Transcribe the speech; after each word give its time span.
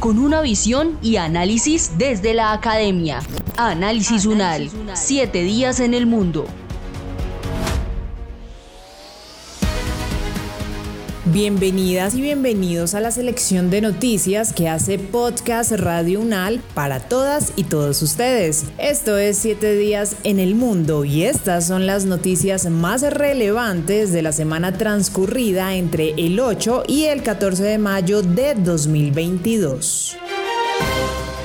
con 0.00 0.18
una 0.18 0.40
visión 0.40 0.98
y 1.02 1.16
análisis 1.16 1.92
desde 1.98 2.34
la 2.34 2.52
academia. 2.52 3.20
Análisis 3.56 4.26
UNAL, 4.26 4.70
siete 4.94 5.42
días 5.42 5.80
en 5.80 5.94
el 5.94 6.06
mundo. 6.06 6.46
Bienvenidas 11.34 12.14
y 12.14 12.20
bienvenidos 12.22 12.94
a 12.94 13.00
la 13.00 13.10
selección 13.10 13.68
de 13.68 13.80
noticias 13.80 14.52
que 14.52 14.68
hace 14.68 15.00
Podcast 15.00 15.72
Radio 15.72 16.20
Unal 16.20 16.60
para 16.74 17.00
todas 17.00 17.52
y 17.56 17.64
todos 17.64 18.02
ustedes. 18.02 18.66
Esto 18.78 19.18
es 19.18 19.36
7 19.38 19.74
días 19.74 20.14
en 20.22 20.38
el 20.38 20.54
mundo 20.54 21.04
y 21.04 21.24
estas 21.24 21.66
son 21.66 21.86
las 21.86 22.04
noticias 22.04 22.70
más 22.70 23.02
relevantes 23.02 24.12
de 24.12 24.22
la 24.22 24.30
semana 24.30 24.78
transcurrida 24.78 25.74
entre 25.74 26.10
el 26.10 26.38
8 26.38 26.84
y 26.86 27.06
el 27.06 27.24
14 27.24 27.64
de 27.64 27.78
mayo 27.78 28.22
de 28.22 28.54
2022 28.54 30.16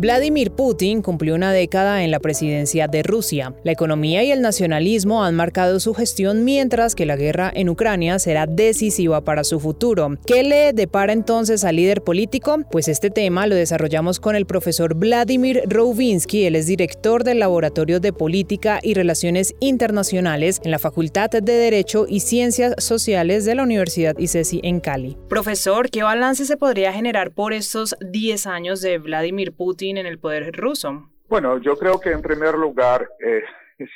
Vladimir 0.00 0.52
Putin 0.52 1.02
cumplió 1.02 1.34
una 1.34 1.52
década 1.52 2.04
en 2.04 2.12
la 2.12 2.20
presidencia 2.20 2.86
de 2.86 3.02
Rusia. 3.02 3.52
La 3.64 3.72
economía 3.72 4.22
y 4.22 4.30
el 4.30 4.42
nacionalismo 4.42 5.24
han 5.24 5.34
marcado 5.34 5.80
su 5.80 5.92
gestión 5.92 6.44
mientras 6.44 6.94
que 6.94 7.04
la 7.04 7.16
guerra 7.16 7.50
en 7.52 7.68
Ucrania 7.68 8.20
será 8.20 8.46
decisiva 8.46 9.24
para 9.24 9.42
su 9.42 9.58
futuro. 9.58 10.16
¿Qué 10.24 10.44
le 10.44 10.72
depara 10.72 11.12
entonces 11.12 11.64
al 11.64 11.74
líder 11.74 12.02
político? 12.02 12.58
Pues 12.70 12.86
este 12.86 13.10
tema 13.10 13.48
lo 13.48 13.56
desarrollamos 13.56 14.20
con 14.20 14.36
el 14.36 14.46
profesor 14.46 14.94
Vladimir 14.94 15.62
Rovinsky, 15.66 16.44
él 16.44 16.54
es 16.54 16.68
director 16.68 17.24
del 17.24 17.40
Laboratorio 17.40 17.98
de 17.98 18.12
Política 18.12 18.78
y 18.80 18.94
Relaciones 18.94 19.56
Internacionales 19.58 20.60
en 20.62 20.70
la 20.70 20.78
Facultad 20.78 21.30
de 21.30 21.40
Derecho 21.40 22.06
y 22.08 22.20
Ciencias 22.20 22.76
Sociales 22.78 23.44
de 23.44 23.56
la 23.56 23.64
Universidad 23.64 24.16
ICESI 24.16 24.60
en 24.62 24.78
Cali. 24.78 25.16
Profesor, 25.28 25.90
¿qué 25.90 26.04
balance 26.04 26.44
se 26.44 26.56
podría 26.56 26.92
generar 26.92 27.32
por 27.32 27.52
estos 27.52 27.96
10 28.00 28.46
años 28.46 28.80
de 28.80 28.98
Vladimir 28.98 29.50
Putin? 29.52 29.87
En 29.96 30.06
el 30.06 30.18
poder 30.18 30.54
ruso? 30.54 31.08
Bueno, 31.28 31.58
yo 31.58 31.76
creo 31.76 32.00
que 32.00 32.10
en 32.10 32.22
primer 32.22 32.54
lugar 32.54 33.08
eh, 33.24 33.42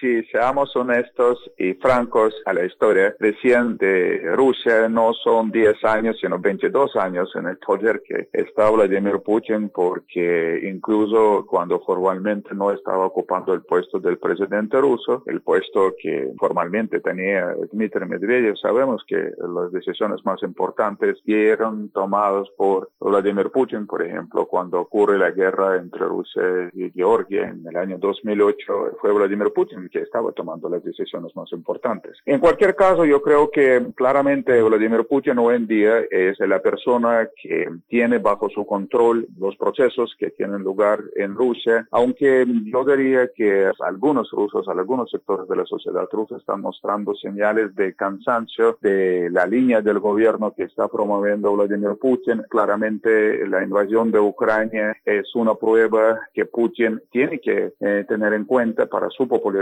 si 0.01 0.23
seamos 0.25 0.75
honestos 0.77 1.51
y 1.59 1.75
francos 1.75 2.35
a 2.47 2.53
la 2.53 2.65
historia, 2.65 3.15
recién 3.19 3.77
de 3.79 4.21
Rusia 4.35 4.89
no 4.89 5.13
son 5.13 5.51
10 5.51 5.85
años, 5.85 6.17
sino 6.21 6.39
22 6.39 6.97
años 6.97 7.31
en 7.35 7.47
el 7.47 7.59
poder 7.59 8.03
que 8.07 8.29
está 8.33 8.71
Vladimir 8.71 9.21
Putin, 9.25 9.71
porque 9.71 10.61
incluso 10.71 11.47
cuando 11.47 11.81
formalmente 11.81 12.55
no 12.55 12.71
estaba 12.71 13.07
ocupando 13.07 13.55
el 13.55 13.63
puesto 13.63 13.99
del 13.99 14.19
presidente 14.19 14.81
ruso, 14.81 15.23
el 15.27 15.41
puesto 15.43 15.95
que 16.01 16.33
formalmente 16.39 17.01
tenía 17.01 17.55
Dmitry 17.73 18.07
Medvedev, 18.07 18.57
sabemos 18.57 19.03
que 19.07 19.33
las 19.39 19.73
decisiones 19.73 20.25
más 20.25 20.43
importantes 20.43 21.19
fueron 21.25 21.91
tomadas 21.91 22.49
por 22.57 22.91
Vladimir 23.01 23.51
Putin, 23.51 23.87
por 23.87 24.03
ejemplo, 24.03 24.47
cuando 24.47 24.81
ocurre 24.81 25.19
la 25.19 25.31
guerra 25.31 25.77
entre 25.77 26.07
Rusia 26.07 26.71
y 26.73 26.91
Georgia 26.91 27.49
en 27.49 27.67
el 27.67 27.77
año 27.77 27.99
2008, 27.99 28.99
fue 29.01 29.13
Vladimir 29.13 29.53
Putin 29.55 29.72
que 29.91 30.01
estaba 30.01 30.33
tomando 30.33 30.69
las 30.69 30.83
decisiones 30.85 31.35
más 31.35 31.51
importantes. 31.53 32.19
En 32.27 32.41
cualquier 32.41 32.75
caso, 32.75 33.05
yo 33.05 33.23
creo 33.23 33.51
que 33.51 33.87
claramente 33.95 34.63
Vladimir 34.63 35.07
Putin 35.07 35.39
hoy 35.39 35.57
en 35.57 35.67
día 35.67 36.01
es 36.11 36.39
la 36.41 36.61
persona 36.61 37.29
que 37.41 37.69
tiene 37.89 38.19
bajo 38.19 38.49
su 38.49 38.67
control 38.67 39.27
los 39.39 39.57
procesos 39.57 40.15
que 40.19 40.31
tienen 40.31 40.63
lugar 40.63 41.01
en 41.17 41.35
Rusia, 41.35 41.87
aunque 41.91 42.47
yo 42.65 42.85
diría 42.85 43.29
que 43.35 43.71
algunos 43.81 44.31
rusos, 44.31 44.69
algunos 44.69 45.11
sectores 45.11 45.49
de 45.49 45.57
la 45.57 45.65
sociedad 45.65 46.07
rusa 46.11 46.37
están 46.37 46.61
mostrando 46.61 47.15
señales 47.15 47.75
de 47.75 47.95
cansancio 47.95 48.79
de 48.81 49.29
la 49.31 49.47
línea 49.47 49.81
del 49.81 49.99
gobierno 49.99 50.53
que 50.55 50.65
está 50.65 50.89
promoviendo 50.89 51.53
Vladimir 51.53 51.97
Putin. 52.01 52.43
Claramente 52.49 53.47
la 53.47 53.63
invasión 53.63 54.11
de 54.11 54.21
Ucrania 54.21 54.97
es 55.05 55.35
una 55.35 55.55
prueba 55.55 56.21
que 56.33 56.47
Putin 56.47 57.01
tiene 57.11 57.41
que 57.41 57.73
eh, 57.81 58.05
tener 58.09 58.33
en 58.33 58.45
cuenta 58.45 58.87
para 58.87 59.09
su 59.11 59.29
popularidad 59.29 59.62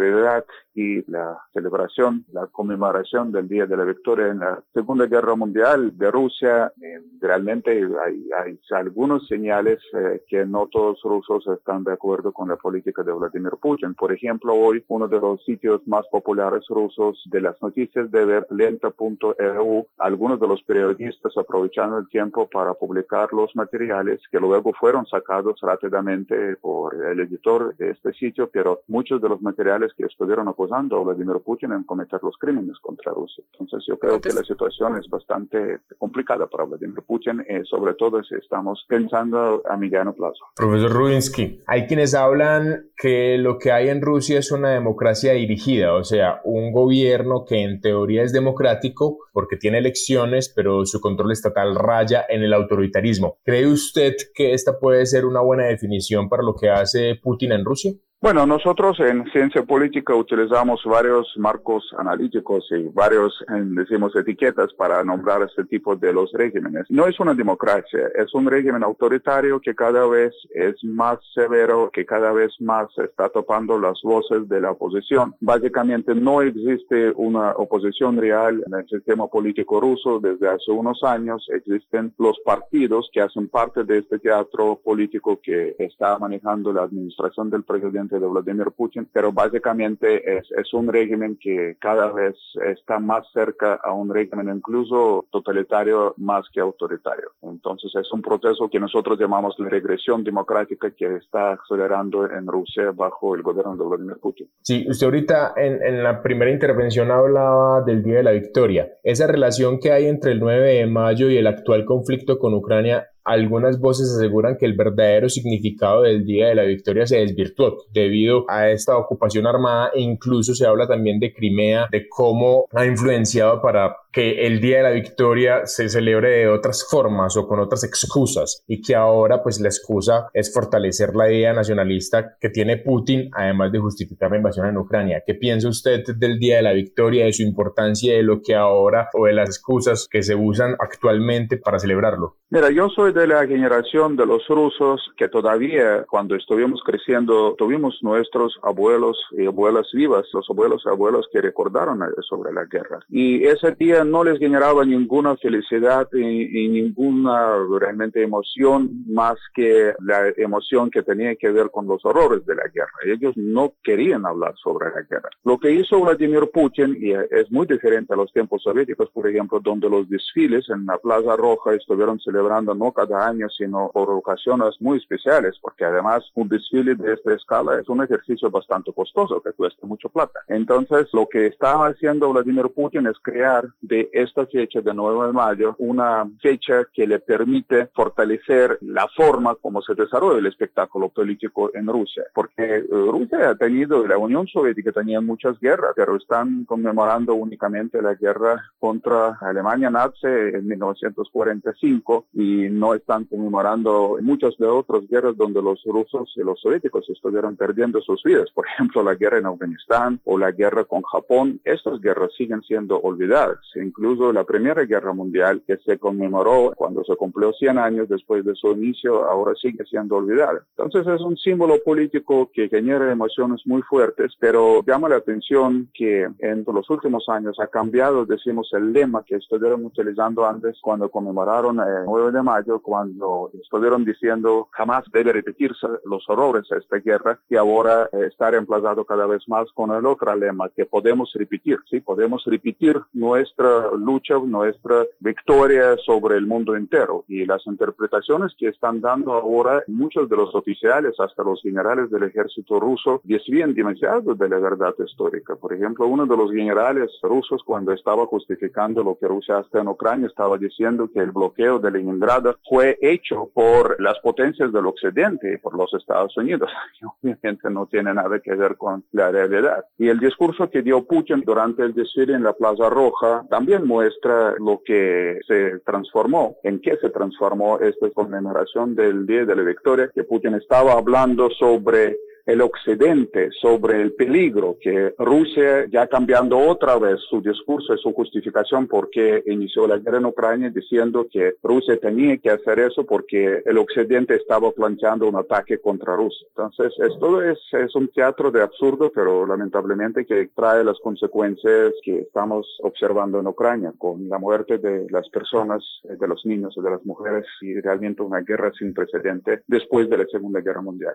y 0.75 1.03
la 1.11 1.38
celebración, 1.53 2.25
la 2.33 2.47
conmemoración 2.47 3.33
del 3.33 3.49
Día 3.49 3.66
de 3.66 3.77
la 3.77 3.84
Victoria 3.84 4.28
en 4.28 4.38
la 4.38 4.62
Segunda 4.72 5.06
Guerra 5.06 5.34
Mundial 5.34 5.97
de 5.97 6.11
Rusia, 6.11 6.72
eh, 6.81 7.03
realmente 7.21 7.71
hay, 7.72 8.28
hay, 8.38 8.59
algunos 8.71 9.27
señales 9.27 9.78
eh, 9.93 10.22
que 10.28 10.47
no 10.47 10.69
todos 10.69 11.00
los 11.05 11.27
rusos 11.27 11.59
están 11.59 11.84
de 11.84 11.93
acuerdo 11.93 12.33
con 12.33 12.49
la 12.49 12.56
política 12.56 13.03
de 13.03 13.12
Vladimir 13.12 13.53
Putin. 13.61 13.94
Por 13.94 14.12
ejemplo, 14.12 14.55
hoy 14.55 14.84
uno 14.88 15.09
de 15.09 15.21
los 15.21 15.44
sitios 15.44 15.87
más 15.87 16.06
populares 16.09 16.65
rusos 16.69 17.22
de 17.27 17.41
las 17.41 17.61
noticias 17.61 18.11
de 18.11 18.44
lenta.eu, 18.50 19.87
algunos 19.99 20.41
de 20.41 20.49
los 20.49 20.62
periodistas 20.62 21.37
aprovechando 21.37 21.99
el 21.99 22.09
tiempo 22.09 22.49
para 22.49 22.75
publicar 22.75 23.32
los 23.32 23.55
materiales 23.56 24.21
que 24.31 24.38
luego 24.38 24.72
fueron 24.72 25.05
sacados 25.06 25.59
rápidamente 25.61 26.56
por 26.56 26.94
el 26.94 27.21
editor 27.21 27.77
de 27.77 27.91
este 27.91 28.12
sitio, 28.15 28.49
pero 28.50 28.82
muchos 28.87 29.21
de 29.21 29.28
los 29.28 29.43
materiales 29.43 29.89
que 29.96 30.04
estuvieron 30.04 30.48
acusando 30.48 30.98
a 30.98 31.04
Vladimir 31.04 31.40
Putin 31.44 31.72
en 31.72 31.84
cometer 31.84 32.20
los 32.22 32.36
crímenes 32.38 32.78
contra 32.80 33.12
Rusia. 33.12 33.44
Entonces 33.52 33.84
yo 33.86 33.98
creo 33.98 34.20
que 34.20 34.32
la 34.32 34.42
situación 34.42 34.98
es 34.98 35.08
bastante 35.08 35.80
complicada 35.98 36.46
para 36.46 36.64
Vladimir 36.64 37.02
Putin, 37.06 37.40
eh, 37.48 37.62
sobre 37.64 37.94
todo 37.94 38.22
si 38.22 38.34
estamos 38.34 38.84
pensando 38.88 39.62
a 39.68 39.76
mediano 39.76 40.14
plazo. 40.14 40.44
Profesor 40.56 40.92
Rubinsky, 40.92 41.62
hay 41.66 41.86
quienes 41.86 42.14
hablan 42.14 42.90
que 42.96 43.38
lo 43.38 43.58
que 43.58 43.72
hay 43.72 43.88
en 43.88 44.02
Rusia 44.02 44.38
es 44.38 44.52
una 44.52 44.70
democracia 44.70 45.32
dirigida, 45.32 45.94
o 45.94 46.04
sea, 46.04 46.40
un 46.44 46.72
gobierno 46.72 47.44
que 47.46 47.62
en 47.62 47.80
teoría 47.80 48.22
es 48.22 48.32
democrático 48.32 49.18
porque 49.32 49.56
tiene 49.56 49.78
elecciones, 49.78 50.52
pero 50.54 50.84
su 50.86 51.00
control 51.00 51.32
estatal 51.32 51.74
raya 51.74 52.24
en 52.28 52.42
el 52.42 52.52
autoritarismo. 52.52 53.38
¿Cree 53.44 53.66
usted 53.66 54.14
que 54.34 54.52
esta 54.52 54.78
puede 54.78 55.06
ser 55.06 55.24
una 55.24 55.40
buena 55.40 55.64
definición 55.64 56.28
para 56.28 56.42
lo 56.42 56.54
que 56.54 56.68
hace 56.68 57.16
Putin 57.22 57.52
en 57.52 57.64
Rusia? 57.64 57.92
Bueno, 58.22 58.44
nosotros 58.44 59.00
en 59.00 59.25
ciencia 59.32 59.62
política 59.62 60.14
utilizamos 60.14 60.82
varios 60.84 61.32
marcos 61.38 61.91
analíticos 61.97 62.69
y 62.70 62.82
varios, 62.92 63.42
decimos, 63.48 64.14
etiquetas 64.14 64.75
para 64.75 65.03
nombrar 65.03 65.41
este 65.42 65.64
tipo 65.64 65.97
de 65.97 66.12
los 66.12 66.31
regímenes. 66.34 66.84
No 66.91 67.06
es 67.06 67.19
una 67.19 67.32
democracia, 67.32 68.10
es 68.14 68.34
un 68.34 68.44
régimen 68.44 68.84
autoritario 68.84 69.58
que 69.58 69.75
cada 69.75 70.06
vez 70.06 70.34
es 70.54 70.75
más 70.84 71.19
severo, 71.32 71.91
que 71.91 72.04
cada 72.04 72.31
vez 72.32 72.52
más 72.61 72.88
está 72.99 73.31
topando 73.31 73.78
las 73.81 73.99
voces 74.02 74.46
de 74.50 74.61
la 74.61 74.72
oposición. 74.72 75.34
Básicamente 75.40 76.14
no 76.14 76.43
existe 76.43 77.14
una 77.17 77.52
oposición 77.52 78.19
real 78.19 78.62
en 78.67 78.81
el 78.81 78.87
sistema 78.87 79.28
político 79.28 79.81
ruso 79.81 80.20
desde 80.20 80.46
hace 80.46 80.70
unos 80.70 81.02
años. 81.05 81.49
Existen 81.55 82.12
los 82.19 82.38
partidos 82.44 83.08
que 83.14 83.22
hacen 83.22 83.49
parte 83.49 83.84
de 83.84 83.96
este 84.00 84.19
teatro 84.19 84.78
político 84.84 85.40
que 85.43 85.75
está 85.78 86.19
manejando 86.19 86.70
la 86.70 86.82
administración 86.82 87.49
del 87.49 87.62
presidente 87.62 88.09
de 88.18 88.26
Vladimir 88.26 88.70
Putin, 88.76 89.08
pero 89.12 89.32
básicamente 89.32 90.38
es, 90.38 90.72
un 90.72 90.88
régimen 90.88 91.36
que 91.40 91.76
cada 91.80 92.12
vez 92.12 92.36
está 92.66 92.98
más 92.98 93.26
cerca 93.32 93.74
a 93.82 93.92
un 93.92 94.12
régimen 94.12 94.48
incluso 94.54 95.26
totalitario 95.30 96.14
más 96.16 96.46
que 96.52 96.60
autoritario. 96.60 97.32
Entonces 97.42 97.90
es 97.94 98.10
un 98.12 98.22
proceso 98.22 98.68
que 98.70 98.78
nosotros 98.78 99.18
llamamos 99.18 99.56
la 99.58 99.68
regresión 99.68 100.22
democrática 100.22 100.90
que 100.92 101.16
está 101.16 101.52
acelerando 101.52 102.30
en 102.30 102.46
Rusia 102.46 102.92
bajo 102.94 103.34
el 103.34 103.42
gobierno 103.42 103.76
de 103.76 103.84
Vladimir 103.84 104.16
Putin. 104.20 104.48
Sí, 104.62 104.86
usted 104.88 105.06
ahorita 105.06 105.54
en, 105.56 105.82
en 105.82 106.02
la 106.02 106.22
primera 106.22 106.50
intervención 106.50 107.10
hablaba 107.10 107.82
del 107.82 108.02
Día 108.02 108.18
de 108.18 108.22
la 108.22 108.32
Victoria. 108.32 108.88
Esa 109.02 109.26
relación 109.26 109.80
que 109.80 109.92
hay 109.92 110.06
entre 110.06 110.32
el 110.32 110.40
9 110.40 110.74
de 110.74 110.86
mayo 110.86 111.28
y 111.28 111.36
el 111.36 111.46
actual 111.46 111.84
conflicto 111.84 112.38
con 112.38 112.54
Ucrania 112.54 113.08
algunas 113.31 113.79
voces 113.79 114.12
aseguran 114.12 114.56
que 114.59 114.67
el 114.67 114.75
verdadero 114.75 115.29
significado 115.29 116.03
del 116.03 116.25
Día 116.25 116.49
de 116.49 116.56
la 116.56 116.65
Victoria 116.65 117.06
se 117.06 117.19
desvirtuó 117.19 117.85
debido 117.93 118.44
a 118.49 118.71
esta 118.71 118.97
ocupación 118.97 119.47
armada 119.47 119.93
e 119.94 120.00
incluso 120.00 120.53
se 120.53 120.67
habla 120.67 120.88
también 120.88 121.21
de 121.21 121.32
Crimea, 121.32 121.87
de 121.93 122.09
cómo 122.09 122.67
ha 122.73 122.85
influenciado 122.85 123.62
para 123.62 123.94
que 124.12 124.46
el 124.46 124.60
Día 124.60 124.78
de 124.78 124.82
la 124.82 124.90
Victoria 124.90 125.66
se 125.66 125.88
celebre 125.88 126.30
de 126.30 126.48
otras 126.48 126.86
formas 126.88 127.36
o 127.36 127.46
con 127.46 127.60
otras 127.60 127.84
excusas 127.84 128.62
y 128.66 128.80
que 128.82 128.94
ahora 128.94 129.42
pues 129.42 129.60
la 129.60 129.68
excusa 129.68 130.28
es 130.34 130.52
fortalecer 130.52 131.14
la 131.14 131.30
idea 131.30 131.52
nacionalista 131.52 132.36
que 132.40 132.50
tiene 132.50 132.78
Putin 132.78 133.30
además 133.32 133.72
de 133.72 133.78
justificar 133.78 134.30
la 134.30 134.38
invasión 134.38 134.66
en 134.66 134.76
Ucrania. 134.76 135.22
¿Qué 135.26 135.34
piensa 135.34 135.68
usted 135.68 136.04
del 136.16 136.38
Día 136.38 136.56
de 136.56 136.62
la 136.62 136.72
Victoria, 136.72 137.24
de 137.24 137.32
su 137.32 137.42
importancia, 137.42 138.14
de 138.14 138.22
lo 138.22 138.42
que 138.42 138.54
ahora 138.54 139.08
o 139.14 139.26
de 139.26 139.32
las 139.32 139.48
excusas 139.48 140.08
que 140.10 140.22
se 140.22 140.34
usan 140.34 140.76
actualmente 140.78 141.56
para 141.56 141.78
celebrarlo? 141.78 142.36
Mira, 142.50 142.70
yo 142.70 142.88
soy 142.88 143.12
de 143.12 143.26
la 143.26 143.46
generación 143.46 144.16
de 144.16 144.26
los 144.26 144.46
rusos 144.48 145.00
que 145.16 145.28
todavía 145.28 146.04
cuando 146.08 146.34
estuvimos 146.34 146.82
creciendo 146.84 147.54
tuvimos 147.56 147.98
nuestros 148.02 148.58
abuelos 148.62 149.16
y 149.32 149.46
abuelas 149.46 149.88
vivas, 149.92 150.26
los 150.32 150.48
abuelos 150.50 150.82
y 150.84 150.88
abuelos 150.88 151.28
que 151.32 151.40
recordaron 151.40 152.00
sobre 152.28 152.52
la 152.52 152.64
guerra. 152.64 153.00
Y 153.08 153.44
ese 153.44 153.72
día 153.72 154.00
no 154.05 154.25
les 154.25 154.38
generaba 154.38 154.85
ninguna 154.85 155.37
felicidad 155.37 156.08
y, 156.12 156.69
ninguna 156.69 157.56
realmente 157.79 158.23
emoción 158.23 159.05
más 159.06 159.37
que 159.55 159.94
la 160.00 160.29
emoción 160.37 160.91
que 160.91 161.02
tenía 161.02 161.35
que 161.37 161.50
ver 161.50 161.70
con 161.70 161.87
los 161.87 162.05
horrores 162.05 162.44
de 162.47 162.55
la 162.55 162.69
guerra. 162.69 162.93
Ellos 163.05 163.37
no 163.37 163.73
querían 163.82 164.26
hablar 164.26 164.55
sobre 164.62 164.91
la 164.91 165.02
guerra. 165.02 165.31
Lo 165.44 165.58
que 165.58 165.73
hizo 165.73 166.00
Vladimir 166.00 166.50
Putin, 166.52 166.97
y 167.00 167.12
es 167.12 167.50
muy 167.50 167.67
diferente 167.67 168.12
a 168.14 168.17
los 168.17 168.32
tiempos 168.32 168.62
soviéticos, 168.62 169.11
por 169.11 169.29
ejemplo, 169.29 169.61
donde 169.61 169.88
los 169.88 170.08
desfiles 170.08 170.69
en 170.70 170.87
la 170.87 170.99
Plaza 170.99 171.37
Roja 171.37 171.75
estuvieron 171.75 172.19
celebrando 172.20 172.75
no 172.75 172.93
cada 172.93 173.26
año, 173.26 173.49
sino 173.49 173.91
por 173.93 174.11
ocasiones 174.11 174.76
muy 174.81 174.99
especiales, 174.99 175.56
porque 175.61 175.85
además 175.85 176.25
un 176.35 176.49
desfile 176.49 176.94
de 176.94 177.14
esta 177.14 177.35
escala 177.35 177.81
es 177.81 177.88
un 177.88 178.03
ejercicio 178.03 178.50
bastante 178.50 178.93
costoso, 178.93 179.41
que 179.43 179.53
cuesta 179.53 179.87
mucho 179.87 180.08
plata. 180.08 180.41
Entonces, 180.49 181.08
lo 181.12 181.29
que 181.29 181.46
estaba 181.46 181.88
haciendo 181.88 182.32
Vladimir 182.32 182.69
Putin 182.75 183.06
es 183.06 183.19
crear 183.23 183.64
de 183.90 184.08
esta 184.12 184.46
fecha 184.46 184.81
de 184.81 184.94
9 184.94 185.26
de 185.26 185.32
mayo 185.32 185.75
una 185.78 186.25
fecha 186.40 186.87
que 186.94 187.06
le 187.06 187.19
permite 187.19 187.88
fortalecer 187.88 188.78
la 188.82 189.06
forma 189.16 189.56
como 189.56 189.82
se 189.82 189.94
desarrolla 189.94 190.38
el 190.38 190.46
espectáculo 190.46 191.08
político 191.08 191.72
en 191.75 191.88
Rusia, 191.88 192.22
porque 192.32 192.62
eh, 192.62 192.84
Rusia 192.88 193.50
ha 193.50 193.54
tenido, 193.56 194.06
la 194.06 194.16
Unión 194.16 194.46
Soviética 194.46 194.92
tenía 194.92 195.20
muchas 195.20 195.58
guerras, 195.58 195.92
pero 195.96 196.16
están 196.16 196.64
conmemorando 196.64 197.34
únicamente 197.34 198.00
la 198.00 198.14
guerra 198.14 198.62
contra 198.78 199.37
Alemania 199.40 199.90
nazi 199.90 200.26
en 200.26 200.69
1945 200.69 202.26
y 202.34 202.69
no 202.70 202.94
están 202.94 203.25
conmemorando 203.25 204.19
muchas 204.20 204.56
de 204.58 204.66
otras 204.66 205.08
guerras 205.08 205.36
donde 205.36 205.60
los 205.60 205.82
rusos 205.84 206.32
y 206.36 206.40
los 206.40 206.60
soviéticos 206.60 207.10
estuvieron 207.10 207.56
perdiendo 207.56 208.00
sus 208.00 208.22
vidas, 208.22 208.50
por 208.54 208.66
ejemplo 208.69 209.02
la 209.02 209.16
guerra 209.16 209.38
en 209.38 209.46
Afganistán 209.46 210.20
o 210.25 210.38
la 210.38 210.52
guerra 210.52 210.84
con 210.84 211.02
Japón, 211.02 211.60
estas 211.64 212.00
guerras 212.00 212.31
siguen 212.36 212.62
siendo 212.62 213.00
olvidadas 213.00 213.58
incluso 213.82 214.32
la 214.32 214.44
Primera 214.44 214.85
Guerra 214.85 215.12
Mundial, 215.12 215.62
que 215.67 215.77
se 215.79 215.99
conmemoró 215.99 216.73
cuando 216.77 217.05
se 217.05 217.17
cumplió 217.17 217.53
100 217.53 217.79
años 217.79 218.09
después 218.09 218.44
de 218.44 218.55
su 218.55 218.73
inicio, 218.73 219.29
ahora 219.29 219.55
sigue 219.61 219.85
siendo 219.85 220.17
olvidada. 220.17 220.65
Entonces 220.77 221.06
es 221.06 221.21
un 221.21 221.37
símbolo 221.37 221.79
político 221.85 222.50
que 222.53 222.69
genera 222.69 223.11
emociones 223.11 223.62
muy 223.67 223.82
fuertes, 223.82 224.35
pero 224.38 224.82
llama 224.87 225.09
la 225.09 225.17
atención 225.17 225.88
que 225.94 226.29
en 226.38 226.65
los 226.67 226.88
últimos 226.91 227.29
años 227.29 227.59
ha 227.61 227.67
cambiado, 227.67 228.25
decimos, 228.25 228.71
el 228.73 228.93
lema 228.93 229.25
que 229.25 229.37
estuvieron 229.37 229.85
utilizando 229.85 230.47
antes 230.47 230.79
cuando 230.81 231.11
conmemoraron 231.11 231.81
el 231.81 232.05
9 232.06 232.32
de 232.32 232.43
mayo, 232.43 232.81
cuando 232.81 233.50
estuvieron 233.61 234.05
diciendo 234.05 234.69
jamás 234.73 235.05
debe 235.12 235.32
repetirse 235.32 235.87
los 236.05 236.29
horrores 236.29 236.69
de 236.69 236.79
esta 236.79 236.99
guerra 236.99 237.38
y 237.49 237.56
ahora 237.56 238.09
eh, 238.12 238.27
está 238.29 238.50
reemplazado 238.50 239.05
cada 239.05 239.27
vez 239.27 239.49
más 239.49 239.71
con 239.73 239.91
el 239.93 240.06
otro 240.06 240.35
lema 240.35 240.69
que 240.71 240.87
podemos 240.87 241.32
repetir, 241.35 241.79
sí, 241.88 242.00
podemos 242.00 242.44
repetir 242.44 243.00
nuestra 243.12 243.69
lucha, 243.96 244.34
nuestra 244.38 245.05
victoria 245.20 245.96
sobre 246.05 246.37
el 246.37 246.46
mundo 246.46 246.75
entero. 246.76 247.25
Y 247.28 247.44
las 247.44 247.67
interpretaciones 247.67 248.55
que 248.58 248.69
están 248.69 249.00
dando 249.00 249.32
ahora 249.32 249.82
muchos 249.87 250.28
de 250.28 250.37
los 250.37 250.55
oficiales, 250.55 251.14
hasta 251.19 251.43
los 251.43 251.61
generales 251.62 252.11
del 252.11 252.25
ejército 252.25 252.78
ruso, 252.81 253.20
desvían 253.25 253.75
demasiado 253.75 254.34
de 254.34 254.49
la 254.49 254.58
verdad 254.58 254.94
histórica. 254.99 255.56
Por 255.56 255.72
ejemplo, 255.72 256.06
uno 256.06 256.26
de 256.26 256.37
los 256.37 256.50
generales 256.52 257.11
rusos, 257.22 257.62
cuando 257.64 257.93
estaba 257.93 258.26
justificando 258.26 259.02
lo 259.02 259.17
que 259.19 259.28
Rusia 259.28 259.58
hace 259.58 259.78
en 259.78 259.88
Ucrania, 259.88 260.26
estaba 260.26 260.58
diciendo 260.58 261.08
que 261.12 261.20
el 261.20 261.31
bloqueo 261.31 261.78
de 261.78 261.90
Leningrado 261.90 262.56
fue 262.69 262.99
hecho 263.00 263.50
por 263.55 264.00
las 264.00 264.19
potencias 264.20 264.72
del 264.72 264.87
occidente 264.87 265.55
y 265.55 265.58
por 265.58 265.76
los 265.76 265.93
Estados 265.94 266.37
Unidos. 266.37 266.70
Y 267.00 267.06
obviamente 267.06 267.70
no 267.70 267.87
tiene 267.87 268.12
nada 268.12 268.40
que 268.40 268.55
ver 268.55 268.76
con 268.76 269.05
la 269.12 269.31
realidad. 269.31 269.84
Y 269.99 270.08
el 270.08 270.19
discurso 270.19 270.69
que 270.69 270.82
dio 270.82 271.05
Putin 271.05 271.43
durante 271.46 271.82
el 271.82 271.94
desfile 271.94 272.34
en 272.34 272.43
la 272.43 272.52
Plaza 272.52 272.88
Roja 272.90 273.44
también 273.60 273.86
muestra 273.86 274.54
lo 274.58 274.80
que 274.82 275.38
se 275.46 275.80
transformó, 275.80 276.56
en 276.62 276.80
qué 276.80 276.96
se 276.96 277.10
transformó 277.10 277.78
esta 277.78 278.08
conmemoración 278.08 278.94
del 278.94 279.26
Día 279.26 279.44
de 279.44 279.54
la 279.54 279.62
Victoria, 279.62 280.10
que 280.14 280.24
Putin 280.24 280.54
estaba 280.54 280.94
hablando 280.94 281.50
sobre 281.50 282.16
el 282.46 282.60
occidente 282.60 283.50
sobre 283.60 284.00
el 284.00 284.12
peligro 284.12 284.76
que 284.81 285.14
Rusia 285.19 285.87
ya 285.90 286.06
cambiando 286.06 286.58
otra 286.58 286.98
vez 286.98 287.20
su 287.28 287.40
discurso 287.40 287.94
y 287.94 287.98
su 287.98 288.12
justificación 288.12 288.87
porque 288.87 289.42
inició 289.46 289.87
la 289.87 289.98
guerra 289.98 290.19
en 290.19 290.26
Ucrania 290.26 290.70
diciendo 290.70 291.26
que 291.31 291.54
Rusia 291.62 291.98
tenía 291.98 292.38
que 292.38 292.50
hacer 292.50 292.81
eso 292.81 293.04
porque 293.04 293.62
el 293.64 293.78
occidente 293.78 294.34
estaba 294.34 294.70
planteando 294.72 295.28
un 295.28 295.37
ataque 295.37 295.78
contra 295.78 296.16
Rusia. 296.16 296.46
Entonces, 296.56 296.92
esto 296.98 297.42
es, 297.42 297.58
es 297.72 297.94
un 297.94 298.08
teatro 298.08 298.50
de 298.50 298.62
absurdo, 298.62 299.10
pero 299.14 299.46
lamentablemente 299.46 300.25
que 300.25 300.50
trae 300.54 300.84
las 300.84 300.98
consecuencias 301.00 301.93
que 302.02 302.20
estamos 302.20 302.66
observando 302.82 303.40
en 303.40 303.46
Ucrania 303.46 303.93
con 303.98 304.28
la 304.28 304.38
muerte 304.38 304.78
de 304.78 305.06
las 305.10 305.28
personas, 305.28 305.82
de 306.04 306.28
los 306.28 306.44
niños 306.44 306.75
y 306.76 306.82
de 306.82 306.90
las 306.90 307.04
mujeres 307.04 307.46
y 307.60 307.81
realmente 307.81 308.22
una 308.22 308.40
guerra 308.40 308.72
sin 308.78 308.94
precedente 308.94 309.62
después 309.66 310.08
de 310.08 310.19
la 310.19 310.26
Segunda 310.26 310.60
Guerra 310.60 310.82
Mundial. 310.82 311.14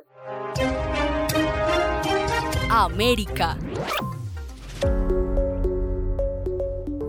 América. 2.70 3.58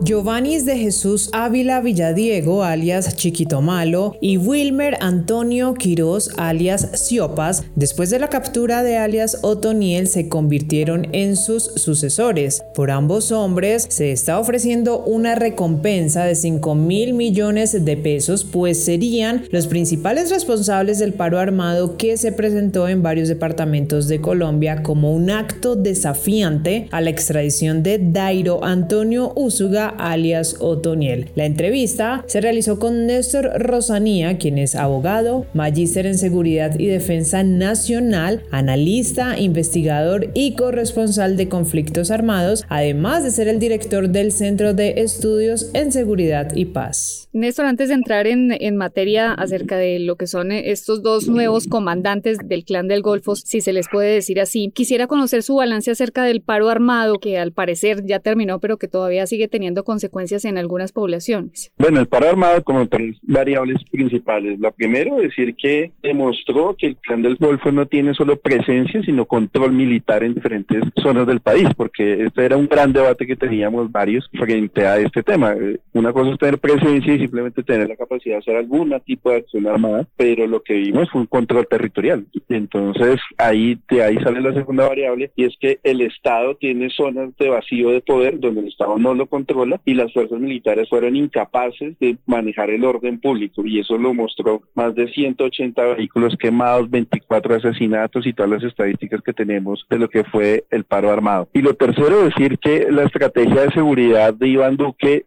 Giovannis 0.06 0.64
de 0.64 0.78
Jesús 0.78 1.30
Ávila 1.32 1.80
Villadiego, 1.80 2.62
alias 2.62 3.16
Chiquito 3.16 3.60
Malo, 3.60 4.16
y 4.20 4.36
Wilmer 4.36 4.96
Antonio 5.00 5.74
Quirós, 5.74 6.30
alias 6.36 6.90
Siopas, 6.94 7.64
después 7.74 8.10
de 8.10 8.20
la 8.20 8.28
captura 8.28 8.84
de 8.84 8.98
alias 8.98 9.38
Otoniel, 9.42 10.06
se 10.06 10.28
convirtieron 10.28 11.08
en 11.10 11.34
sus 11.34 11.64
sucesores. 11.64 12.62
Por 12.72 12.92
ambos 12.92 13.32
hombres 13.32 13.84
se 13.90 14.12
está 14.12 14.38
ofreciendo 14.38 15.00
una 15.00 15.34
recompensa 15.34 16.22
de 16.24 16.36
5 16.36 16.76
mil 16.76 17.12
millones 17.12 17.84
de 17.84 17.96
pesos, 17.96 18.44
pues 18.44 18.84
serían 18.84 19.42
los 19.50 19.66
principales 19.66 20.30
responsables 20.30 21.00
del 21.00 21.14
paro 21.14 21.40
armado 21.40 21.96
que 21.96 22.16
se 22.16 22.30
presentó 22.30 22.86
en 22.88 23.02
varios 23.02 23.26
departamentos 23.26 24.06
de 24.06 24.20
Colombia 24.20 24.84
como 24.84 25.12
un 25.12 25.30
acto 25.30 25.74
desafiante 25.74 26.86
a 26.92 27.00
la 27.00 27.10
extradición 27.10 27.82
de 27.82 27.98
Dairo 27.98 28.62
Antonio 28.62 29.32
Úsuga 29.34 29.95
alias 29.98 30.56
Otoniel. 30.60 31.30
La 31.34 31.44
entrevista 31.44 32.24
se 32.26 32.40
realizó 32.40 32.78
con 32.78 33.06
Néstor 33.06 33.50
Rosanía, 33.58 34.38
quien 34.38 34.58
es 34.58 34.74
abogado, 34.74 35.46
magíster 35.54 36.06
en 36.06 36.18
seguridad 36.18 36.78
y 36.78 36.86
defensa 36.86 37.42
nacional, 37.42 38.42
analista, 38.50 39.38
investigador 39.38 40.30
y 40.34 40.54
corresponsal 40.54 41.36
de 41.36 41.48
conflictos 41.48 42.10
armados, 42.10 42.64
además 42.68 43.24
de 43.24 43.30
ser 43.30 43.48
el 43.48 43.58
director 43.58 44.08
del 44.08 44.32
Centro 44.32 44.74
de 44.74 44.94
Estudios 44.98 45.70
en 45.74 45.92
Seguridad 45.92 46.54
y 46.54 46.66
Paz. 46.66 47.28
Néstor, 47.32 47.66
antes 47.66 47.88
de 47.88 47.94
entrar 47.94 48.26
en, 48.26 48.50
en 48.52 48.76
materia 48.76 49.32
acerca 49.32 49.76
de 49.76 49.98
lo 49.98 50.16
que 50.16 50.26
son 50.26 50.52
estos 50.52 51.02
dos 51.02 51.28
nuevos 51.28 51.66
comandantes 51.66 52.38
del 52.42 52.64
Clan 52.64 52.88
del 52.88 53.02
Golfo, 53.02 53.36
si 53.36 53.60
se 53.60 53.74
les 53.74 53.88
puede 53.88 54.14
decir 54.14 54.40
así, 54.40 54.70
quisiera 54.74 55.06
conocer 55.06 55.42
su 55.42 55.56
balance 55.56 55.90
acerca 55.90 56.24
del 56.24 56.40
paro 56.40 56.70
armado 56.70 57.18
que 57.18 57.38
al 57.38 57.52
parecer 57.52 58.04
ya 58.06 58.20
terminó, 58.20 58.58
pero 58.58 58.78
que 58.78 58.88
todavía 58.88 59.26
sigue 59.26 59.48
teniendo 59.48 59.75
consecuencias 59.84 60.44
en 60.44 60.58
algunas 60.58 60.92
poblaciones? 60.92 61.72
Bueno, 61.78 62.00
el 62.00 62.06
paro 62.06 62.28
armado 62.28 62.62
como 62.62 62.86
tres 62.86 63.16
variables 63.22 63.82
principales. 63.90 64.58
La 64.60 64.70
primera, 64.70 65.14
decir 65.16 65.54
que 65.56 65.92
demostró 66.02 66.74
que 66.78 66.88
el 66.88 66.96
clan 66.96 67.22
del 67.22 67.36
Golfo 67.36 67.72
no 67.72 67.86
tiene 67.86 68.14
solo 68.14 68.36
presencia, 68.36 69.02
sino 69.02 69.26
control 69.26 69.72
militar 69.72 70.22
en 70.22 70.34
diferentes 70.34 70.82
zonas 71.02 71.26
del 71.26 71.40
país, 71.40 71.68
porque 71.76 72.24
este 72.24 72.44
era 72.44 72.56
un 72.56 72.66
gran 72.66 72.92
debate 72.92 73.26
que 73.26 73.36
teníamos 73.36 73.90
varios 73.90 74.28
frente 74.32 74.86
a 74.86 74.98
este 74.98 75.22
tema. 75.22 75.54
Una 75.92 76.12
cosa 76.12 76.32
es 76.32 76.38
tener 76.38 76.58
presencia 76.58 77.14
y 77.14 77.18
simplemente 77.18 77.62
tener 77.62 77.88
la 77.88 77.96
capacidad 77.96 78.36
de 78.36 78.38
hacer 78.38 78.56
algún 78.56 78.94
tipo 79.04 79.30
de 79.30 79.36
acción 79.36 79.66
armada, 79.66 80.06
pero 80.16 80.46
lo 80.46 80.62
que 80.62 80.74
vimos 80.74 81.10
fue 81.10 81.22
un 81.22 81.26
control 81.26 81.66
territorial. 81.66 82.24
Entonces, 82.48 83.20
ahí, 83.36 83.78
de 83.90 84.02
ahí 84.02 84.16
sale 84.18 84.40
la 84.40 84.54
segunda 84.54 84.88
variable, 84.88 85.30
y 85.34 85.44
es 85.44 85.56
que 85.60 85.80
el 85.82 86.00
Estado 86.00 86.54
tiene 86.56 86.88
zonas 86.90 87.36
de 87.36 87.48
vacío 87.48 87.90
de 87.90 88.00
poder 88.00 88.38
donde 88.38 88.60
el 88.60 88.68
Estado 88.68 88.98
no 88.98 89.14
lo 89.14 89.26
controla 89.26 89.65
Venezuela 89.66 89.80
y 89.84 89.94
las 89.94 90.12
fuerzas 90.12 90.38
militares 90.38 90.88
fueron 90.88 91.16
incapaces 91.16 91.98
de 91.98 92.16
manejar 92.26 92.70
el 92.70 92.84
orden 92.84 93.20
público 93.20 93.66
y 93.66 93.80
eso 93.80 93.98
lo 93.98 94.14
mostró 94.14 94.62
más 94.74 94.94
de 94.94 95.08
180 95.08 95.96
vehículos 95.96 96.36
quemados, 96.38 96.90
24 96.90 97.56
asesinatos 97.56 98.26
y 98.26 98.32
todas 98.32 98.50
las 98.50 98.64
estadísticas 98.64 99.20
que 99.22 99.32
tenemos 99.32 99.86
de 99.90 99.98
lo 99.98 100.08
que 100.08 100.24
fue 100.24 100.64
el 100.70 100.84
paro 100.84 101.10
armado. 101.10 101.48
Y 101.52 101.62
lo 101.62 101.74
tercero, 101.74 102.24
decir 102.24 102.58
que 102.58 102.86
la 102.90 103.04
estrategia 103.04 103.62
de 103.62 103.72
seguridad 103.72 104.34
de 104.34 104.48
Iván 104.48 104.76
Duque 104.76 105.26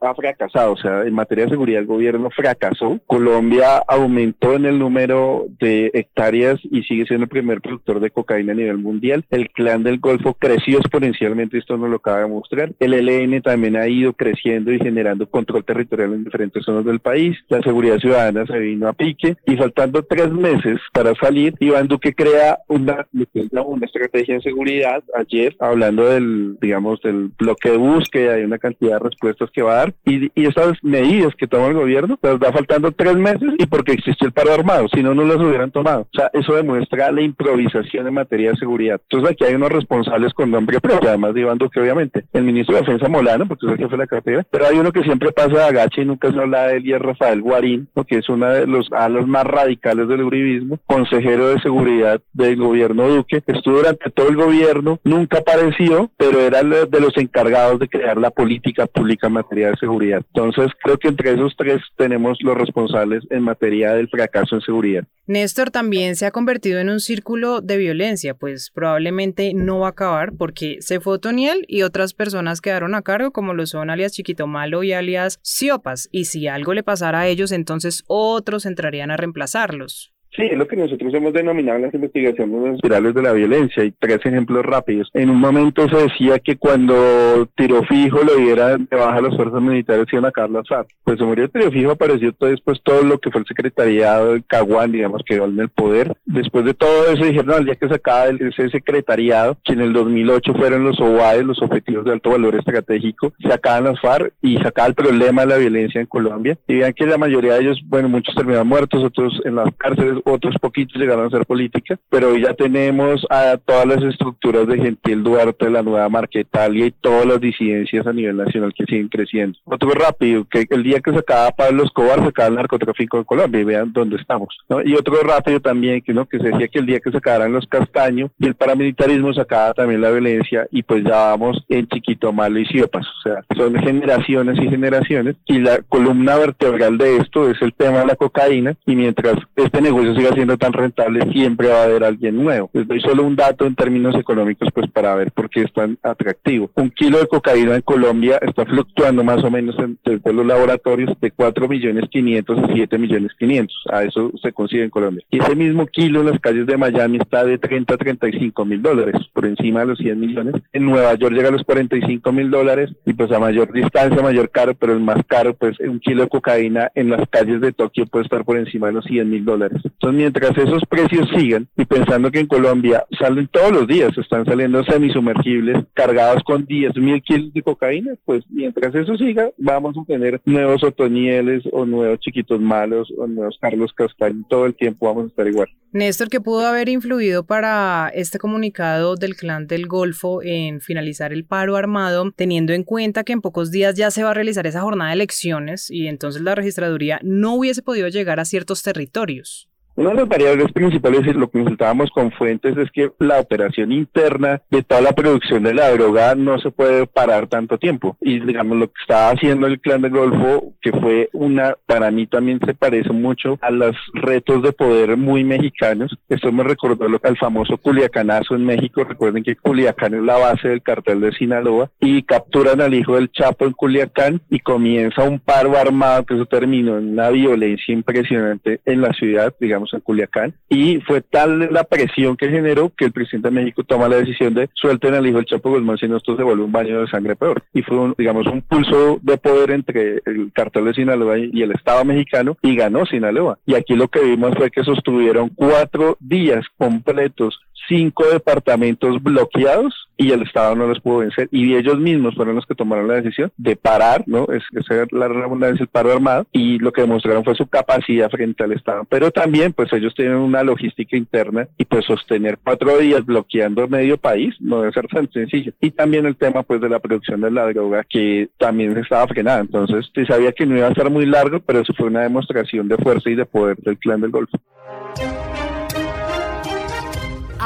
ha 0.00 0.14
fracasado, 0.14 0.72
o 0.72 0.76
sea, 0.76 1.02
en 1.02 1.14
materia 1.14 1.44
de 1.44 1.50
seguridad 1.50 1.80
el 1.80 1.86
gobierno 1.86 2.30
fracasó. 2.30 3.00
Colombia 3.06 3.78
aumentó 3.88 4.54
en 4.54 4.66
el 4.66 4.78
número 4.78 5.46
de 5.58 5.90
hectáreas 5.94 6.60
y 6.62 6.82
sigue 6.82 7.06
siendo 7.06 7.24
el 7.24 7.30
primer 7.30 7.60
productor 7.60 8.00
de 8.00 8.10
cocaína 8.10 8.52
a 8.52 8.56
nivel 8.56 8.78
mundial. 8.78 9.24
El 9.30 9.50
clan 9.50 9.82
del 9.82 9.98
Golfo 9.98 10.34
creció 10.34 10.78
exponencialmente, 10.78 11.58
esto 11.58 11.76
nos 11.76 11.90
lo 11.90 11.96
acaba 11.96 12.20
de 12.20 12.28
mostrar. 12.28 12.72
El 12.78 12.94
ELN 12.94 13.42
también 13.42 13.75
ha 13.76 13.88
ido 13.88 14.12
creciendo 14.12 14.72
y 14.72 14.78
generando 14.78 15.28
control 15.28 15.64
territorial 15.64 16.14
en 16.14 16.24
diferentes 16.24 16.64
zonas 16.64 16.84
del 16.84 17.00
país. 17.00 17.36
La 17.48 17.60
seguridad 17.62 17.98
ciudadana 17.98 18.46
se 18.46 18.58
vino 18.58 18.88
a 18.88 18.92
pique 18.92 19.36
y 19.46 19.56
faltando 19.56 20.02
tres 20.02 20.30
meses 20.32 20.80
para 20.92 21.14
salir, 21.14 21.54
Iván 21.60 21.88
Duque 21.88 22.14
crea 22.14 22.58
una, 22.68 23.06
una 23.12 23.86
estrategia 23.86 24.34
de 24.34 24.42
seguridad 24.42 25.02
ayer 25.14 25.56
hablando 25.60 26.08
del, 26.08 26.58
digamos, 26.60 27.00
del 27.02 27.30
bloque 27.38 27.70
de 27.70 27.76
búsqueda 27.76 28.38
y 28.38 28.44
una 28.44 28.58
cantidad 28.58 28.94
de 28.94 29.08
respuestas 29.08 29.50
que 29.50 29.62
va 29.62 29.72
a 29.72 29.76
dar 29.76 29.94
y, 30.04 30.30
y 30.34 30.46
esas 30.46 30.72
medidas 30.82 31.34
que 31.34 31.46
toma 31.46 31.68
el 31.68 31.74
gobierno, 31.74 32.16
pues 32.20 32.34
va 32.34 32.52
faltando 32.52 32.92
tres 32.92 33.16
meses 33.16 33.52
y 33.58 33.66
porque 33.66 33.92
existe 33.92 34.26
el 34.26 34.32
paro 34.32 34.52
armado, 34.52 34.88
si 34.88 35.02
no, 35.02 35.14
no 35.14 35.24
las 35.24 35.38
hubieran 35.38 35.70
tomado. 35.70 36.02
O 36.02 36.16
sea, 36.16 36.30
eso 36.32 36.54
demuestra 36.54 37.10
la 37.12 37.22
improvisación 37.22 38.06
en 38.06 38.14
materia 38.14 38.50
de 38.50 38.56
seguridad. 38.56 39.00
Entonces 39.02 39.30
aquí 39.30 39.44
hay 39.44 39.54
unos 39.54 39.72
responsables 39.72 40.32
con 40.32 40.50
nombre 40.50 40.80
propio, 40.80 41.08
además 41.08 41.34
de 41.34 41.40
Iván 41.40 41.58
Duque, 41.58 41.80
obviamente. 41.80 42.24
El 42.32 42.44
ministro 42.44 42.74
de 42.74 42.82
Defensa 42.82 43.08
Molano, 43.08 43.46
porque 43.46 43.65
es 43.66 43.72
el 43.72 43.78
jefe 43.78 43.90
de 43.90 43.98
la 43.98 44.06
cartera, 44.06 44.46
pero 44.50 44.66
hay 44.66 44.78
uno 44.78 44.92
que 44.92 45.02
siempre 45.02 45.32
pasa 45.32 45.48
de 45.48 45.64
agache 45.64 46.02
y 46.02 46.04
nunca 46.04 46.32
se 46.32 46.38
habla 46.38 46.68
de 46.68 46.76
él 46.78 46.86
y 46.86 46.92
es 46.92 47.00
Rafael 47.00 47.42
Guarín, 47.42 47.88
que 48.06 48.18
es 48.18 48.28
uno 48.28 48.46
de 48.46 48.66
los 48.66 48.90
más 49.26 49.44
radicales 49.44 50.08
del 50.08 50.22
uribismo, 50.22 50.78
consejero 50.86 51.48
de 51.48 51.60
seguridad 51.60 52.20
del 52.32 52.56
gobierno 52.56 53.08
Duque, 53.08 53.42
estuvo 53.46 53.78
durante 53.78 54.10
todo 54.10 54.28
el 54.28 54.36
gobierno, 54.36 55.00
nunca 55.04 55.38
apareció, 55.38 56.10
pero 56.16 56.40
era 56.40 56.62
de 56.62 57.00
los 57.00 57.16
encargados 57.16 57.78
de 57.80 57.88
crear 57.88 58.16
la 58.16 58.30
política 58.30 58.86
pública 58.86 59.26
en 59.26 59.34
materia 59.34 59.70
de 59.70 59.76
seguridad. 59.76 60.22
Entonces, 60.34 60.70
creo 60.82 60.98
que 60.98 61.08
entre 61.08 61.32
esos 61.32 61.54
tres 61.56 61.80
tenemos 61.96 62.38
los 62.42 62.56
responsables 62.56 63.24
en 63.30 63.42
materia 63.42 63.94
del 63.94 64.08
fracaso 64.08 64.56
en 64.56 64.60
seguridad. 64.60 65.04
Néstor 65.28 65.72
también 65.72 66.14
se 66.14 66.24
ha 66.24 66.30
convertido 66.30 66.78
en 66.78 66.88
un 66.88 67.00
círculo 67.00 67.60
de 67.60 67.76
violencia, 67.78 68.34
pues 68.34 68.70
probablemente 68.70 69.54
no 69.54 69.80
va 69.80 69.88
a 69.88 69.90
acabar 69.90 70.32
porque 70.32 70.76
se 70.80 71.00
fue 71.00 71.14
Otoniel 71.14 71.64
y 71.66 71.82
otras 71.82 72.14
personas 72.14 72.60
quedaron 72.60 72.94
a 72.94 73.02
cargo, 73.02 73.32
como 73.32 73.52
lo 73.56 73.66
son 73.66 73.90
alias 73.90 74.12
Chiquito 74.12 74.46
Malo 74.46 74.82
y 74.82 74.92
alias 74.92 75.40
Siopas, 75.42 76.08
y 76.12 76.26
si 76.26 76.46
algo 76.46 76.74
le 76.74 76.82
pasara 76.82 77.20
a 77.20 77.26
ellos, 77.26 77.52
entonces 77.52 78.04
otros 78.06 78.66
entrarían 78.66 79.10
a 79.10 79.16
reemplazarlos. 79.16 80.15
Sí, 80.36 80.42
es 80.42 80.58
lo 80.58 80.68
que 80.68 80.76
nosotros 80.76 81.14
hemos 81.14 81.32
denominado 81.32 81.78
en 81.78 81.84
las 81.84 81.94
investigaciones 81.94 82.62
de 82.62 82.70
espirales 82.74 83.14
de 83.14 83.22
la 83.22 83.32
violencia. 83.32 83.82
Hay 83.82 83.92
tres 83.98 84.20
ejemplos 84.24 84.66
rápidos. 84.66 85.10
En 85.14 85.30
un 85.30 85.40
momento 85.40 85.88
se 85.88 85.96
decía 85.96 86.38
que 86.38 86.56
cuando 86.56 87.48
tiro 87.56 87.82
fijo 87.84 88.20
lo 88.22 88.36
dieran 88.36 88.86
de 88.90 88.96
las 88.96 89.34
fuerzas 89.34 89.62
militares 89.62 90.06
iban 90.12 90.26
a 90.26 90.32
Carlos 90.32 90.68
FARC. 90.68 90.88
Pues 91.04 91.18
se 91.18 91.24
murió 91.24 91.48
tiro 91.48 91.70
fijo, 91.70 91.92
apareció 91.92 92.32
todo 92.32 92.50
después 92.50 92.80
todo 92.82 93.02
lo 93.02 93.18
que 93.18 93.30
fue 93.30 93.40
el 93.40 93.46
secretariado 93.46 94.32
del 94.32 94.44
Caguán, 94.44 94.92
digamos, 94.92 95.22
que 95.24 95.34
quedó 95.34 95.46
en 95.46 95.58
el 95.58 95.70
poder. 95.70 96.14
Después 96.26 96.64
de 96.64 96.74
todo 96.74 97.10
eso 97.10 97.24
dijeron 97.24 97.52
al 97.52 97.64
día 97.64 97.76
que 97.76 97.88
se 97.88 97.94
acaba 97.94 98.26
ese 98.26 98.68
secretariado, 98.68 99.56
que 99.64 99.72
en 99.72 99.80
el 99.80 99.92
2008 99.92 100.54
fueron 100.54 100.84
los 100.84 101.00
OAE, 101.00 101.44
los 101.44 101.62
objetivos 101.62 102.04
de 102.04 102.12
alto 102.12 102.30
valor 102.30 102.56
estratégico, 102.56 103.32
se 103.40 103.52
acaban 103.52 103.84
las 103.84 104.00
FARC 104.00 104.34
y 104.42 104.58
se 104.58 104.72
el 104.76 104.94
problema 104.94 105.42
de 105.42 105.48
la 105.48 105.56
violencia 105.56 106.00
en 106.00 106.06
Colombia. 106.06 106.58
Y 106.68 106.76
vean 106.76 106.92
que 106.92 107.06
la 107.06 107.16
mayoría 107.16 107.54
de 107.54 107.62
ellos, 107.62 107.80
bueno, 107.86 108.08
muchos 108.08 108.34
terminaron 108.34 108.68
muertos, 108.68 109.02
otros 109.02 109.40
en 109.44 109.54
las 109.54 109.74
cárceles, 109.76 110.18
otros 110.32 110.56
poquitos 110.60 111.00
llegaron 111.00 111.26
a 111.26 111.30
ser 111.30 111.46
política, 111.46 111.98
pero 112.10 112.30
hoy 112.30 112.42
ya 112.42 112.54
tenemos 112.54 113.26
a 113.30 113.56
todas 113.58 113.86
las 113.86 114.02
estructuras 114.02 114.66
de 114.66 114.78
Gentil 114.78 115.22
Duarte, 115.22 115.70
la 115.70 115.82
nueva 115.82 116.08
Marquetalia 116.08 116.86
y 116.86 116.90
todas 116.90 117.26
las 117.26 117.40
disidencias 117.40 118.06
a 118.06 118.12
nivel 118.12 118.36
nacional 118.36 118.74
que 118.74 118.84
siguen 118.84 119.08
creciendo. 119.08 119.58
Otro 119.64 119.90
rápido, 119.90 120.44
que 120.44 120.66
el 120.70 120.82
día 120.82 121.00
que 121.00 121.12
se 121.12 121.18
acaba 121.18 121.50
Pablo 121.50 121.84
Escobar 121.84 122.20
se 122.20 122.28
acaba 122.28 122.48
el 122.48 122.54
narcotráfico 122.56 123.18
en 123.18 123.24
Colombia 123.24 123.60
y 123.60 123.64
vean 123.64 123.92
dónde 123.92 124.16
estamos. 124.16 124.48
Y 124.84 124.94
otro 124.94 125.20
rápido 125.22 125.60
también, 125.60 126.02
que, 126.02 126.12
¿no? 126.12 126.26
que 126.26 126.38
se 126.38 126.48
decía 126.48 126.68
que 126.68 126.78
el 126.78 126.86
día 126.86 127.00
que 127.00 127.10
se 127.10 127.18
acabaran 127.18 127.52
los 127.52 127.66
castaños 127.66 128.30
y 128.38 128.46
el 128.46 128.54
paramilitarismo 128.54 129.32
se 129.32 129.40
acaba 129.40 129.74
también 129.74 130.00
la 130.00 130.10
violencia 130.10 130.66
y 130.70 130.82
pues 130.82 131.04
ya 131.04 131.16
vamos 131.16 131.64
en 131.68 131.86
chiquito, 131.88 132.32
malo 132.32 132.58
y 132.58 132.66
siopas. 132.66 133.06
O 133.06 133.22
sea, 133.22 133.44
son 133.56 133.74
generaciones 133.76 134.58
y 134.58 134.68
generaciones 134.68 135.36
y 135.46 135.58
la 135.58 135.80
columna 135.88 136.36
vertebral 136.36 136.98
de 136.98 137.18
esto 137.18 137.50
es 137.50 137.60
el 137.62 137.72
tema 137.72 138.00
de 138.00 138.06
la 138.06 138.16
cocaína 138.16 138.74
y 138.86 138.96
mientras 138.96 139.36
este 139.56 139.80
negocio 139.80 140.15
siga 140.16 140.32
siendo 140.32 140.56
tan 140.56 140.72
rentable, 140.72 141.30
siempre 141.32 141.68
va 141.68 141.80
a 141.80 141.84
haber 141.84 142.04
alguien 142.04 142.36
nuevo. 142.36 142.70
Les 142.72 142.86
doy 142.86 143.00
solo 143.00 143.24
un 143.24 143.36
dato 143.36 143.66
en 143.66 143.74
términos 143.74 144.14
económicos, 144.16 144.68
pues 144.72 144.90
para 144.90 145.14
ver 145.14 145.32
por 145.32 145.50
qué 145.50 145.62
es 145.62 145.72
tan 145.72 145.98
atractivo. 146.02 146.70
Un 146.74 146.90
kilo 146.90 147.18
de 147.18 147.26
cocaína 147.26 147.76
en 147.76 147.82
Colombia 147.82 148.38
está 148.40 148.64
fluctuando 148.64 149.22
más 149.22 149.42
o 149.44 149.50
menos 149.50 149.76
entre 149.78 150.32
los 150.32 150.46
laboratorios 150.46 151.18
de 151.20 151.30
4 151.30 151.68
millones 151.68 152.04
500 152.10 152.58
a 152.58 152.66
7 152.72 152.98
millones 152.98 153.32
500. 153.38 153.76
A 153.90 154.04
eso 154.04 154.32
se 154.42 154.52
consigue 154.52 154.84
en 154.84 154.90
Colombia. 154.90 155.24
Y 155.30 155.38
ese 155.38 155.54
mismo 155.54 155.86
kilo 155.86 156.20
en 156.20 156.26
las 156.26 156.40
calles 156.40 156.66
de 156.66 156.76
Miami 156.76 157.18
está 157.18 157.44
de 157.44 157.58
30 157.58 157.94
a 157.94 157.96
35 157.96 158.64
mil 158.64 158.82
dólares, 158.82 159.14
por 159.32 159.46
encima 159.46 159.80
de 159.80 159.86
los 159.86 159.98
100 159.98 160.18
millones. 160.18 160.54
En 160.72 160.86
Nueva 160.86 161.14
York 161.14 161.34
llega 161.34 161.48
a 161.48 161.52
los 161.52 161.64
45 161.64 162.32
mil 162.32 162.50
dólares 162.50 162.90
y 163.04 163.12
pues 163.12 163.30
a 163.32 163.38
mayor 163.38 163.72
distancia, 163.72 164.22
mayor 164.22 164.50
caro, 164.50 164.74
pero 164.74 164.92
el 164.92 165.00
más 165.00 165.24
caro, 165.26 165.54
pues 165.54 165.78
un 165.80 166.00
kilo 166.00 166.22
de 166.22 166.28
cocaína 166.28 166.90
en 166.94 167.10
las 167.10 167.28
calles 167.28 167.60
de 167.60 167.72
Tokio 167.72 168.06
puede 168.06 168.24
estar 168.24 168.44
por 168.44 168.56
encima 168.56 168.88
de 168.88 168.94
los 168.94 169.04
100 169.04 169.30
mil 169.30 169.44
dólares. 169.44 169.82
Entonces, 169.96 170.18
mientras 170.18 170.58
esos 170.58 170.82
precios 170.90 171.26
sigan 171.34 171.68
y 171.74 171.86
pensando 171.86 172.30
que 172.30 172.40
en 172.40 172.46
Colombia 172.46 173.06
salen 173.18 173.48
todos 173.48 173.72
los 173.72 173.86
días, 173.86 174.16
están 174.18 174.44
saliendo 174.44 174.84
semisumergibles 174.84 175.84
cargados 175.94 176.42
con 176.44 176.66
10 176.66 176.96
mil 176.96 177.22
kilos 177.22 177.52
de 177.54 177.62
cocaína, 177.62 178.12
pues 178.26 178.44
mientras 178.50 178.94
eso 178.94 179.16
siga, 179.16 179.50
vamos 179.56 179.96
a 179.96 180.04
tener 180.04 180.42
nuevos 180.44 180.84
otonieles 180.84 181.62
o 181.72 181.86
nuevos 181.86 182.20
chiquitos 182.20 182.60
malos 182.60 183.10
o 183.16 183.26
nuevos 183.26 183.56
Carlos 183.58 183.90
Castaño, 183.94 184.44
todo 184.50 184.66
el 184.66 184.74
tiempo 184.74 185.06
vamos 185.06 185.24
a 185.24 185.28
estar 185.28 185.46
igual. 185.46 185.68
Néstor, 185.92 186.28
¿qué 186.28 186.42
pudo 186.42 186.66
haber 186.66 186.90
influido 186.90 187.46
para 187.46 188.10
este 188.14 188.38
comunicado 188.38 189.16
del 189.16 189.34
clan 189.34 189.66
del 189.66 189.86
Golfo 189.86 190.42
en 190.42 190.82
finalizar 190.82 191.32
el 191.32 191.46
paro 191.46 191.76
armado, 191.76 192.30
teniendo 192.36 192.74
en 192.74 192.84
cuenta 192.84 193.24
que 193.24 193.32
en 193.32 193.40
pocos 193.40 193.70
días 193.70 193.94
ya 193.94 194.10
se 194.10 194.22
va 194.22 194.32
a 194.32 194.34
realizar 194.34 194.66
esa 194.66 194.82
jornada 194.82 195.10
de 195.10 195.14
elecciones 195.14 195.90
y 195.90 196.08
entonces 196.08 196.42
la 196.42 196.54
registraduría 196.54 197.18
no 197.22 197.54
hubiese 197.54 197.80
podido 197.80 198.08
llegar 198.08 198.40
a 198.40 198.44
ciertos 198.44 198.82
territorios? 198.82 199.70
Una 199.96 200.10
de 200.10 200.16
las 200.16 200.28
variables 200.28 200.72
principales 200.72 201.26
y 201.26 201.32
lo 201.32 201.48
que 201.48 201.58
consultábamos 201.58 202.10
con 202.10 202.30
fuentes 202.30 202.76
es 202.76 202.90
que 202.90 203.12
la 203.18 203.40
operación 203.40 203.92
interna 203.92 204.60
de 204.70 204.82
toda 204.82 205.00
la 205.00 205.12
producción 205.12 205.62
de 205.62 205.72
la 205.72 205.90
droga 205.90 206.34
no 206.34 206.58
se 206.58 206.70
puede 206.70 207.06
parar 207.06 207.46
tanto 207.46 207.78
tiempo. 207.78 208.14
Y 208.20 208.40
digamos 208.40 208.76
lo 208.76 208.88
que 208.88 209.00
estaba 209.00 209.30
haciendo 209.30 209.66
el 209.66 209.80
clan 209.80 210.02
del 210.02 210.10
Golfo, 210.10 210.74
que 210.82 210.92
fue 210.92 211.30
una, 211.32 211.76
para 211.86 212.10
mí 212.10 212.26
también 212.26 212.60
se 212.66 212.74
parece 212.74 213.10
mucho 213.10 213.58
a 213.62 213.70
los 213.70 213.96
retos 214.12 214.62
de 214.62 214.72
poder 214.72 215.16
muy 215.16 215.44
mexicanos. 215.44 216.14
Esto 216.28 216.52
me 216.52 216.62
recordó 216.62 217.08
lo, 217.08 217.18
al 217.22 217.38
famoso 217.38 217.78
Culiacanazo 217.78 218.54
en 218.54 218.66
México. 218.66 219.02
Recuerden 219.02 219.44
que 219.44 219.56
Culiacán 219.56 220.12
es 220.12 220.22
la 220.22 220.36
base 220.36 220.68
del 220.68 220.82
cartel 220.82 221.22
de 221.22 221.32
Sinaloa 221.32 221.90
y 222.00 222.22
capturan 222.22 222.82
al 222.82 222.92
hijo 222.92 223.14
del 223.14 223.32
Chapo 223.32 223.64
en 223.64 223.72
Culiacán 223.72 224.42
y 224.50 224.60
comienza 224.60 225.22
un 225.22 225.38
paro 225.38 225.74
armado 225.78 226.26
que 226.26 226.34
eso 226.34 226.44
terminó 226.44 226.98
en 226.98 227.12
una 227.12 227.30
violencia 227.30 227.94
impresionante 227.94 228.80
en 228.84 229.00
la 229.00 229.14
ciudad, 229.14 229.54
digamos 229.58 229.85
en 229.92 230.00
Culiacán, 230.00 230.54
y 230.68 231.00
fue 231.00 231.20
tal 231.20 231.72
la 231.72 231.84
presión 231.84 232.36
que 232.36 232.48
generó 232.48 232.92
que 232.96 233.04
el 233.04 233.12
presidente 233.12 233.48
de 233.48 233.54
México 233.54 233.84
toma 233.84 234.08
la 234.08 234.16
decisión 234.16 234.54
de 234.54 234.68
suelten 234.74 235.14
al 235.14 235.26
hijo 235.26 235.36
del 235.36 235.46
Chapo 235.46 235.70
Guzmán, 235.70 235.98
si 235.98 236.08
no 236.08 236.16
esto 236.16 236.36
se 236.36 236.42
vuelve 236.42 236.64
un 236.64 236.72
baño 236.72 237.00
de 237.00 237.08
sangre 237.08 237.36
peor. 237.36 237.62
Y 237.72 237.82
fue, 237.82 237.98
un, 237.98 238.14
digamos, 238.16 238.46
un 238.46 238.62
pulso 238.62 239.18
de 239.22 239.36
poder 239.36 239.70
entre 239.70 240.22
el 240.24 240.50
cartel 240.52 240.86
de 240.86 240.94
Sinaloa 240.94 241.38
y 241.38 241.62
el 241.62 241.72
Estado 241.72 242.04
mexicano, 242.04 242.56
y 242.62 242.76
ganó 242.76 243.06
Sinaloa. 243.06 243.58
Y 243.66 243.74
aquí 243.74 243.94
lo 243.94 244.08
que 244.08 244.20
vimos 244.20 244.54
fue 244.56 244.70
que 244.70 244.84
sostuvieron 244.84 245.50
cuatro 245.50 246.16
días 246.20 246.64
completos, 246.76 247.58
cinco 247.88 248.24
departamentos 248.26 249.22
bloqueados, 249.22 250.06
y 250.16 250.30
el 250.30 250.42
Estado 250.42 250.74
no 250.74 250.86
los 250.86 251.00
pudo 251.00 251.18
vencer 251.18 251.48
y 251.50 251.74
ellos 251.74 251.98
mismos 251.98 252.34
fueron 252.34 252.54
los 252.54 252.66
que 252.66 252.74
tomaron 252.74 253.08
la 253.08 253.14
decisión 253.14 253.52
de 253.56 253.76
parar, 253.76 254.24
¿no? 254.26 254.46
Es, 254.50 254.62
es 254.72 255.12
la 255.12 255.28
redundancia 255.28 255.82
el 255.82 255.88
paro 255.88 256.12
armado 256.12 256.46
y 256.52 256.78
lo 256.78 256.92
que 256.92 257.02
demostraron 257.02 257.44
fue 257.44 257.54
su 257.54 257.66
capacidad 257.66 258.30
frente 258.30 258.64
al 258.64 258.72
Estado. 258.72 259.04
Pero 259.08 259.30
también 259.30 259.72
pues 259.72 259.92
ellos 259.92 260.14
tienen 260.14 260.36
una 260.36 260.62
logística 260.62 261.16
interna 261.16 261.68
y 261.76 261.84
pues 261.84 262.06
sostener 262.06 262.58
cuatro 262.62 262.96
días 262.98 263.24
bloqueando 263.24 263.88
medio 263.88 264.16
país 264.16 264.54
no 264.60 264.80
debe 264.80 264.92
ser 264.92 265.06
tan 265.08 265.30
sencillo. 265.30 265.72
Y 265.80 265.90
también 265.90 266.26
el 266.26 266.36
tema 266.36 266.62
pues 266.62 266.80
de 266.80 266.88
la 266.88 266.98
producción 266.98 267.40
de 267.42 267.50
la 267.50 267.66
droga 267.66 268.04
que 268.08 268.48
también 268.58 268.96
estaba 268.96 269.26
frenada. 269.26 269.60
Entonces 269.60 270.10
se 270.14 270.26
sabía 270.26 270.52
que 270.52 270.66
no 270.66 270.76
iba 270.76 270.88
a 270.88 270.94
ser 270.94 271.10
muy 271.10 271.26
largo, 271.26 271.60
pero 271.60 271.80
eso 271.80 271.92
fue 271.94 272.06
una 272.06 272.22
demostración 272.22 272.88
de 272.88 272.96
fuerza 272.96 273.28
y 273.30 273.34
de 273.34 273.44
poder 273.44 273.76
del 273.78 273.98
clan 273.98 274.20
del 274.20 274.30
Golfo. 274.30 274.58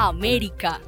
América. 0.09 0.81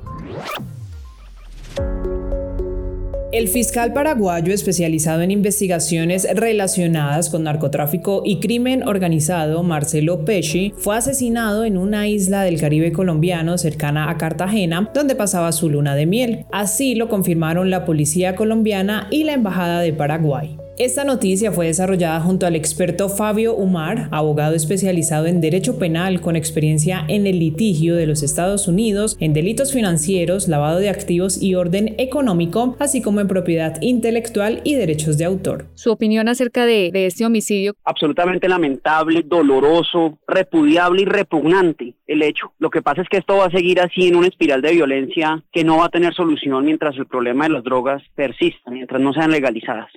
El 3.30 3.48
fiscal 3.48 3.92
paraguayo 3.92 4.52
especializado 4.52 5.22
en 5.22 5.30
investigaciones 5.30 6.26
relacionadas 6.34 7.30
con 7.30 7.44
narcotráfico 7.44 8.22
y 8.24 8.40
crimen 8.40 8.86
organizado, 8.86 9.62
Marcelo 9.62 10.24
Pesci, 10.24 10.74
fue 10.76 10.96
asesinado 10.96 11.64
en 11.64 11.78
una 11.78 12.08
isla 12.08 12.42
del 12.42 12.60
Caribe 12.60 12.92
colombiano 12.92 13.56
cercana 13.58 14.10
a 14.10 14.18
Cartagena, 14.18 14.90
donde 14.94 15.14
pasaba 15.14 15.52
su 15.52 15.70
luna 15.70 15.94
de 15.94 16.06
miel. 16.06 16.46
Así 16.52 16.94
lo 16.94 17.08
confirmaron 17.08 17.70
la 17.70 17.84
policía 17.84 18.34
colombiana 18.34 19.08
y 19.10 19.24
la 19.24 19.32
embajada 19.32 19.80
de 19.80 19.92
Paraguay. 19.92 20.58
Esta 20.78 21.04
noticia 21.04 21.52
fue 21.52 21.66
desarrollada 21.66 22.18
junto 22.22 22.46
al 22.46 22.56
experto 22.56 23.10
Fabio 23.10 23.54
Umar, 23.54 24.08
abogado 24.10 24.54
especializado 24.54 25.26
en 25.26 25.42
derecho 25.42 25.78
penal 25.78 26.22
con 26.22 26.34
experiencia 26.34 27.04
en 27.08 27.26
el 27.26 27.40
litigio 27.40 27.94
de 27.94 28.06
los 28.06 28.22
Estados 28.22 28.68
Unidos, 28.68 29.18
en 29.20 29.34
delitos 29.34 29.74
financieros, 29.74 30.48
lavado 30.48 30.78
de 30.78 30.88
activos 30.88 31.42
y 31.42 31.56
orden 31.56 31.94
económico, 31.98 32.74
así 32.80 33.02
como 33.02 33.20
en 33.20 33.28
propiedad 33.28 33.76
intelectual 33.82 34.62
y 34.64 34.74
derechos 34.74 35.18
de 35.18 35.26
autor. 35.26 35.66
Su 35.74 35.92
opinión 35.92 36.26
acerca 36.28 36.64
de, 36.64 36.90
de 36.90 37.04
este 37.04 37.26
homicidio. 37.26 37.74
Absolutamente 37.84 38.48
lamentable, 38.48 39.24
doloroso, 39.26 40.18
repudiable 40.26 41.02
y 41.02 41.04
repugnante 41.04 41.94
el 42.06 42.22
hecho. 42.22 42.52
Lo 42.58 42.70
que 42.70 42.82
pasa 42.82 43.02
es 43.02 43.08
que 43.08 43.18
esto 43.18 43.36
va 43.36 43.46
a 43.46 43.50
seguir 43.50 43.80
así 43.80 44.08
en 44.08 44.16
una 44.16 44.28
espiral 44.28 44.62
de 44.62 44.72
violencia 44.72 45.42
que 45.52 45.64
no 45.64 45.78
va 45.78 45.86
a 45.86 45.90
tener 45.90 46.14
solución 46.14 46.64
mientras 46.64 46.96
el 46.96 47.06
problema 47.06 47.44
de 47.44 47.50
las 47.50 47.64
drogas 47.64 48.02
persista, 48.14 48.70
mientras 48.70 49.00
no 49.00 49.12
sean 49.12 49.30
legalizadas. 49.30 49.90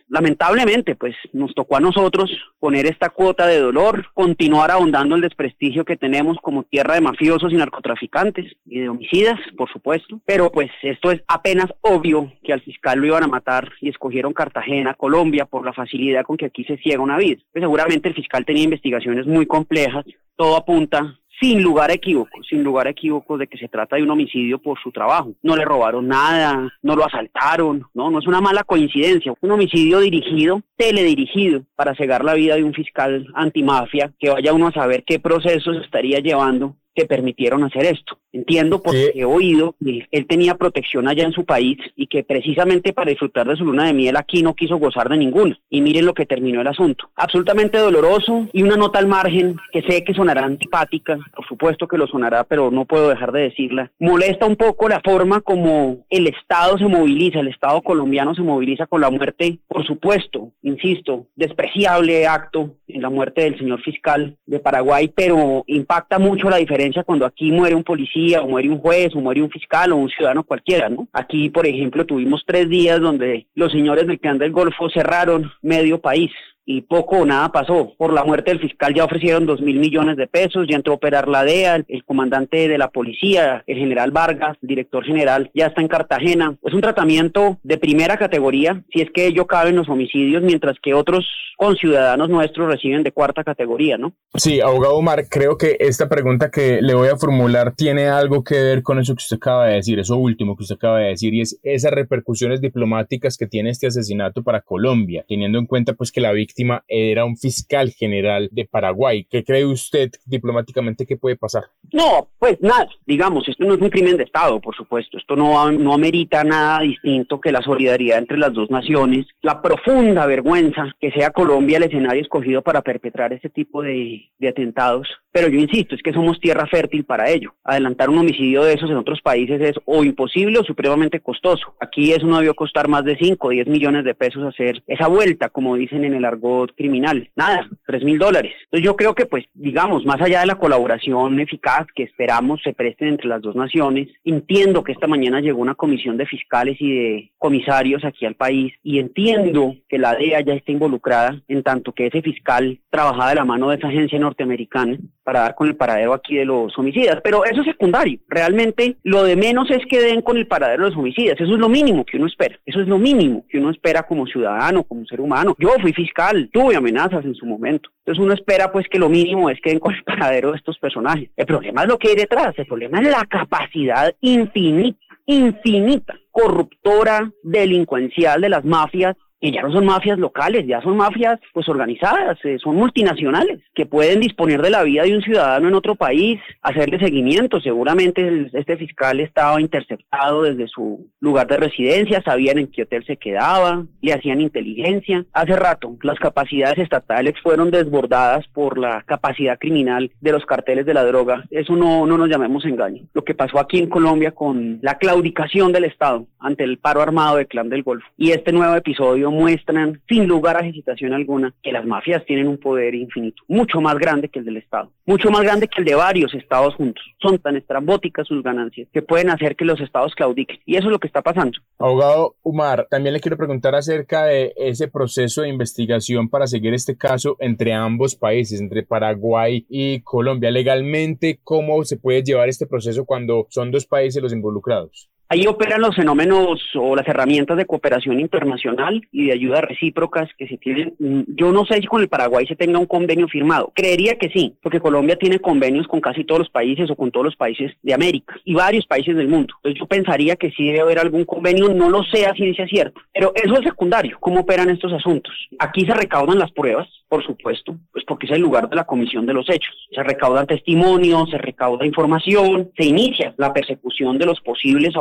Pues 0.95 1.15
nos 1.31 1.53
tocó 1.53 1.77
a 1.77 1.79
nosotros 1.79 2.31
poner 2.59 2.87
esta 2.87 3.09
cuota 3.09 3.45
de 3.45 3.59
dolor, 3.59 4.07
continuar 4.13 4.71
ahondando 4.71 5.15
el 5.15 5.21
desprestigio 5.21 5.85
que 5.85 5.95
tenemos 5.95 6.37
como 6.41 6.63
tierra 6.63 6.95
de 6.95 7.01
mafiosos 7.01 7.53
y 7.53 7.55
narcotraficantes 7.55 8.55
y 8.65 8.79
de 8.79 8.89
homicidas, 8.89 9.39
por 9.55 9.71
supuesto. 9.71 10.19
Pero 10.25 10.51
pues 10.51 10.71
esto 10.81 11.11
es 11.11 11.21
apenas 11.27 11.67
obvio 11.81 12.33
que 12.43 12.51
al 12.51 12.61
fiscal 12.61 12.99
lo 12.99 13.05
iban 13.05 13.23
a 13.23 13.27
matar 13.27 13.73
y 13.79 13.89
escogieron 13.89 14.33
Cartagena, 14.33 14.95
Colombia, 14.95 15.45
por 15.45 15.63
la 15.63 15.73
facilidad 15.73 16.23
con 16.23 16.37
que 16.37 16.45
aquí 16.45 16.63
se 16.63 16.77
ciega 16.77 17.03
una 17.03 17.17
vida. 17.17 17.41
Pues 17.51 17.61
seguramente 17.61 18.09
el 18.09 18.15
fiscal 18.15 18.43
tenía 18.43 18.63
investigaciones 18.63 19.27
muy 19.27 19.45
complejas, 19.45 20.05
todo 20.35 20.57
apunta 20.57 21.19
sin 21.39 21.61
lugar 21.61 21.89
a 21.89 21.93
equívocos, 21.93 22.45
sin 22.47 22.63
lugar 22.63 22.87
a 22.87 22.91
equívocos 22.91 23.39
de 23.39 23.47
que 23.47 23.57
se 23.57 23.67
trata 23.67 23.95
de 23.95 24.03
un 24.03 24.11
homicidio 24.11 24.59
por 24.59 24.79
su 24.81 24.91
trabajo. 24.91 25.33
No 25.43 25.55
le 25.55 25.65
robaron 25.65 26.07
nada, 26.07 26.71
no 26.81 26.95
lo 26.95 27.05
asaltaron, 27.05 27.85
no, 27.93 28.09
no 28.09 28.19
es 28.19 28.27
una 28.27 28.41
mala 28.41 28.63
coincidencia, 28.63 29.33
un 29.41 29.51
homicidio 29.51 29.99
dirigido, 29.99 30.61
teledirigido, 30.77 31.63
para 31.75 31.95
cegar 31.95 32.23
la 32.23 32.33
vida 32.33 32.55
de 32.55 32.63
un 32.63 32.73
fiscal 32.73 33.27
antimafia, 33.33 34.11
que 34.19 34.29
vaya 34.29 34.53
uno 34.53 34.67
a 34.67 34.73
saber 34.73 35.03
qué 35.03 35.19
procesos 35.19 35.77
estaría 35.83 36.19
llevando 36.19 36.75
que 36.95 37.05
permitieron 37.05 37.63
hacer 37.63 37.85
esto. 37.85 38.17
Entiendo 38.31 38.81
porque 38.81 39.11
he 39.13 39.25
oído 39.25 39.75
que 39.83 40.07
él 40.11 40.27
tenía 40.27 40.55
protección 40.55 41.07
allá 41.07 41.23
en 41.23 41.31
su 41.31 41.45
país 41.45 41.77
y 41.95 42.07
que 42.07 42.23
precisamente 42.23 42.93
para 42.93 43.09
disfrutar 43.09 43.47
de 43.47 43.55
su 43.55 43.65
luna 43.65 43.85
de 43.85 43.93
miel 43.93 44.17
aquí 44.17 44.41
no 44.43 44.55
quiso 44.55 44.77
gozar 44.77 45.09
de 45.09 45.17
ninguna. 45.17 45.57
Y 45.69 45.81
miren 45.81 46.05
lo 46.05 46.13
que 46.13 46.25
terminó 46.25 46.61
el 46.61 46.67
asunto. 46.67 47.09
Absolutamente 47.15 47.77
doloroso 47.77 48.47
y 48.51 48.63
una 48.63 48.75
nota 48.75 48.99
al 48.99 49.07
margen 49.07 49.57
que 49.71 49.81
sé 49.83 50.03
que 50.03 50.13
sonará 50.13 50.45
antipática, 50.45 51.17
por 51.35 51.47
supuesto 51.47 51.87
que 51.87 51.97
lo 51.97 52.07
sonará, 52.07 52.43
pero 52.43 52.71
no 52.71 52.85
puedo 52.85 53.09
dejar 53.09 53.31
de 53.31 53.41
decirla. 53.43 53.91
Molesta 53.99 54.45
un 54.45 54.55
poco 54.55 54.89
la 54.89 55.01
forma 55.01 55.41
como 55.41 56.05
el 56.09 56.27
Estado 56.27 56.77
se 56.77 56.87
moviliza, 56.87 57.39
el 57.39 57.49
Estado 57.49 57.81
colombiano 57.81 58.35
se 58.35 58.41
moviliza 58.41 58.85
con 58.85 59.01
la 59.01 59.09
muerte, 59.09 59.59
por 59.67 59.85
supuesto, 59.85 60.51
insisto, 60.61 61.27
despreciable 61.35 62.27
acto 62.27 62.75
en 62.87 63.01
la 63.01 63.09
muerte 63.09 63.41
del 63.41 63.57
señor 63.57 63.81
fiscal 63.81 64.37
de 64.45 64.59
Paraguay, 64.59 65.11
pero 65.13 65.63
impacta 65.67 66.19
mucho 66.19 66.49
la 66.49 66.57
diferencia 66.57 66.84
cuando 67.05 67.25
aquí 67.25 67.51
muere 67.51 67.75
un 67.75 67.83
policía 67.83 68.41
o 68.41 68.47
muere 68.47 68.69
un 68.69 68.79
juez, 68.79 69.15
o 69.15 69.19
muere 69.19 69.41
un 69.41 69.49
fiscal, 69.49 69.91
o 69.91 69.97
un 69.97 70.09
ciudadano 70.09 70.43
cualquiera, 70.43 70.89
¿no? 70.89 71.07
Aquí, 71.13 71.49
por 71.49 71.65
ejemplo, 71.65 72.05
tuvimos 72.05 72.43
tres 72.45 72.69
días 72.69 72.99
donde 72.99 73.47
los 73.55 73.71
señores 73.71 74.07
del 74.07 74.19
clan 74.19 74.37
del 74.37 74.51
Golfo 74.51 74.89
cerraron 74.89 75.51
medio 75.61 75.99
país 75.99 76.31
y 76.65 76.81
poco 76.81 77.19
o 77.19 77.25
nada 77.25 77.51
pasó. 77.51 77.93
Por 77.97 78.11
la 78.11 78.23
muerte 78.23 78.51
del 78.51 78.59
fiscal 78.59 78.93
ya 78.93 79.05
ofrecieron 79.05 79.45
dos 79.45 79.61
mil 79.61 79.79
millones 79.79 80.17
de 80.17 80.27
pesos, 80.27 80.67
ya 80.67 80.75
entró 80.75 80.93
a 80.93 80.95
operar 80.97 81.27
la 81.27 81.43
DEA, 81.43 81.83
el, 81.87 82.03
comandante 82.03 82.67
de 82.67 82.77
la 82.77 82.89
policía, 82.89 83.63
el 83.67 83.77
general 83.77 84.11
Vargas, 84.11 84.57
director 84.61 85.03
general, 85.05 85.51
ya 85.53 85.67
está 85.67 85.81
en 85.81 85.87
Cartagena. 85.87 86.57
Es 86.63 86.73
un 86.73 86.81
tratamiento 86.81 87.59
de 87.63 87.77
primera 87.77 88.17
categoría, 88.17 88.83
si 88.91 89.01
es 89.01 89.11
que 89.11 89.27
ello 89.27 89.45
cabe 89.45 89.69
en 89.69 89.75
los 89.75 89.89
homicidios, 89.89 90.43
mientras 90.43 90.77
que 90.81 90.93
otros 90.93 91.25
conciudadanos 91.57 92.29
nuestros 92.29 92.67
reciben 92.67 93.03
de 93.03 93.13
cuarta 93.13 93.43
categoría, 93.43 93.97
¿no? 93.97 94.13
Sí, 94.33 94.59
abogado 94.59 94.95
Omar, 94.95 95.27
creo 95.29 95.57
que 95.57 95.77
esta 95.79 96.09
pregunta 96.09 96.51
que 96.51 96.81
le 96.81 96.93
voy 96.93 97.07
a 97.07 97.15
formular 97.15 97.73
tiene 97.75 98.07
algo 98.07 98.43
que 98.43 98.55
ver 98.55 98.83
con 98.83 98.99
eso 98.99 99.13
que 99.13 99.21
usted 99.21 99.37
acaba 99.37 99.67
de 99.67 99.75
decir, 99.75 99.99
eso 99.99 100.17
último 100.17 100.57
que 100.57 100.63
usted 100.63 100.75
acaba 100.75 100.99
de 100.99 101.09
decir, 101.09 101.33
y 101.33 101.41
es 101.41 101.57
esas 101.63 101.91
repercusiones 101.91 102.59
diplomáticas 102.59 103.37
que 103.37 103.47
tiene 103.47 103.69
este 103.69 103.87
asesinato 103.87 104.43
para 104.43 104.61
Colombia, 104.61 105.23
teniendo 105.27 105.57
en 105.57 105.65
cuenta 105.65 105.93
pues 105.93 106.11
que 106.11 106.19
la 106.19 106.33
víctima 106.33 106.54
era 106.87 107.25
un 107.25 107.37
fiscal 107.37 107.91
general 107.91 108.49
de 108.51 108.65
Paraguay. 108.65 109.25
¿Qué 109.29 109.43
cree 109.43 109.65
usted 109.65 110.11
diplomáticamente 110.25 111.05
que 111.05 111.17
puede 111.17 111.35
pasar? 111.35 111.63
No, 111.91 112.27
pues 112.39 112.59
nada, 112.61 112.87
digamos, 113.05 113.47
esto 113.47 113.65
no 113.65 113.73
es 113.73 113.81
un 113.81 113.89
crimen 113.89 114.17
de 114.17 114.23
Estado, 114.23 114.59
por 114.59 114.75
supuesto, 114.75 115.17
esto 115.17 115.35
no, 115.35 115.71
no 115.71 115.93
amerita 115.93 116.43
nada 116.43 116.81
distinto 116.81 117.39
que 117.39 117.51
la 117.51 117.61
solidaridad 117.61 118.17
entre 118.17 118.37
las 118.37 118.53
dos 118.53 118.69
naciones, 118.69 119.27
la 119.41 119.61
profunda 119.61 120.25
vergüenza 120.25 120.93
que 120.99 121.11
sea 121.11 121.31
Colombia 121.31 121.77
el 121.77 121.83
escenario 121.83 122.21
escogido 122.21 122.61
para 122.61 122.81
perpetrar 122.81 123.33
este 123.33 123.49
tipo 123.49 123.81
de, 123.81 124.29
de 124.39 124.47
atentados, 124.47 125.07
pero 125.31 125.49
yo 125.49 125.59
insisto, 125.59 125.95
es 125.95 126.01
que 126.01 126.13
somos 126.13 126.39
tierra 126.39 126.65
fértil 126.67 127.03
para 127.03 127.29
ello. 127.29 127.53
Adelantar 127.63 128.09
un 128.09 128.19
homicidio 128.19 128.63
de 128.63 128.73
esos 128.73 128.89
en 128.89 128.97
otros 128.97 129.21
países 129.21 129.61
es 129.61 129.73
o 129.85 130.03
imposible 130.03 130.59
o 130.59 130.63
supremamente 130.63 131.19
costoso. 131.19 131.75
Aquí 131.79 132.13
eso 132.13 132.25
no 132.25 132.37
debió 132.37 132.53
costar 132.53 132.87
más 132.87 133.03
de 133.03 133.17
5 133.17 133.47
o 133.47 133.49
10 133.49 133.67
millones 133.67 134.05
de 134.05 134.15
pesos 134.15 134.43
hacer 134.43 134.81
esa 134.87 135.07
vuelta, 135.07 135.49
como 135.49 135.75
dicen 135.75 136.05
en 136.05 136.13
el 136.13 136.23
argot 136.23 136.44
criminal. 136.75 137.29
Nada, 137.35 137.69
tres 137.85 138.03
mil 138.03 138.17
dólares. 138.17 138.53
Entonces 138.65 138.85
yo 138.85 138.95
creo 138.95 139.15
que 139.15 139.25
pues 139.25 139.45
digamos, 139.53 140.05
más 140.05 140.21
allá 140.21 140.41
de 140.41 140.45
la 140.45 140.55
colaboración 140.55 141.39
eficaz 141.39 141.87
que 141.95 142.03
esperamos 142.03 142.61
se 142.63 142.73
presten 142.73 143.09
entre 143.09 143.27
las 143.27 143.41
dos 143.41 143.55
naciones, 143.55 144.09
entiendo 144.23 144.83
que 144.83 144.91
esta 144.91 145.07
mañana 145.07 145.41
llegó 145.41 145.61
una 145.61 145.75
comisión 145.75 146.17
de 146.17 146.25
fiscales 146.25 146.77
y 146.79 146.93
de 146.93 147.31
comisarios 147.37 148.03
aquí 148.03 148.25
al 148.25 148.35
país 148.35 148.73
y 148.83 148.99
entiendo 148.99 149.75
que 149.87 149.97
la 149.97 150.15
DEA 150.15 150.41
ya 150.41 150.53
está 150.53 150.71
involucrada 150.71 151.41
en 151.47 151.63
tanto 151.63 151.91
que 151.91 152.07
ese 152.07 152.21
fiscal 152.21 152.79
trabajaba 152.89 153.29
de 153.29 153.35
la 153.35 153.45
mano 153.45 153.69
de 153.69 153.77
esa 153.77 153.87
agencia 153.87 154.19
norteamericana 154.19 154.97
para 155.23 155.41
dar 155.41 155.55
con 155.55 155.67
el 155.67 155.75
paradero 155.75 156.13
aquí 156.13 156.35
de 156.35 156.45
los 156.45 156.77
homicidas. 156.77 157.19
Pero 157.23 157.45
eso 157.45 157.61
es 157.61 157.67
secundario. 157.67 158.19
Realmente 158.27 158.97
lo 159.03 159.23
de 159.23 159.35
menos 159.35 159.69
es 159.71 159.85
que 159.87 159.99
den 159.99 160.21
con 160.21 160.37
el 160.37 160.47
paradero 160.47 160.83
de 160.83 160.89
los 160.89 160.97
homicidas. 160.97 161.39
Eso 161.39 161.53
es 161.53 161.59
lo 161.59 161.67
mínimo 161.67 162.05
que 162.05 162.17
uno 162.17 162.27
espera. 162.27 162.57
Eso 162.65 162.81
es 162.81 162.87
lo 162.87 162.99
mínimo 162.99 163.43
que 163.49 163.57
uno 163.57 163.71
espera 163.71 164.03
como 164.03 164.27
ciudadano, 164.27 164.83
como 164.83 165.05
ser 165.05 165.19
humano. 165.19 165.55
Yo 165.59 165.69
fui 165.81 165.93
fiscal, 165.93 166.34
tuve 166.51 166.75
amenazas 166.75 167.25
en 167.25 167.35
su 167.35 167.45
momento. 167.45 167.89
Entonces 167.99 168.23
uno 168.23 168.33
espera 168.33 168.71
pues 168.71 168.87
que 168.89 168.99
lo 168.99 169.09
mínimo 169.09 169.49
es 169.49 169.59
que 169.61 169.71
den 169.71 169.79
con 169.79 169.93
el 169.93 170.03
paradero 170.03 170.51
de 170.51 170.57
estos 170.57 170.77
personajes. 170.79 171.29
El 171.35 171.45
problema 171.45 171.83
es 171.83 171.87
lo 171.87 171.97
que 171.97 172.09
hay 172.09 172.15
detrás. 172.15 172.53
El 172.57 172.65
problema 172.65 172.99
es 172.99 173.09
la 173.09 173.25
capacidad 173.25 174.13
infinita, 174.21 174.99
infinita, 175.25 176.15
corruptora, 176.31 177.31
delincuencial 177.43 178.41
de 178.41 178.49
las 178.49 178.65
mafias 178.65 179.15
que 179.39 179.51
ya 179.51 179.61
no 179.61 179.71
son 179.71 179.85
mafias 179.85 180.17
locales, 180.17 180.65
ya 180.67 180.81
son 180.81 180.97
mafias 180.97 181.39
pues 181.53 181.67
organizadas, 181.69 182.37
eh, 182.43 182.57
son 182.59 182.75
multinacionales, 182.75 183.61
que 183.73 183.85
pueden 183.85 184.19
disponer 184.19 184.61
de 184.61 184.69
la 184.69 184.83
vida 184.83 185.03
de 185.03 185.15
un 185.15 185.21
ciudadano 185.21 185.67
en 185.67 185.75
otro 185.75 185.95
país, 185.95 186.39
hacerle 186.61 186.99
seguimiento. 186.99 187.59
Seguramente 187.61 188.49
este 188.53 188.77
fiscal 188.77 189.19
estaba 189.19 189.61
interceptado 189.61 190.43
desde 190.43 190.67
su 190.67 191.09
lugar 191.19 191.47
de 191.47 191.57
residencia, 191.57 192.21
sabían 192.23 192.57
en 192.57 192.67
qué 192.67 192.83
hotel 192.83 193.05
se 193.05 193.17
quedaba, 193.17 193.85
le 194.01 194.13
hacían 194.13 194.41
inteligencia. 194.41 195.25
Hace 195.33 195.55
rato 195.55 195.95
las 196.01 196.19
capacidades 196.19 196.79
estatales 196.79 197.33
fueron 197.43 197.71
desbordadas 197.71 198.47
por 198.47 198.77
la 198.77 199.03
capacidad 199.03 199.59
criminal 199.59 200.11
de 200.21 200.31
los 200.31 200.45
carteles 200.45 200.85
de 200.85 200.93
la 200.93 201.03
droga. 201.03 201.43
Eso 201.49 201.75
no, 201.75 202.05
no 202.05 202.17
nos 202.17 202.29
llamemos 202.29 202.65
engaño. 202.65 203.03
Lo 203.13 203.23
que 203.23 203.35
pasó 203.35 203.59
aquí 203.59 203.79
en 203.79 203.89
Colombia 203.89 204.31
con 204.31 204.79
la 204.81 204.97
claudicación 204.97 205.71
del 205.71 205.85
Estado 205.85 206.25
ante 206.39 206.63
el 206.63 206.77
paro 206.77 207.01
armado 207.01 207.37
del 207.37 207.47
Clan 207.47 207.69
del 207.69 207.83
Golfo 207.83 208.07
y 208.17 208.31
este 208.31 208.51
nuevo 208.51 208.75
episodio 208.75 209.24
muestran, 209.31 210.01
sin 210.07 210.27
lugar 210.27 210.57
a 210.57 210.67
hesitación 210.67 211.13
alguna, 211.13 211.53
que 211.61 211.71
las 211.71 211.85
mafias 211.85 212.25
tienen 212.25 212.47
un 212.47 212.57
poder 212.57 212.95
infinito, 212.95 213.43
mucho 213.47 213.81
más 213.81 213.97
grande 213.97 214.29
que 214.29 214.39
el 214.39 214.45
del 214.45 214.57
Estado, 214.57 214.91
mucho 215.05 215.29
más 215.31 215.41
grande 215.41 215.67
que 215.67 215.81
el 215.81 215.85
de 215.85 215.95
varios 215.95 216.33
estados 216.33 216.75
juntos. 216.75 217.03
Son 217.21 217.37
tan 217.39 217.55
estrambóticas 217.55 218.27
sus 218.27 218.43
ganancias 218.43 218.87
que 218.93 219.01
pueden 219.01 219.29
hacer 219.29 219.55
que 219.55 219.65
los 219.65 219.79
estados 219.79 220.13
claudiquen. 220.15 220.59
Y 220.65 220.75
eso 220.75 220.87
es 220.87 220.91
lo 220.91 220.99
que 220.99 221.07
está 221.07 221.21
pasando. 221.21 221.57
Abogado 221.77 222.35
Umar, 222.43 222.87
también 222.89 223.13
le 223.13 223.19
quiero 223.19 223.37
preguntar 223.37 223.75
acerca 223.75 224.25
de 224.25 224.53
ese 224.55 224.87
proceso 224.87 225.41
de 225.41 225.49
investigación 225.49 226.29
para 226.29 226.47
seguir 226.47 226.73
este 226.73 226.97
caso 226.97 227.37
entre 227.39 227.73
ambos 227.73 228.15
países, 228.15 228.61
entre 228.61 228.83
Paraguay 228.83 229.65
y 229.69 230.01
Colombia. 230.01 230.51
Legalmente, 230.51 231.39
¿cómo 231.43 231.83
se 231.83 231.97
puede 231.97 232.23
llevar 232.23 232.49
este 232.49 232.67
proceso 232.67 233.05
cuando 233.05 233.47
son 233.49 233.71
dos 233.71 233.85
países 233.85 234.21
los 234.21 234.33
involucrados? 234.33 235.09
Ahí 235.27 235.47
operan 235.47 235.81
los 235.81 235.95
fenómenos 235.95 236.61
o 236.75 236.95
las 236.95 237.07
herramientas 237.07 237.57
de 237.57 237.65
cooperación 237.65 238.19
internacional 238.19 239.01
y 239.11 239.25
de 239.25 239.33
ayuda 239.33 239.61
recíprocas 239.61 240.29
que 240.37 240.47
se 240.47 240.57
tienen. 240.57 240.93
Mm, 240.99 241.21
yo 241.35 241.51
no 241.51 241.65
sé 241.65 241.81
si 241.81 241.87
con 241.87 242.01
el 242.01 242.09
Paraguay 242.09 242.45
se 242.45 242.55
tenga 242.55 242.77
un 242.77 242.85
convenio 242.85 243.27
firmado. 243.27 243.71
Creería 243.75 244.19
que 244.19 244.29
sí, 244.29 244.55
porque 244.61 244.79
Colombia 244.79 245.17
tiene 245.17 245.39
convenios 245.39 245.87
con 245.87 245.99
casi 245.99 246.23
todos 246.25 246.39
los 246.39 246.49
países 246.49 246.91
o 246.91 246.95
con 246.95 247.09
todos 247.09 247.25
los 247.25 247.35
países 247.35 247.71
de 247.81 247.93
América 247.95 248.35
y 248.45 248.53
varios 248.53 248.85
países 248.85 249.15
del 249.15 249.27
mundo. 249.27 249.55
Entonces 249.57 249.79
yo 249.79 249.87
pensaría 249.87 250.35
que 250.35 250.51
sí 250.51 250.67
debe 250.67 250.81
haber 250.81 250.99
algún 250.99 251.25
convenio, 251.25 251.73
no 251.73 251.89
lo 251.89 252.03
sé 252.03 252.27
así 252.27 252.45
dice 252.45 252.67
cierto, 252.67 253.01
pero 253.11 253.31
eso 253.35 253.55
es 253.55 253.63
secundario, 253.63 254.17
cómo 254.19 254.41
operan 254.41 254.69
estos 254.69 254.93
asuntos. 254.93 255.33
Aquí 255.57 255.85
se 255.85 255.93
recaudan 255.93 256.37
las 256.37 256.51
pruebas, 256.51 256.87
por 257.07 257.23
supuesto, 257.25 257.75
pues 257.91 258.05
porque 258.05 258.27
es 258.27 258.33
el 258.33 258.41
lugar 258.41 258.69
de 258.69 258.75
la 258.75 258.83
comisión 258.83 259.25
de 259.25 259.33
los 259.33 259.49
hechos. 259.49 259.73
Se 259.91 260.03
recaudan 260.03 260.47
testimonios, 260.47 261.29
se 261.29 261.37
recauda 261.37 261.85
información, 261.85 262.71
se 262.77 262.85
inicia 262.85 263.33
la 263.37 263.53
persecución 263.53 264.17
de 264.17 264.25
los 264.25 264.41
posibles 264.41 264.95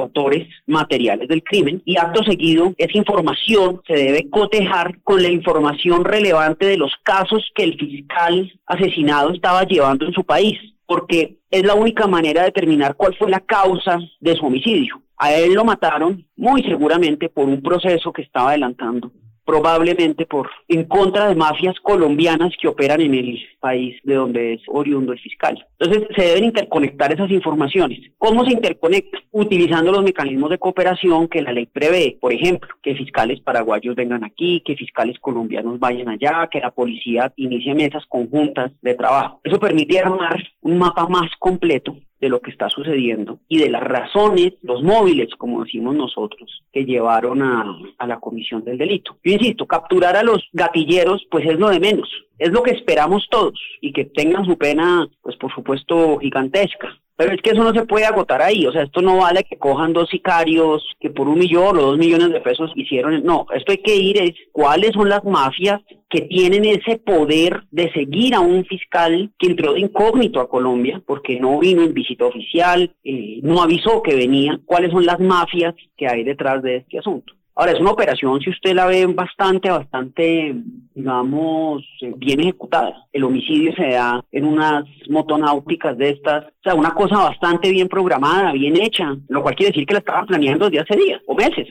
materiales 0.67 1.29
del 1.29 1.43
crimen 1.43 1.83
y 1.85 1.97
acto 1.97 2.23
seguido 2.25 2.75
esa 2.79 2.99
información 2.99 3.81
se 3.87 3.95
debe 3.95 4.29
cotejar 4.31 5.01
con 5.03 5.23
la 5.23 5.29
información 5.29 6.05
relevante 6.05 6.67
de 6.67 6.77
los 6.77 6.93
casos 7.03 7.51
que 7.55 7.65
el 7.65 7.79
fiscal 7.79 8.53
asesinado 8.67 9.33
estaba 9.33 9.65
llevando 9.65 10.07
en 10.07 10.13
su 10.13 10.25
país, 10.25 10.59
porque 10.87 11.39
es 11.51 11.65
la 11.65 11.75
única 11.75 12.07
manera 12.07 12.43
de 12.43 12.47
determinar 12.47 12.95
cuál 12.97 13.15
fue 13.17 13.31
la 13.31 13.41
causa 13.41 13.99
de 14.21 14.37
su 14.37 14.47
homicidio. 14.47 15.01
A 15.17 15.33
él 15.33 15.55
lo 15.55 15.65
mataron 15.65 16.27
muy 16.37 16.63
seguramente 16.63 17.29
por 17.29 17.49
un 17.49 17.63
proceso 17.63 18.13
que 18.13 18.23
estaba 18.23 18.51
adelantando 18.51 19.13
probablemente 19.45 20.27
por 20.27 20.51
en 20.69 20.85
contra 20.85 21.29
de 21.29 21.35
mafias 21.35 21.79
colombianas 21.81 22.53
que 22.61 22.69
operan 22.69 23.01
en 23.01 23.15
el 23.15 23.39
país 23.61 23.97
de 24.03 24.15
donde 24.15 24.55
es 24.55 24.63
oriundo 24.69 25.13
el 25.13 25.21
fiscal. 25.21 25.65
Entonces 25.79 26.09
se 26.17 26.23
deben 26.23 26.45
interconectar 26.45 27.13
esas 27.13 27.31
informaciones. 27.31 28.01
¿Cómo 28.19 28.45
se 28.45 28.53
interconecta? 28.53 29.19
Utilizando 29.31 29.93
los 29.93 30.03
mecanismos 30.03 30.51
de 30.51 30.59
cooperación 30.59 31.29
que 31.29 31.43
la 31.43 31.53
ley 31.53 31.67
prevé. 31.67 32.17
Por 32.21 32.33
ejemplo, 32.33 32.69
que 32.83 32.95
fiscales 32.95 33.41
paraguayos 33.41 33.97
vengan 33.97 34.25
aquí, 34.25 34.63
que 34.65 34.77
fiscales 34.77 35.19
colombianos 35.19 35.79
vayan 35.79 36.09
allá, 36.09 36.49
que 36.51 36.61
la 36.61 36.71
policía 36.71 37.33
inicie 37.37 37.75
mesas 37.75 38.05
conjuntas 38.09 38.73
de 38.83 38.95
trabajo. 38.95 39.41
Eso 39.45 39.59
permite 39.59 39.99
armar 39.99 40.43
un 40.63 40.79
mapa 40.79 41.07
más 41.09 41.31
completo 41.39 41.97
de 42.25 42.31
lo 42.31 42.41
que 42.41 42.51
está 42.51 42.71
sucediendo 42.71 43.39
y 43.49 43.59
de 43.59 43.69
las 43.69 43.83
razones, 43.83 44.55
los 44.63 44.83
móviles, 44.83 45.29
como 45.37 45.63
decimos 45.63 45.95
nosotros, 45.95 46.65
que 46.73 46.87
llevaron 46.87 47.43
a, 47.43 47.67
a, 47.99 48.07
la 48.07 48.19
comisión 48.19 48.65
del 48.65 48.79
delito. 48.79 49.19
Yo 49.23 49.33
insisto, 49.33 49.67
capturar 49.67 50.17
a 50.17 50.23
los 50.23 50.43
gatilleros, 50.55 51.27
pues 51.31 51.45
es 51.47 51.59
lo 51.59 51.69
de 51.69 51.81
menos, 51.81 52.09
es 52.39 52.51
lo 52.51 52.63
que 52.63 52.71
esperamos 52.71 53.29
todos 53.31 53.61
y 53.83 53.93
que 53.93 54.07
tengan 54.07 54.47
su 54.47 54.57
pena, 54.57 55.07
pues 55.21 55.37
por 55.37 55.55
supuesto, 55.55 56.17
gigantesca. 56.19 56.99
Pero 57.17 57.33
es 57.33 57.43
que 57.43 57.51
eso 57.51 57.63
no 57.63 57.73
se 57.73 57.87
puede 57.87 58.07
agotar 58.07 58.43
ahí, 58.43 58.67
o 58.67 58.73
sea, 58.73 58.83
esto 58.83 59.01
no 59.01 59.19
vale 59.19 59.45
que 59.45 59.57
cojan 59.57 59.93
dos 59.93 60.09
sicarios 60.09 60.83
que 60.99 61.11
por 61.11 61.29
un 61.29 61.39
millón 61.39 61.79
o 61.79 61.83
dos 61.83 61.99
millones 61.99 62.33
de 62.33 62.41
pesos 62.41 62.73
hicieron, 62.75 63.23
no, 63.23 63.47
esto 63.55 63.71
hay 63.71 63.79
que 63.79 63.95
ir 63.95 64.21
es 64.21 64.33
cuáles 64.51 64.93
son 64.93 65.09
las 65.09 65.23
mafias 65.23 65.81
que 66.11 66.23
tienen 66.23 66.65
ese 66.65 66.99
poder 66.99 67.63
de 67.71 67.93
seguir 67.93 68.35
a 68.35 68.41
un 68.41 68.65
fiscal 68.65 69.33
que 69.39 69.47
entró 69.47 69.75
de 69.75 69.81
incógnito 69.81 70.41
a 70.41 70.49
Colombia 70.49 71.03
porque 71.07 71.39
no 71.39 71.61
vino 71.61 71.83
en 71.83 71.95
visita 71.95 72.25
oficial, 72.25 72.93
eh, 73.05 73.39
no 73.43 73.63
avisó 73.63 74.03
que 74.03 74.15
venía, 74.15 74.61
cuáles 74.65 74.91
son 74.91 75.07
las 75.07 75.21
mafias 75.21 75.75
que 75.97 76.09
hay 76.09 76.25
detrás 76.25 76.63
de 76.63 76.77
este 76.79 76.99
asunto. 76.99 77.33
Ahora, 77.57 77.71
es 77.71 77.81
una 77.81 77.93
operación, 77.93 78.41
si 78.41 78.51
usted 78.51 78.75
la 78.75 78.87
ve, 78.87 79.07
bastante, 79.07 79.71
bastante, 79.71 80.57
digamos, 80.93 81.85
bien 82.17 82.41
ejecutada. 82.41 83.07
El 83.13 83.23
homicidio 83.23 83.73
se 83.77 83.91
da 83.91 84.25
en 84.33 84.45
unas 84.45 84.85
motonáuticas 85.09 85.97
de 85.97 86.11
estas, 86.11 86.47
o 86.47 86.63
sea, 86.65 86.75
una 86.75 86.93
cosa 86.93 87.17
bastante 87.19 87.71
bien 87.71 87.87
programada, 87.87 88.51
bien 88.53 88.77
hecha, 88.77 89.17
lo 89.29 89.41
cual 89.41 89.55
quiere 89.55 89.71
decir 89.71 89.87
que 89.87 89.95
la 89.95 90.01
estaban 90.01 90.27
planeando 90.27 90.69
desde 90.69 90.81
hace 90.81 90.97
días 90.97 91.23
o 91.27 91.35
meses. 91.37 91.69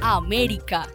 América. 0.00 0.86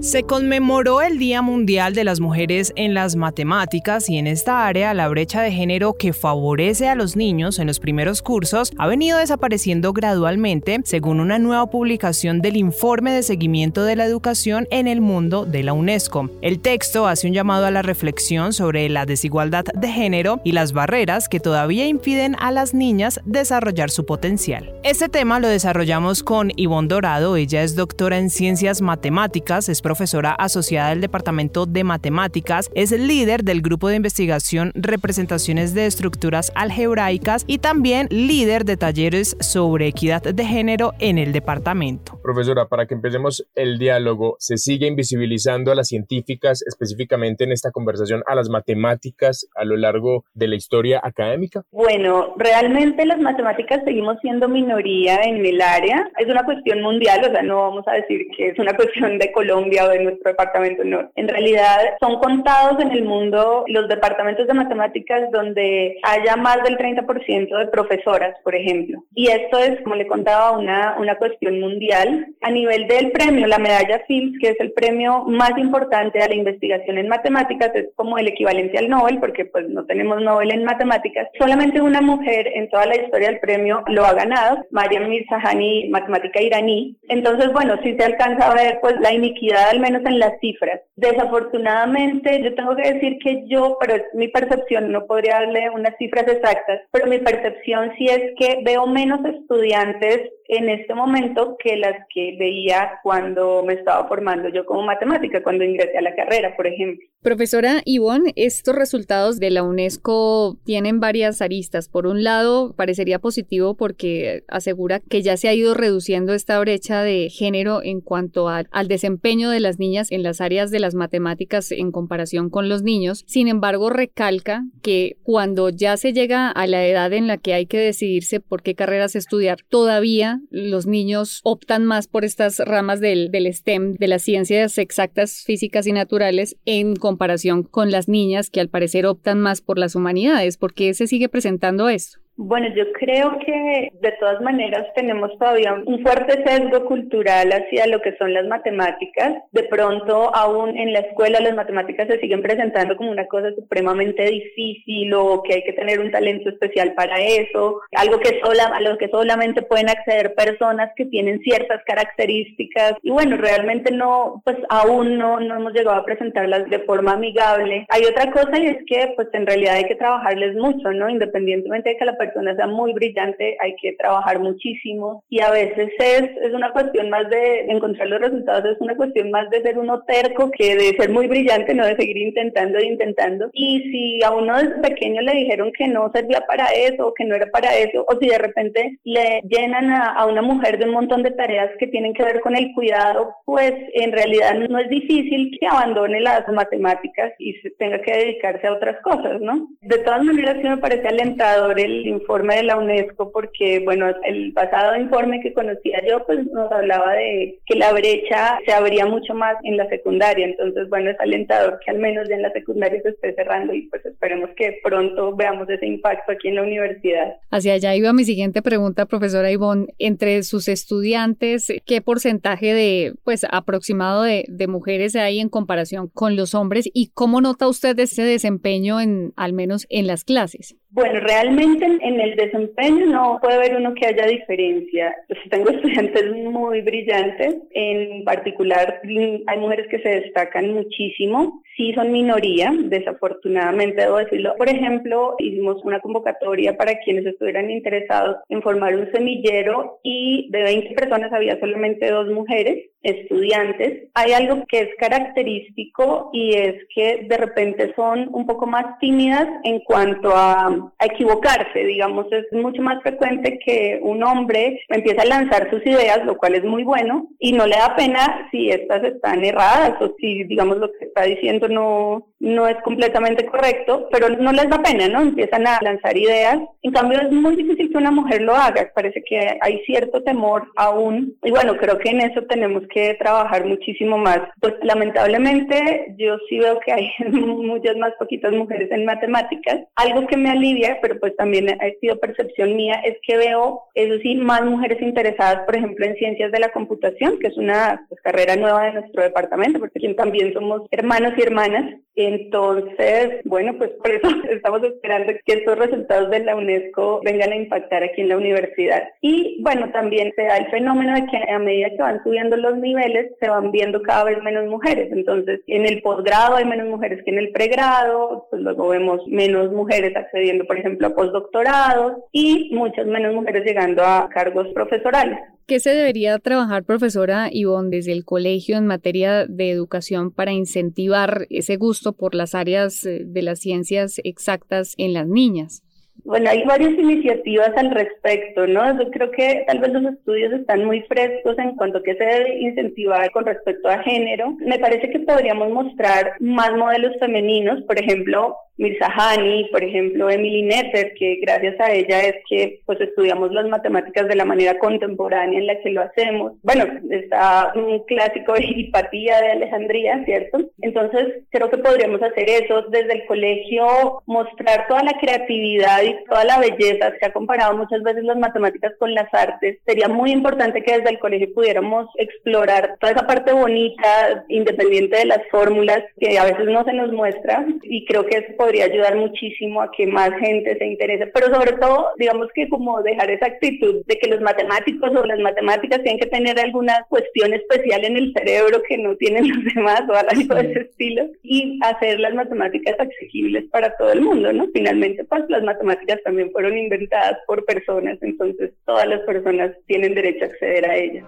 Se 0.00 0.22
conmemoró 0.22 1.02
el 1.02 1.18
Día 1.18 1.42
Mundial 1.42 1.92
de 1.92 2.04
las 2.04 2.20
Mujeres 2.20 2.72
en 2.76 2.94
las 2.94 3.16
Matemáticas 3.16 4.08
y 4.08 4.16
en 4.16 4.28
esta 4.28 4.64
área 4.64 4.94
la 4.94 5.08
brecha 5.08 5.42
de 5.42 5.50
género 5.50 5.94
que 5.94 6.12
favorece 6.12 6.88
a 6.88 6.94
los 6.94 7.16
niños 7.16 7.58
en 7.58 7.66
los 7.66 7.80
primeros 7.80 8.22
cursos 8.22 8.70
ha 8.78 8.86
venido 8.86 9.18
desapareciendo 9.18 9.92
gradualmente 9.92 10.78
según 10.84 11.18
una 11.18 11.40
nueva 11.40 11.68
publicación 11.68 12.40
del 12.40 12.56
Informe 12.56 13.10
de 13.10 13.24
Seguimiento 13.24 13.82
de 13.82 13.96
la 13.96 14.04
Educación 14.04 14.68
en 14.70 14.86
el 14.86 15.00
Mundo 15.00 15.46
de 15.46 15.64
la 15.64 15.72
UNESCO. 15.72 16.30
El 16.42 16.60
texto 16.60 17.08
hace 17.08 17.26
un 17.26 17.34
llamado 17.34 17.66
a 17.66 17.72
la 17.72 17.82
reflexión 17.82 18.52
sobre 18.52 18.88
la 18.88 19.04
desigualdad 19.04 19.64
de 19.64 19.88
género 19.88 20.40
y 20.44 20.52
las 20.52 20.72
barreras 20.72 21.28
que 21.28 21.40
todavía 21.40 21.88
impiden 21.88 22.36
a 22.38 22.52
las 22.52 22.72
niñas 22.72 23.20
desarrollar 23.24 23.90
su 23.90 24.06
potencial. 24.06 24.72
Este 24.84 25.08
tema 25.08 25.40
lo 25.40 25.48
desarrollamos 25.48 26.22
con 26.22 26.52
Ivonne 26.54 26.86
Dorado, 26.86 27.34
ella 27.34 27.64
es 27.64 27.74
doctora 27.74 28.18
en 28.18 28.30
Ciencias 28.30 28.80
Matemáticas, 28.80 29.68
es 29.68 29.82
profesora 29.88 30.32
asociada 30.32 30.90
del 30.90 31.00
Departamento 31.00 31.64
de 31.64 31.82
Matemáticas, 31.82 32.70
es 32.74 32.92
el 32.92 33.08
líder 33.08 33.42
del 33.42 33.62
grupo 33.62 33.88
de 33.88 33.96
investigación 33.96 34.70
Representaciones 34.74 35.72
de 35.72 35.86
Estructuras 35.86 36.52
Algebraicas 36.54 37.44
y 37.46 37.56
también 37.56 38.06
líder 38.10 38.66
de 38.66 38.76
talleres 38.76 39.34
sobre 39.40 39.86
equidad 39.86 40.20
de 40.20 40.44
género 40.44 40.92
en 40.98 41.16
el 41.16 41.32
departamento. 41.32 42.20
Profesora, 42.22 42.66
para 42.66 42.84
que 42.84 42.92
empecemos 42.92 43.48
el 43.54 43.78
diálogo, 43.78 44.36
¿se 44.38 44.58
sigue 44.58 44.86
invisibilizando 44.86 45.72
a 45.72 45.74
las 45.74 45.88
científicas, 45.88 46.62
específicamente 46.66 47.44
en 47.44 47.52
esta 47.52 47.70
conversación, 47.70 48.22
a 48.26 48.34
las 48.34 48.50
matemáticas 48.50 49.48
a 49.54 49.64
lo 49.64 49.78
largo 49.78 50.26
de 50.34 50.48
la 50.48 50.56
historia 50.56 51.00
académica? 51.02 51.62
Bueno, 51.72 52.34
realmente 52.36 53.06
las 53.06 53.20
matemáticas 53.20 53.80
seguimos 53.86 54.18
siendo 54.20 54.50
minoría 54.50 55.22
en 55.22 55.46
el 55.46 55.62
área. 55.62 56.10
Es 56.18 56.28
una 56.28 56.44
cuestión 56.44 56.82
mundial, 56.82 57.24
o 57.26 57.30
sea, 57.30 57.40
no 57.40 57.62
vamos 57.62 57.88
a 57.88 57.92
decir 57.92 58.26
que 58.36 58.48
es 58.48 58.58
una 58.58 58.76
cuestión 58.76 59.18
de 59.18 59.32
Colombia 59.32 59.77
de 59.86 60.00
nuestro 60.00 60.30
departamento, 60.30 60.82
no. 60.84 61.10
En 61.14 61.28
realidad 61.28 61.78
son 62.00 62.18
contados 62.18 62.80
en 62.80 62.90
el 62.90 63.04
mundo 63.04 63.64
los 63.68 63.88
departamentos 63.88 64.46
de 64.46 64.54
matemáticas 64.54 65.30
donde 65.30 65.98
haya 66.02 66.36
más 66.36 66.62
del 66.64 66.76
30% 66.76 67.58
de 67.58 67.66
profesoras, 67.68 68.34
por 68.42 68.54
ejemplo. 68.54 69.04
Y 69.14 69.28
esto 69.28 69.58
es, 69.58 69.80
como 69.82 69.94
le 69.94 70.06
contaba, 70.06 70.52
una, 70.52 70.96
una 70.98 71.16
cuestión 71.16 71.60
mundial. 71.60 72.26
A 72.40 72.50
nivel 72.50 72.88
del 72.88 73.10
premio, 73.12 73.46
la 73.46 73.58
medalla 73.58 74.02
Fields, 74.06 74.38
que 74.40 74.50
es 74.50 74.60
el 74.60 74.72
premio 74.72 75.24
más 75.26 75.56
importante 75.58 76.20
a 76.20 76.28
la 76.28 76.34
investigación 76.34 76.98
en 76.98 77.08
matemáticas, 77.08 77.70
es 77.74 77.88
como 77.94 78.18
el 78.18 78.28
equivalente 78.28 78.78
al 78.78 78.88
Nobel, 78.88 79.18
porque 79.18 79.44
pues 79.44 79.68
no 79.68 79.84
tenemos 79.84 80.22
Nobel 80.22 80.50
en 80.50 80.64
matemáticas. 80.64 81.28
Solamente 81.38 81.80
una 81.80 82.00
mujer 82.00 82.48
en 82.54 82.68
toda 82.70 82.86
la 82.86 82.96
historia 82.96 83.28
del 83.28 83.40
premio 83.40 83.82
lo 83.88 84.04
ha 84.04 84.12
ganado, 84.12 84.64
Mariam 84.70 85.08
Mirzahani, 85.08 85.88
matemática 85.88 86.40
iraní. 86.40 86.96
Entonces, 87.08 87.52
bueno, 87.52 87.76
sí 87.82 87.94
se 87.98 88.04
alcanza 88.04 88.50
a 88.50 88.54
ver 88.54 88.78
pues 88.80 88.98
la 89.00 89.12
iniquidad 89.12 89.67
al 89.68 89.80
menos 89.80 90.02
en 90.04 90.18
las 90.18 90.38
cifras. 90.40 90.80
Desafortunadamente, 90.96 92.42
yo 92.42 92.54
tengo 92.54 92.76
que 92.76 92.92
decir 92.92 93.18
que 93.22 93.44
yo, 93.48 93.76
pero 93.80 94.02
mi 94.14 94.28
percepción, 94.28 94.92
no 94.92 95.06
podría 95.06 95.34
darle 95.34 95.70
unas 95.70 95.96
cifras 95.98 96.26
exactas, 96.28 96.80
pero 96.90 97.06
mi 97.06 97.18
percepción 97.18 97.92
sí 97.96 98.06
es 98.06 98.34
que 98.38 98.60
veo 98.64 98.86
menos 98.86 99.20
estudiantes 99.24 100.30
en 100.48 100.70
este 100.70 100.94
momento 100.94 101.56
que 101.62 101.76
las 101.76 101.94
que 102.12 102.36
veía 102.38 102.98
cuando 103.02 103.62
me 103.64 103.74
estaba 103.74 104.08
formando 104.08 104.48
yo 104.48 104.64
como 104.64 104.82
matemática, 104.82 105.42
cuando 105.42 105.62
ingresé 105.62 105.98
a 105.98 106.02
la 106.02 106.14
carrera, 106.14 106.56
por 106.56 106.66
ejemplo. 106.66 107.06
Profesora 107.20 107.82
Ivonne, 107.84 108.32
estos 108.36 108.74
resultados 108.74 109.38
de 109.38 109.50
la 109.50 109.62
UNESCO 109.62 110.56
tienen 110.64 111.00
varias 111.00 111.42
aristas. 111.42 111.88
Por 111.88 112.06
un 112.06 112.24
lado, 112.24 112.74
parecería 112.76 113.18
positivo 113.18 113.74
porque 113.74 114.44
asegura 114.48 115.00
que 115.00 115.20
ya 115.20 115.36
se 115.36 115.48
ha 115.48 115.54
ido 115.54 115.74
reduciendo 115.74 116.32
esta 116.32 116.58
brecha 116.60 117.02
de 117.02 117.28
género 117.28 117.82
en 117.82 118.00
cuanto 118.00 118.48
al 118.48 118.88
desempeño 118.88 119.50
de 119.50 119.57
las 119.60 119.78
niñas 119.78 120.10
en 120.10 120.22
las 120.22 120.40
áreas 120.40 120.70
de 120.70 120.80
las 120.80 120.94
matemáticas 120.94 121.72
en 121.72 121.92
comparación 121.92 122.50
con 122.50 122.68
los 122.68 122.82
niños. 122.82 123.24
Sin 123.26 123.48
embargo, 123.48 123.90
recalca 123.90 124.64
que 124.82 125.16
cuando 125.22 125.70
ya 125.70 125.96
se 125.96 126.12
llega 126.12 126.50
a 126.50 126.66
la 126.66 126.86
edad 126.86 127.12
en 127.12 127.26
la 127.26 127.38
que 127.38 127.54
hay 127.54 127.66
que 127.66 127.78
decidirse 127.78 128.40
por 128.40 128.62
qué 128.62 128.74
carreras 128.74 129.16
estudiar, 129.16 129.58
todavía 129.68 130.40
los 130.50 130.86
niños 130.86 131.40
optan 131.44 131.84
más 131.84 132.08
por 132.08 132.24
estas 132.24 132.58
ramas 132.58 133.00
del, 133.00 133.30
del 133.30 133.52
STEM, 133.52 133.94
de 133.94 134.08
las 134.08 134.22
ciencias 134.22 134.78
exactas, 134.78 135.42
físicas 135.44 135.86
y 135.86 135.92
naturales, 135.92 136.56
en 136.64 136.96
comparación 136.96 137.62
con 137.62 137.90
las 137.90 138.08
niñas 138.08 138.50
que 138.50 138.60
al 138.60 138.68
parecer 138.68 139.06
optan 139.06 139.40
más 139.40 139.60
por 139.60 139.78
las 139.78 139.94
humanidades. 139.94 140.56
¿Por 140.56 140.74
qué 140.74 140.94
se 140.94 141.06
sigue 141.06 141.28
presentando 141.28 141.88
esto? 141.88 142.18
Bueno, 142.40 142.68
yo 142.72 142.84
creo 142.92 143.36
que 143.44 143.90
de 144.00 144.12
todas 144.12 144.40
maneras 144.40 144.86
tenemos 144.94 145.36
todavía 145.40 145.74
un 145.74 146.00
fuerte 146.04 146.44
sesgo 146.44 146.84
cultural 146.84 147.50
hacia 147.50 147.88
lo 147.88 148.00
que 148.00 148.16
son 148.16 148.32
las 148.32 148.46
matemáticas. 148.46 149.42
De 149.50 149.64
pronto, 149.64 150.32
aún 150.32 150.78
en 150.78 150.92
la 150.92 151.00
escuela, 151.00 151.40
las 151.40 151.56
matemáticas 151.56 152.06
se 152.06 152.20
siguen 152.20 152.40
presentando 152.40 152.96
como 152.96 153.10
una 153.10 153.26
cosa 153.26 153.50
supremamente 153.56 154.24
difícil 154.30 155.12
o 155.14 155.42
que 155.42 155.54
hay 155.54 155.64
que 155.64 155.72
tener 155.72 155.98
un 155.98 156.12
talento 156.12 156.50
especial 156.50 156.94
para 156.94 157.20
eso, 157.20 157.80
algo 157.96 158.20
que 158.20 158.40
sola, 158.40 158.66
a 158.66 158.80
lo 158.82 158.96
que 158.98 159.08
solamente 159.08 159.62
pueden 159.62 159.88
acceder 159.88 160.32
personas 160.34 160.92
que 160.94 161.06
tienen 161.06 161.40
ciertas 161.40 161.82
características. 161.86 162.92
Y 163.02 163.10
bueno, 163.10 163.36
realmente 163.36 163.90
no, 163.90 164.42
pues 164.44 164.58
aún 164.68 165.18
no, 165.18 165.40
no 165.40 165.56
hemos 165.56 165.72
llegado 165.72 165.96
a 165.96 166.04
presentarlas 166.04 166.70
de 166.70 166.78
forma 166.84 167.14
amigable. 167.14 167.84
Hay 167.88 168.04
otra 168.04 168.30
cosa 168.30 168.60
y 168.60 168.66
es 168.68 168.78
que, 168.86 169.12
pues 169.16 169.26
en 169.32 169.44
realidad 169.44 169.74
hay 169.74 169.88
que 169.88 169.96
trabajarles 169.96 170.54
mucho, 170.54 170.92
¿no? 170.92 171.08
Independientemente 171.08 171.88
de 171.88 171.96
que 171.96 172.04
la 172.04 172.12
persona 172.12 172.27
persona 172.28 172.54
sea 172.56 172.66
muy 172.66 172.92
brillante, 172.92 173.56
hay 173.60 173.74
que 173.76 173.92
trabajar 173.94 174.38
muchísimo 174.38 175.24
y 175.28 175.40
a 175.40 175.50
veces 175.50 175.90
es, 175.98 176.30
es 176.42 176.52
una 176.52 176.72
cuestión 176.72 177.10
más 177.10 177.28
de 177.30 177.70
encontrar 177.70 178.08
los 178.08 178.20
resultados, 178.20 178.64
es 178.64 178.80
una 178.80 178.96
cuestión 178.96 179.30
más 179.30 179.48
de 179.50 179.62
ser 179.62 179.78
uno 179.78 180.02
terco 180.02 180.50
que 180.50 180.76
de 180.76 180.96
ser 180.96 181.10
muy 181.10 181.26
brillante, 181.26 181.74
no 181.74 181.86
de 181.86 181.96
seguir 181.96 182.18
intentando 182.18 182.78
e 182.78 182.86
intentando. 182.86 183.50
Y 183.52 183.80
si 183.90 184.22
a 184.24 184.32
uno 184.32 184.56
desde 184.56 184.80
pequeño 184.80 185.22
le 185.22 185.32
dijeron 185.32 185.72
que 185.76 185.88
no 185.88 186.10
servía 186.12 186.40
para 186.46 186.66
eso 186.66 187.08
o 187.08 187.14
que 187.14 187.24
no 187.24 187.34
era 187.34 187.46
para 187.46 187.74
eso, 187.76 188.04
o 188.06 188.18
si 188.18 188.28
de 188.28 188.38
repente 188.38 188.98
le 189.04 189.42
llenan 189.48 189.90
a, 189.90 190.12
a 190.14 190.26
una 190.26 190.42
mujer 190.42 190.78
de 190.78 190.84
un 190.84 190.92
montón 190.92 191.22
de 191.22 191.30
tareas 191.30 191.70
que 191.78 191.86
tienen 191.86 192.12
que 192.14 192.24
ver 192.24 192.40
con 192.40 192.56
el 192.56 192.72
cuidado, 192.74 193.34
pues 193.44 193.74
en 193.94 194.12
realidad 194.12 194.54
no 194.54 194.78
es 194.78 194.88
difícil 194.88 195.56
que 195.58 195.66
abandone 195.66 196.20
las 196.20 196.46
matemáticas 196.48 197.32
y 197.38 197.54
se 197.54 197.70
tenga 197.70 198.00
que 198.00 198.12
dedicarse 198.12 198.66
a 198.66 198.72
otras 198.72 199.00
cosas, 199.02 199.40
¿no? 199.40 199.68
De 199.80 199.98
todas 199.98 200.24
maneras, 200.24 200.56
sí 200.60 200.68
me 200.68 200.76
parece 200.76 201.08
alentador 201.08 201.78
el 201.78 202.02
informe 202.20 202.56
de 202.56 202.62
la 202.64 202.76
UNESCO 202.76 203.32
porque, 203.32 203.80
bueno, 203.80 204.06
el 204.24 204.52
pasado 204.52 204.96
informe 204.96 205.40
que 205.40 205.52
conocía 205.52 206.00
yo, 206.08 206.24
pues 206.26 206.46
nos 206.52 206.70
hablaba 206.70 207.14
de 207.14 207.58
que 207.66 207.76
la 207.76 207.92
brecha 207.92 208.58
se 208.64 208.72
abría 208.72 209.06
mucho 209.06 209.34
más 209.34 209.56
en 209.64 209.76
la 209.76 209.88
secundaria. 209.88 210.46
Entonces, 210.46 210.88
bueno, 210.88 211.10
es 211.10 211.20
alentador 211.20 211.78
que 211.84 211.90
al 211.90 211.98
menos 211.98 212.28
ya 212.28 212.36
en 212.36 212.42
la 212.42 212.52
secundaria 212.52 213.00
se 213.02 213.10
esté 213.10 213.34
cerrando 213.34 213.74
y 213.74 213.82
pues 213.88 214.04
esperemos 214.04 214.50
que 214.56 214.78
pronto 214.82 215.34
veamos 215.34 215.68
ese 215.68 215.86
impacto 215.86 216.32
aquí 216.32 216.48
en 216.48 216.56
la 216.56 216.62
universidad. 216.62 217.36
Hacia 217.50 217.74
allá 217.74 217.94
iba 217.94 218.12
mi 218.12 218.24
siguiente 218.24 218.62
pregunta, 218.62 219.06
profesora 219.06 219.50
Ivonne. 219.50 219.86
Entre 219.98 220.42
sus 220.42 220.68
estudiantes, 220.68 221.72
¿qué 221.86 222.00
porcentaje 222.00 222.74
de, 222.74 223.14
pues, 223.24 223.46
aproximado 223.50 224.22
de, 224.22 224.44
de 224.48 224.66
mujeres 224.66 225.16
hay 225.16 225.40
en 225.40 225.48
comparación 225.48 226.08
con 226.08 226.36
los 226.36 226.54
hombres 226.54 226.88
y 226.92 227.10
cómo 227.12 227.40
nota 227.40 227.68
usted 227.68 227.98
ese 227.98 228.22
desempeño 228.22 229.00
en, 229.00 229.32
al 229.36 229.52
menos 229.52 229.86
en 229.90 230.06
las 230.06 230.24
clases? 230.24 230.77
Bueno, 230.90 231.20
realmente 231.20 231.84
en 231.84 232.18
el 232.18 232.34
desempeño 232.34 233.06
no 233.06 233.38
puede 233.42 233.56
haber 233.56 233.76
uno 233.76 233.92
que 233.94 234.06
haya 234.06 234.26
diferencia. 234.26 235.14
Pues 235.28 235.38
tengo 235.50 235.68
estudiantes 235.70 236.32
muy 236.34 236.80
brillantes, 236.80 237.56
en 237.72 238.24
particular 238.24 239.00
hay 239.04 239.58
mujeres 239.58 239.86
que 239.88 240.00
se 240.00 240.08
destacan 240.20 240.72
muchísimo, 240.72 241.62
sí 241.76 241.92
son 241.94 242.10
minoría, 242.10 242.72
desafortunadamente 242.74 244.00
debo 244.00 244.16
decirlo. 244.16 244.54
Por 244.56 244.70
ejemplo, 244.70 245.34
hicimos 245.38 245.84
una 245.84 246.00
convocatoria 246.00 246.76
para 246.76 246.98
quienes 247.00 247.26
estuvieran 247.26 247.70
interesados 247.70 248.36
en 248.48 248.62
formar 248.62 248.96
un 248.96 249.12
semillero 249.12 250.00
y 250.02 250.48
de 250.50 250.62
20 250.62 250.94
personas 250.94 251.32
había 251.34 251.60
solamente 251.60 252.10
dos 252.10 252.28
mujeres 252.28 252.86
estudiantes. 253.02 254.08
Hay 254.14 254.32
algo 254.32 254.64
que 254.68 254.80
es 254.80 254.88
característico 254.98 256.30
y 256.32 256.54
es 256.54 256.74
que 256.94 257.26
de 257.28 257.36
repente 257.36 257.92
son 257.94 258.28
un 258.32 258.46
poco 258.46 258.66
más 258.66 258.98
tímidas 258.98 259.48
en 259.64 259.80
cuanto 259.80 260.32
a 260.34 260.92
equivocarse, 261.00 261.84
digamos, 261.84 262.26
es 262.32 262.46
mucho 262.52 262.82
más 262.82 263.02
frecuente 263.02 263.58
que 263.64 263.98
un 264.02 264.22
hombre 264.22 264.80
empiece 264.88 265.20
a 265.20 265.26
lanzar 265.26 265.70
sus 265.70 265.84
ideas, 265.86 266.24
lo 266.24 266.36
cual 266.36 266.54
es 266.54 266.64
muy 266.64 266.84
bueno, 266.84 267.28
y 267.38 267.52
no 267.52 267.66
le 267.66 267.76
da 267.76 267.94
pena 267.96 268.48
si 268.50 268.70
estas 268.70 269.04
están 269.04 269.44
erradas 269.44 270.00
o 270.00 270.14
si, 270.18 270.44
digamos, 270.44 270.78
lo 270.78 270.90
que 270.92 271.06
está 271.06 271.22
diciendo 271.22 271.68
no, 271.68 272.28
no 272.40 272.68
es 272.68 272.76
completamente 272.82 273.46
correcto, 273.46 274.08
pero 274.10 274.28
no 274.28 274.52
les 274.52 274.68
da 274.68 274.82
pena, 274.82 275.08
¿no? 275.08 275.20
Empiezan 275.20 275.66
a 275.66 275.78
lanzar 275.82 276.16
ideas. 276.16 276.58
En 276.82 276.92
cambio, 276.92 277.20
es 277.20 277.30
muy 277.30 277.56
difícil 277.56 277.90
que 277.90 277.98
una 277.98 278.10
mujer 278.10 278.42
lo 278.42 278.54
haga, 278.54 278.90
parece 278.94 279.22
que 279.22 279.58
hay 279.60 279.78
cierto 279.84 280.22
temor 280.22 280.68
aún, 280.76 281.36
y 281.42 281.50
bueno, 281.50 281.76
creo 281.76 281.98
que 281.98 282.10
en 282.10 282.20
eso 282.20 282.42
tenemos 282.42 282.82
que 282.88 283.14
trabajar 283.14 283.64
muchísimo 283.64 284.18
más. 284.18 284.40
Pues 284.60 284.74
lamentablemente 284.82 286.14
yo 286.18 286.36
sí 286.48 286.58
veo 286.58 286.78
que 286.80 286.92
hay 286.92 287.10
muchas 287.32 287.96
más 287.96 288.12
poquitas 288.18 288.52
mujeres 288.52 288.90
en 288.90 289.04
matemáticas, 289.04 289.80
algo 289.96 290.26
que 290.26 290.36
me 290.36 290.50
alivia, 290.50 290.98
pero 291.00 291.18
pues 291.20 291.36
también 291.36 291.68
ha 291.70 292.00
sido 292.00 292.18
percepción 292.18 292.76
mía, 292.76 293.00
es 293.04 293.16
que 293.26 293.36
veo, 293.36 293.82
eso 293.94 294.18
sí, 294.22 294.36
más 294.36 294.64
mujeres 294.64 295.00
interesadas, 295.00 295.64
por 295.64 295.76
ejemplo, 295.76 296.06
en 296.06 296.16
ciencias 296.16 296.52
de 296.52 296.60
la 296.60 296.72
computación, 296.72 297.38
que 297.38 297.48
es 297.48 297.56
una 297.56 298.04
pues, 298.08 298.20
carrera 298.22 298.56
nueva 298.56 298.84
de 298.84 298.92
nuestro 298.94 299.22
departamento, 299.22 299.78
porque 299.78 300.00
también 300.14 300.52
somos 300.52 300.82
hermanos 300.90 301.32
y 301.36 301.42
hermanas. 301.42 301.94
Entonces, 302.20 303.40
bueno, 303.44 303.74
pues 303.78 303.90
por 303.90 304.10
eso 304.10 304.28
estamos 304.50 304.82
esperando 304.82 305.32
que 305.44 305.52
estos 305.54 305.78
resultados 305.78 306.30
de 306.30 306.40
la 306.40 306.56
UNESCO 306.56 307.20
vengan 307.24 307.52
a 307.52 307.56
impactar 307.56 308.02
aquí 308.02 308.22
en 308.22 308.30
la 308.30 308.36
universidad. 308.36 309.04
Y 309.20 309.62
bueno, 309.62 309.90
también 309.92 310.32
se 310.34 310.42
da 310.42 310.56
el 310.56 310.66
fenómeno 310.70 311.14
de 311.14 311.26
que 311.26 311.50
a 311.50 311.58
medida 311.58 311.90
que 311.90 312.02
van 312.02 312.22
subiendo 312.22 312.56
los 312.56 312.76
niveles, 312.76 313.32
se 313.40 313.48
van 313.48 313.70
viendo 313.70 314.02
cada 314.02 314.24
vez 314.24 314.42
menos 314.42 314.66
mujeres. 314.66 315.12
Entonces, 315.12 315.60
en 315.66 315.86
el 315.86 316.02
posgrado 316.02 316.56
hay 316.56 316.64
menos 316.64 316.88
mujeres 316.88 317.22
que 317.24 317.30
en 317.30 317.38
el 317.38 317.52
pregrado, 317.52 318.46
pues 318.50 318.62
luego 318.62 318.88
vemos 318.88 319.26
menos 319.28 319.72
mujeres 319.72 320.14
accediendo 320.16 320.58
por 320.66 320.78
ejemplo, 320.78 321.08
a 321.08 321.14
postdoctorados 321.14 322.18
y 322.32 322.70
muchas 322.74 323.06
menos 323.06 323.34
mujeres 323.34 323.64
llegando 323.64 324.02
a 324.02 324.28
cargos 324.28 324.68
profesorales. 324.68 325.38
¿Qué 325.68 325.80
se 325.80 325.90
debería 325.90 326.38
trabajar, 326.38 326.84
profesora 326.84 327.50
Ivonne, 327.52 327.90
desde 327.94 328.12
el 328.12 328.24
colegio 328.24 328.78
en 328.78 328.86
materia 328.86 329.44
de 329.44 329.70
educación 329.70 330.30
para 330.30 330.50
incentivar 330.50 331.46
ese 331.50 331.76
gusto 331.76 332.14
por 332.14 332.34
las 332.34 332.54
áreas 332.54 333.04
eh, 333.04 333.24
de 333.26 333.42
las 333.42 333.58
ciencias 333.58 334.18
exactas 334.24 334.94
en 334.96 335.12
las 335.12 335.28
niñas? 335.28 335.82
Bueno, 336.28 336.50
hay 336.50 336.62
varias 336.64 336.90
iniciativas 336.90 337.72
al 337.74 337.90
respecto, 337.90 338.66
¿no? 338.66 339.02
Yo 339.02 339.10
creo 339.10 339.30
que 339.30 339.64
tal 339.66 339.78
vez 339.78 339.90
los 339.94 340.12
estudios 340.12 340.52
están 340.52 340.84
muy 340.84 341.00
frescos 341.04 341.58
en 341.58 341.74
cuanto 341.74 341.98
a 341.98 342.02
qué 342.02 342.16
se 342.16 342.24
debe 342.24 342.60
incentivar 342.60 343.30
con 343.30 343.46
respecto 343.46 343.88
a 343.88 344.02
género. 344.02 344.54
Me 344.58 344.78
parece 344.78 345.08
que 345.08 345.20
podríamos 345.20 345.70
mostrar 345.70 346.34
más 346.38 346.76
modelos 346.76 347.16
femeninos, 347.18 347.82
por 347.84 347.98
ejemplo, 347.98 348.58
Mirza 348.78 349.08
Hani, 349.12 349.64
por 349.72 349.82
ejemplo, 349.82 350.30
Emily 350.30 350.62
Netter, 350.62 351.12
que 351.14 351.36
gracias 351.42 351.78
a 351.80 351.92
ella 351.92 352.20
es 352.20 352.36
que 352.48 352.80
pues 352.86 353.00
estudiamos 353.00 353.52
las 353.52 353.66
matemáticas 353.66 354.28
de 354.28 354.36
la 354.36 354.44
manera 354.44 354.78
contemporánea 354.78 355.58
en 355.58 355.66
la 355.66 355.80
que 355.80 355.90
lo 355.90 356.02
hacemos. 356.02 356.52
Bueno, 356.62 356.84
está 357.10 357.72
un 357.74 358.04
clásico 358.04 358.52
de 358.52 358.64
Hipatía 358.64 359.40
de 359.40 359.50
Alejandría, 359.52 360.24
¿cierto? 360.24 360.58
Entonces, 360.80 361.42
creo 361.50 361.68
que 361.70 361.78
podríamos 361.78 362.22
hacer 362.22 362.48
eso 362.48 362.82
desde 362.82 363.14
el 363.14 363.26
colegio, 363.26 364.22
mostrar 364.26 364.86
toda 364.86 365.02
la 365.02 365.18
creatividad 365.20 366.02
y 366.02 366.17
toda 366.28 366.44
la 366.44 366.58
belleza. 366.58 367.12
Se 367.18 367.26
ha 367.26 367.32
comparado 367.32 367.76
muchas 367.76 368.02
veces 368.02 368.24
las 368.24 368.38
matemáticas 368.38 368.92
con 368.98 369.14
las 369.14 369.32
artes. 369.32 369.78
Sería 369.86 370.08
muy 370.08 370.32
importante 370.32 370.82
que 370.82 370.98
desde 370.98 371.10
el 371.10 371.18
colegio 371.18 371.52
pudiéramos 371.54 372.08
explorar 372.16 372.96
toda 373.00 373.12
esa 373.12 373.26
parte 373.26 373.52
bonita, 373.52 374.44
independiente 374.48 375.18
de 375.18 375.26
las 375.26 375.40
fórmulas, 375.50 376.02
que 376.18 376.38
a 376.38 376.44
veces 376.44 376.66
no 376.66 376.84
se 376.84 376.92
nos 376.92 377.12
muestra, 377.12 377.66
y 377.82 378.04
creo 378.06 378.26
que 378.26 378.38
es 378.38 378.44
podría 378.56 378.86
ayudar 378.86 379.16
muchísimo 379.16 379.82
a 379.82 379.90
que 379.90 380.06
más 380.06 380.30
gente 380.38 380.76
se 380.76 380.86
interese, 380.86 381.26
pero 381.28 381.54
sobre 381.54 381.72
todo, 381.72 382.08
digamos 382.16 382.48
que 382.54 382.68
como 382.68 383.02
dejar 383.02 383.30
esa 383.30 383.46
actitud 383.46 384.04
de 384.06 384.18
que 384.18 384.28
los 384.28 384.40
matemáticos 384.40 385.10
o 385.14 385.24
las 385.24 385.38
matemáticas 385.38 386.02
tienen 386.02 386.20
que 386.20 386.26
tener 386.26 386.58
alguna 386.58 387.06
cuestión 387.08 387.54
especial 387.54 388.04
en 388.04 388.16
el 388.16 388.32
cerebro 388.32 388.82
que 388.88 388.98
no 388.98 389.16
tienen 389.16 389.48
los 389.48 389.74
demás 389.74 390.02
o 390.08 390.14
algo 390.14 390.54
de 390.54 390.70
ese 390.70 390.80
estilo 390.80 391.26
y 391.42 391.78
hacer 391.82 392.20
las 392.20 392.34
matemáticas 392.34 392.96
accesibles 392.98 393.64
para 393.70 393.96
todo 393.96 394.12
el 394.12 394.20
mundo, 394.20 394.52
¿no? 394.52 394.66
Finalmente, 394.72 395.24
pues 395.24 395.44
las 395.48 395.62
matemáticas 395.62 395.97
también 396.24 396.50
fueron 396.52 396.76
inventadas 396.76 397.38
por 397.46 397.64
personas, 397.64 398.18
entonces 398.22 398.72
todas 398.84 399.06
las 399.06 399.20
personas 399.20 399.72
tienen 399.86 400.14
derecho 400.14 400.44
a 400.44 400.48
acceder 400.48 400.88
a 400.88 400.96
ellas. 400.96 401.24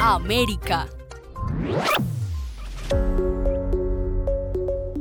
América. 0.00 0.86